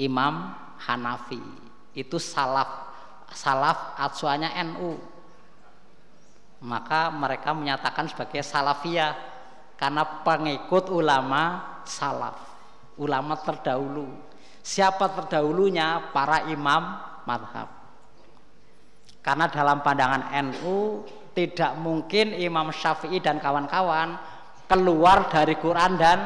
[0.00, 1.40] Imam Hanafi.
[1.92, 2.88] Itu salaf.
[3.30, 4.96] Salaf acuannya NU.
[6.64, 9.16] Maka mereka menyatakan sebagai salafiyah
[9.76, 12.36] karena pengikut ulama salaf,
[13.00, 16.12] ulama terdahulu Siapa terdahulunya?
[16.12, 17.68] Para imam madhab.
[19.20, 21.04] Karena dalam pandangan NU
[21.36, 24.16] tidak mungkin Imam Syafi'i dan kawan-kawan
[24.64, 26.18] keluar dari Quran dan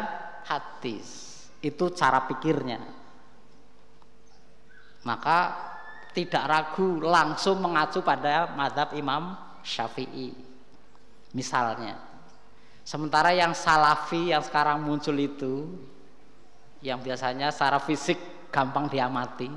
[0.46, 1.32] hadis.
[1.58, 3.03] Itu cara pikirnya.
[5.04, 5.52] Maka
[6.16, 10.32] tidak ragu langsung mengacu pada madhab Imam Syafi'i.
[11.34, 11.98] Misalnya,
[12.86, 15.66] sementara yang salafi yang sekarang muncul itu
[16.84, 18.16] yang biasanya secara fisik
[18.52, 19.50] gampang diamati.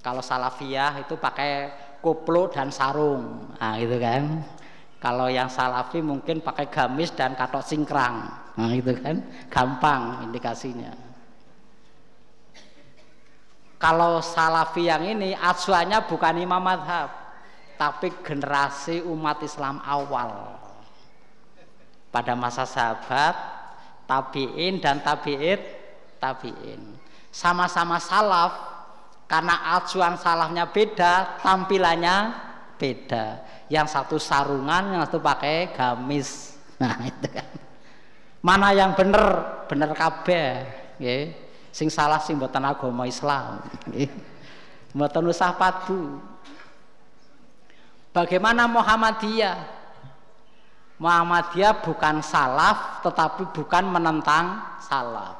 [0.00, 1.70] Kalau salafiyah itu pakai
[2.00, 4.40] koplo dan sarung, nah gitu kan.
[5.00, 8.24] Kalau yang salafi mungkin pakai gamis dan katok singkrang,
[8.56, 11.09] nah gitu kan, gampang indikasinya.
[13.80, 17.08] Kalau salafi yang ini acuannya bukan imam madhab,
[17.80, 20.60] tapi generasi umat Islam awal.
[22.12, 23.32] Pada masa sahabat,
[24.04, 25.80] tabiin dan tabiit
[26.20, 27.00] tabiin.
[27.32, 28.52] Sama-sama salaf
[29.24, 32.16] karena acuan salafnya beda, tampilannya
[32.76, 33.40] beda.
[33.72, 36.60] Yang satu sarungan, yang satu pakai gamis.
[36.76, 37.48] Nah, itu kan.
[38.44, 39.24] Mana yang bener?
[39.70, 40.68] Bener kabeh.
[41.70, 43.62] Sing salah sing mboten agama Islam.
[44.94, 46.18] Mboten usah padu.
[48.10, 49.58] Bagaimana Muhammadiyah?
[50.98, 55.38] Muhammadiyah bukan salaf tetapi bukan menentang salaf.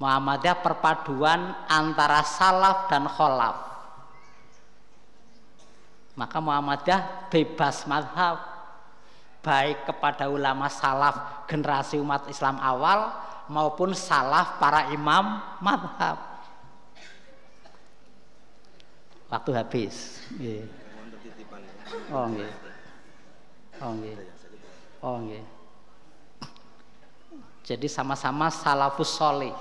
[0.00, 3.72] Muhammadiyah perpaduan antara salaf dan kholaf
[6.12, 8.36] maka Muhammadiyah bebas madhab
[9.40, 13.10] baik kepada ulama salaf generasi umat Islam awal
[13.52, 16.16] maupun salaf para imam madhab.
[19.28, 20.24] Waktu habis.
[22.08, 22.52] Oh nggih.
[23.84, 24.16] Oh nggih.
[25.04, 25.44] Oh nggih.
[27.62, 29.52] Jadi sama-sama salafus soleh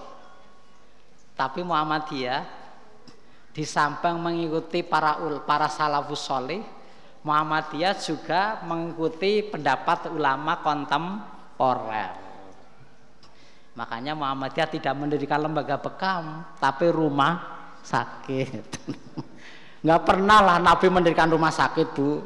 [1.41, 2.45] tapi Muhammadiyah
[3.49, 6.61] di samping mengikuti para ul para salafus soleh
[7.26, 12.20] Muhammadiyah juga mengikuti pendapat ulama kontemporer
[13.73, 17.39] makanya Muhammadiyah tidak mendirikan lembaga bekam tapi rumah
[17.81, 18.65] sakit.
[19.85, 22.22] Nggak pernah lah Nabi mendirikan rumah sakit bu.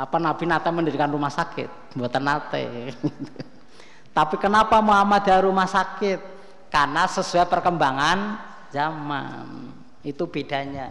[0.00, 1.92] Apa Nabi nate mendirikan rumah sakit?
[1.92, 2.96] Buatan nate.
[4.16, 6.18] Tapi kenapa Muhammadiyah rumah sakit?
[6.72, 8.40] Karena sesuai perkembangan
[8.72, 9.68] zaman.
[10.00, 10.88] Itu bedanya.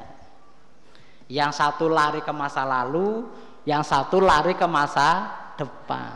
[1.26, 3.26] Yang satu lari ke masa lalu
[3.66, 6.16] yang satu lari ke masa depan.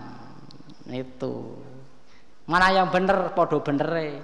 [0.89, 1.62] Itu
[2.53, 4.21] mana yang bener podo bener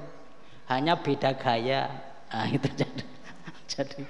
[0.69, 1.89] hanya beda gaya.
[2.29, 3.03] Nah, itu jadi
[3.65, 4.01] jadi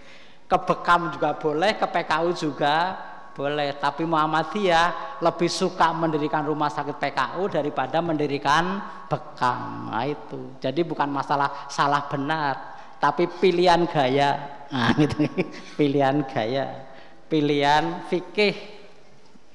[0.43, 2.99] ke Bekam juga boleh ke PKU juga
[3.31, 3.79] boleh.
[3.79, 9.87] Tapi Muhammadiyah lebih suka mendirikan rumah sakit PKU daripada mendirikan bekam.
[9.87, 10.59] Nah itu.
[10.59, 14.35] Jadi bukan masalah salah benar tapi pilihan gaya.
[14.67, 15.31] Nah itu
[15.79, 16.91] pilihan gaya.
[17.31, 18.55] Pilihan fikih.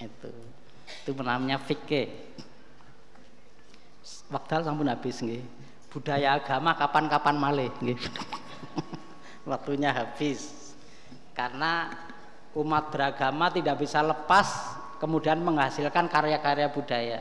[0.01, 0.33] Itu.
[1.05, 2.24] Itu namanya fikih
[4.33, 5.43] waktu sampun habis nih
[5.93, 7.71] budaya agama kapan-kapan malih
[9.51, 10.75] waktunya habis
[11.35, 11.91] karena
[12.55, 17.21] umat beragama tidak bisa lepas kemudian menghasilkan karya-karya budaya.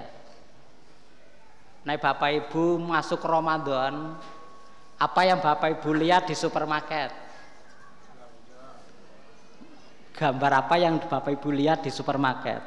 [1.83, 4.15] Nah Bapak Ibu masuk Ramadan,
[4.95, 7.11] apa yang Bapak Ibu lihat di supermarket?
[10.15, 12.63] Gambar apa yang Bapak Ibu lihat di supermarket?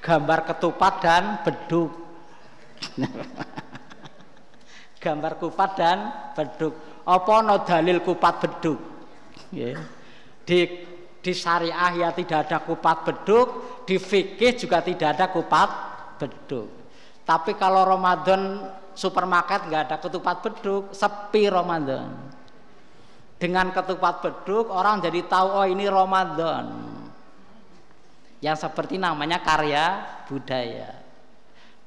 [0.00, 2.07] Gambar ketupat dan beduk.
[5.02, 5.98] Gambar kupat dan
[6.34, 6.74] beduk.
[7.06, 8.78] Apa no dalil kupat beduk?
[10.44, 10.60] Di
[11.18, 13.48] di syariah ya tidak ada kupat beduk,
[13.84, 15.70] di fikih juga tidak ada kupat
[16.18, 16.68] beduk.
[17.22, 18.64] Tapi kalau Ramadan
[18.98, 22.10] supermarket nggak ada ketupat beduk, sepi Ramadan.
[23.38, 26.66] Dengan ketupat beduk orang jadi tahu oh ini Ramadan.
[28.42, 30.97] Yang seperti namanya karya budaya.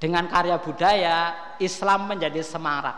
[0.01, 1.17] Dengan karya budaya
[1.61, 2.97] Islam menjadi semarak.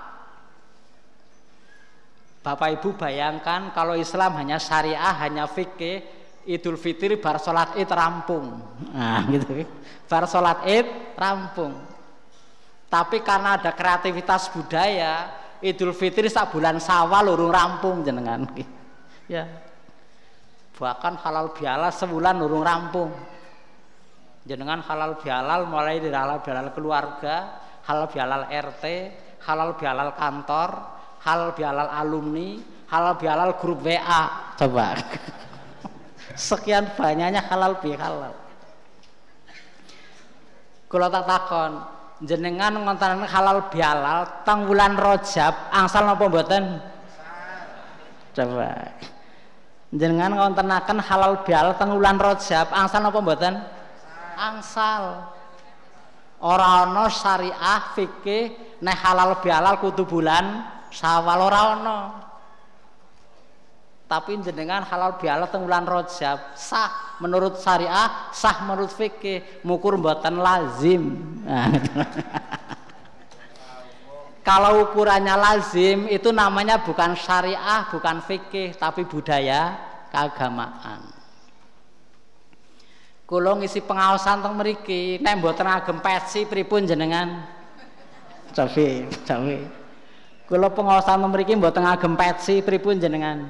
[2.40, 6.00] Bapak Ibu bayangkan kalau Islam hanya syariah, hanya fikih,
[6.48, 8.60] Idul Fitri bar salat Id rampung.
[8.96, 9.68] Nah, gitu.
[10.08, 11.76] Bar salat Id rampung.
[12.88, 15.28] Tapi karena ada kreativitas budaya,
[15.64, 18.48] Idul Fitri sak bulan Sawal urung rampung jenengan.
[19.24, 19.48] Ya.
[20.76, 23.08] bahkan halal bihalal sebulan urung rampung
[24.44, 27.36] jenengan halal bihalal mulai dari halal bihalal keluarga
[27.88, 28.84] halal bihalal RT
[29.44, 30.70] halal bihalal kantor
[31.24, 32.60] halal bihalal alumni
[32.92, 35.00] halal bihalal grup WA coba.
[36.34, 38.34] Sekian banyaknya halal bihalal.
[40.90, 41.72] Kalau tak takon
[42.26, 46.82] jenengan ngonten halal bihalal tang bulan rojab angsal napa mboten?
[48.34, 48.70] Coba.
[49.94, 53.62] Jenengan ngontenaken halal bihalal teng wulan Rajab angsal napa mboten
[54.36, 55.34] angsal.
[56.44, 62.00] Ora ana syariah fikih nek halal bihalal kudu bulan Syawal ora ana.
[64.06, 70.38] Tapi jenengan halal bihalal teng wulan Rajab sah menurut syariah sah menurut fikih mukur mboten
[70.38, 71.18] lazim.
[74.44, 79.80] Kalau ukurannya lazim itu namanya bukan syariah, bukan fikih, tapi budaya
[80.12, 81.13] keagamaan.
[83.34, 87.42] Kulo ngisi pengawasan teng mriki, nek mboten agem pesi pripun jenengan?
[88.54, 89.58] Cawi, cawi.
[90.46, 93.50] Kulo pengawasan teng mriki mboten agem pesi pripun jenengan?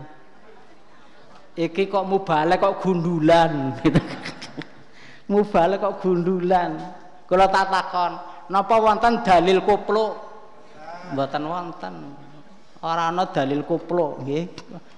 [1.59, 3.51] Iki kok mubalik kok gundulan
[3.83, 3.99] gitu.
[5.27, 6.79] mubalik kok gundulan.
[7.27, 8.23] Kulo tak takon,
[8.55, 10.15] napa wonten dalil kupluk
[11.11, 11.95] mboten wonten.
[12.79, 14.47] Ora ana dalil kupluk nggih.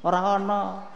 [0.06, 0.94] Ora ana.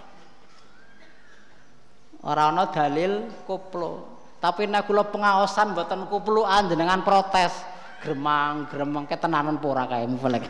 [2.24, 4.20] Ora ana dalil kupluk.
[4.40, 7.52] Tapi nek kula pengaosan mboten kuplukan jenengan protes.
[8.00, 10.44] Gremang-gremeng ketenanan pura kae mufalek.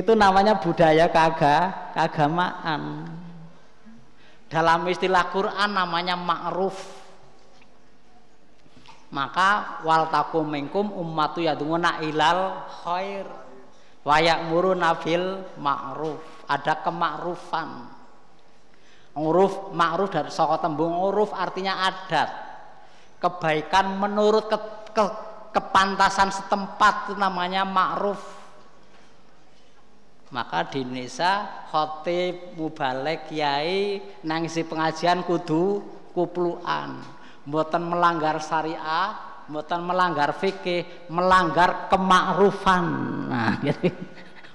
[0.00, 3.04] Itu namanya budaya kaga, keagamaan.
[4.48, 6.96] Dalam istilah Quran namanya ma'ruf
[9.16, 13.26] maka wal takum minkum ummatu yadunguna ilal khair
[14.02, 17.95] wa ya'muruna bil ma'ruf ada kemakrufan
[19.16, 22.30] uruf ma'ruf dari saka tembung uruf artinya adat
[23.16, 24.58] kebaikan menurut ke,
[24.92, 25.04] ke,
[25.56, 28.20] kepantasan setempat itu namanya ma'ruf
[30.30, 35.80] maka di Indonesia khotib mubalek kiai nangisi pengajian kudu
[36.12, 37.16] kupluan
[37.46, 39.14] mboten melanggar syariah,
[39.46, 42.84] mboten melanggar fikih, melanggar kemakrufan.
[43.30, 43.94] Nah, gitu.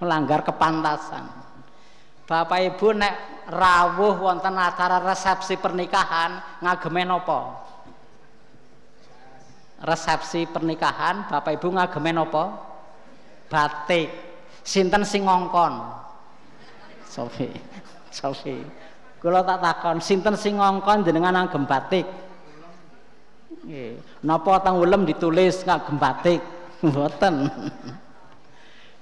[0.03, 1.40] melanggar kepantasan.
[2.31, 7.59] Bapak Ibu nek rawuh wonten acara resepsi pernikahan ngageme napa?
[9.83, 12.55] Resepsi pernikahan Bapak Ibu ngageme napa?
[13.51, 14.07] Batik.
[14.63, 15.75] Sinten sing ngongkon?
[17.03, 17.51] Sofi.
[18.07, 18.63] Sofi.
[19.19, 22.07] Kula tak takon, sinten sing ngongkon jenengan ngagem batik?
[23.67, 23.99] Nggih.
[24.23, 26.39] Napa teng ulem ditulis ngagem batik?
[26.87, 27.51] Mboten.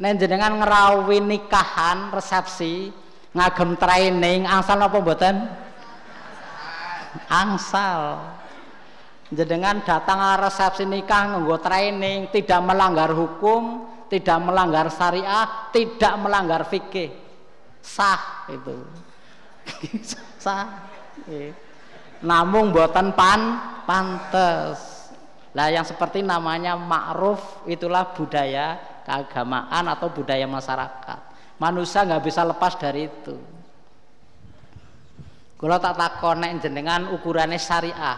[0.02, 2.90] Nek jenengan ngrawuhi nikahan, resepsi,
[3.34, 5.36] ngagem training, angsal napa mboten?
[7.30, 8.22] Angsal.
[9.30, 17.14] Jenengan datang resepsi nikah nganggo training, tidak melanggar hukum, tidak melanggar syariah, tidak melanggar fikih.
[17.78, 18.74] Sah itu.
[20.44, 20.90] Sah.
[22.26, 23.42] Namun buatan pan
[23.86, 24.90] pantes.
[25.54, 31.29] Lah yang seperti namanya ma'ruf itulah budaya keagamaan atau budaya masyarakat.
[31.60, 33.36] Manusia nggak bisa lepas dari itu.
[35.60, 38.18] Kalau tak takon jenengan ukurannya syariah.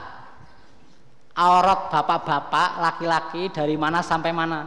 [1.32, 4.62] Aurat bapak-bapak laki-laki dari mana sampai mana?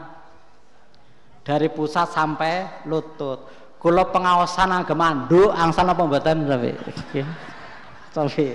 [1.44, 3.46] Dari pusat sampai lutut.
[3.78, 6.72] Kalau pengawasan agama mandu angsal apa mboten tapi.
[8.10, 8.48] Tapi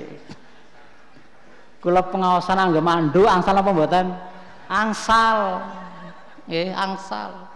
[1.79, 4.11] Kula pengawasan angge mandu angsal apa mboten?
[4.67, 5.63] Angsal.
[6.43, 7.48] Nggih, angsal.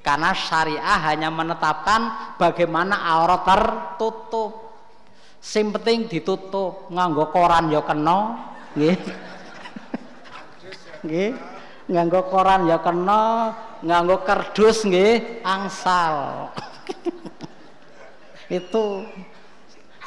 [0.00, 4.68] Karena syariah hanya menetapkan bagaimana aurat tertutup.
[5.38, 8.18] Sing penting ditutup, nganggo koran ya kena,
[8.74, 8.96] nggih.
[11.06, 11.30] Nggih.
[11.88, 13.54] Nganggo koran ya kena,
[13.86, 16.50] nganggo kardus nggih, angsal.
[18.58, 19.06] Itu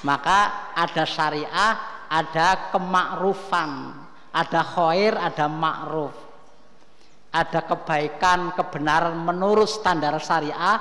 [0.03, 3.95] maka ada syariah ada kemakrufan,
[4.35, 6.11] ada khair, ada makruf.
[7.31, 10.77] Ada kebaikan, kebenaran menurut standar syariah,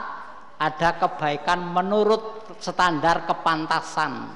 [0.58, 4.34] ada kebaikan menurut standar kepantasan.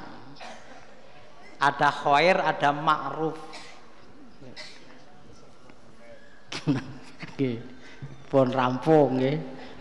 [1.59, 3.39] Ada khair, ada makruf.
[7.35, 7.59] Nggih.
[8.31, 9.37] Pun rampung nggih.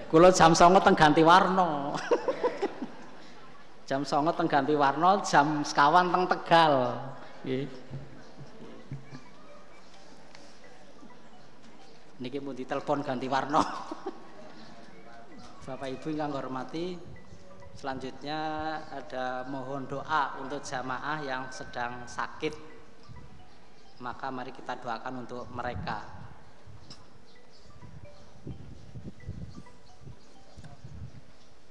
[0.10, 1.94] Kula jam 09.00 teng ganti warna.
[3.94, 6.98] jam songo teng ganti warna jam sekawan teng tegal
[12.24, 13.60] niki mun ditelepon ganti warna
[15.68, 16.96] Bapak Ibu yang hormati
[17.74, 18.40] Selanjutnya
[18.86, 22.54] ada mohon doa untuk jamaah yang sedang sakit.
[24.00, 26.23] Maka mari kita doakan untuk mereka.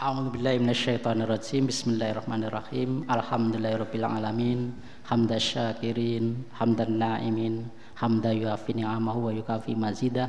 [0.03, 1.71] A'udzubillahi minasyaitonirrajim.
[1.71, 3.07] Bismillahirrahmanirrahim.
[3.07, 4.75] Alhamdulillahirabbil alamin.
[5.07, 10.27] Hamdan syakirin, hamdan na'imin, hamda yuafi ni'amahu wa yukafi mazidah.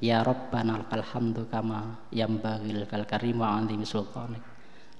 [0.00, 4.40] Ya Rabbana lakal hamdu kama yambagil kal karim wa 'azimi sultanik.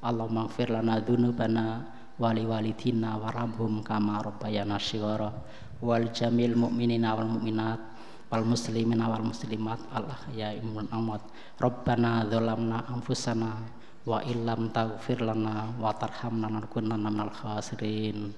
[0.05, 1.89] Allahumma ighfir lana dzunubana
[2.21, 5.33] wali walidina warhamhum kama rabbayana shighara
[5.81, 7.81] wal jamil mu'minina wal mu'minat
[8.29, 11.25] wal muslimina wal muslimat al ahya'i wal amwat
[11.57, 18.33] rabbana dzalamna anfusana wa illam taghfir lana wa tarhamna lanakunanna minal khasirin.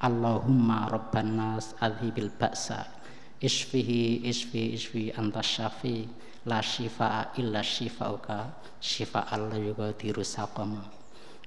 [0.00, 2.86] Allahumma rabban nas adhibil ba'sa.
[3.42, 6.06] Isfihi isfi isfi anta syafi.
[6.46, 8.54] La shifa'a illa shifa'uka.
[8.80, 10.88] Shifa'an la yughadiru saqama.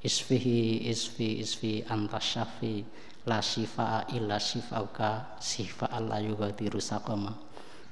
[0.04, 2.84] Isfihi isfi isfi anta syafi.
[3.26, 5.40] La shifa'a illa shifa'uka.
[5.42, 7.34] Shifa'an la yughadiru saqama.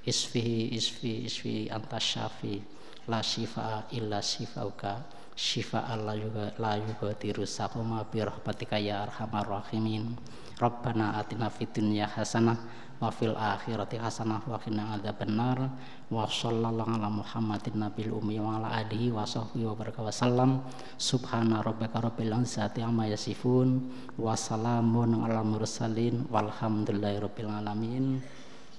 [0.06, 2.61] Isfihi isfi isfi anta syafi.
[3.10, 10.16] La shifa'a illa shifa'uka shifa'an la yuga la yughadiru saqama bi rahmatika ya arhamar rahimin.
[10.62, 12.53] Rabbana atina fid dunya hasanah
[13.02, 15.74] wa fil akhirati hasanah wa qina adzabannar.
[16.12, 20.62] Wa sallallahu ala Muhammadin nabil ummi wa ala alihi wa sahbihi wa baraka wasallam
[21.02, 23.90] subhana rabbika rabbil izzati amma yasifun.
[24.22, 26.30] Wa salamun ala mursalin.
[26.30, 28.22] Walhamdulillahi rabbil alamin.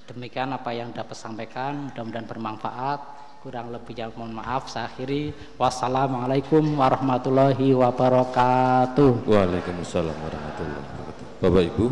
[0.07, 1.91] Demikian apa yang dapat sampaikan.
[1.91, 3.01] Mudah-mudahan bermanfaat
[3.43, 11.25] kurang lebihnya mohon maaf saya akhiri wassalamualaikum warahmatullahi wabarakatuh Waalaikumsalam warahmatullahi wabarakatuh.
[11.43, 11.87] Bapak Ibu,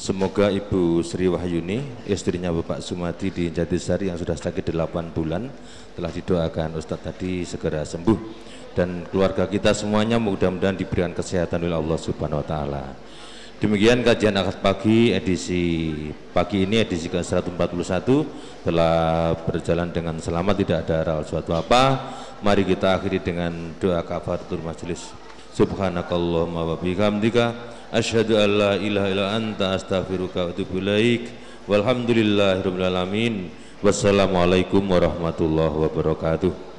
[0.00, 5.52] semoga Ibu Sri Wahyuni, istrinya Bapak Sumadi di Jatisari yang sudah sakit 8 bulan,
[5.92, 8.18] telah didoakan Ustadz tadi segera sembuh
[8.72, 12.84] dan keluarga kita semuanya mudah-mudahan diberikan kesehatan oleh Allah Subhanahu wa taala.
[13.56, 15.96] Demikian kajian akad pagi edisi
[16.36, 18.04] pagi ini edisi ke-141
[18.60, 22.12] telah berjalan dengan selamat tidak ada hal suatu apa.
[22.44, 25.08] Mari kita akhiri dengan doa kafaratul majelis.
[25.56, 27.56] Subhanakallahumma wa bihamdika
[27.96, 31.32] asyhadu an la ilaha illa anta astaghfiruka wa atubu ilaik.
[31.64, 33.48] Walhamdulillahirabbil alamin.
[33.80, 36.76] Wassalamualaikum warahmatullahi wabarakatuh.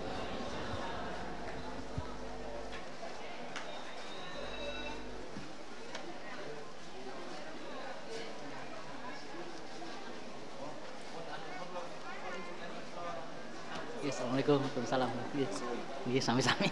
[14.08, 16.14] Assalamualaikum warahmatullahi wabarakatuh.
[16.16, 16.68] Yes, sami-sami.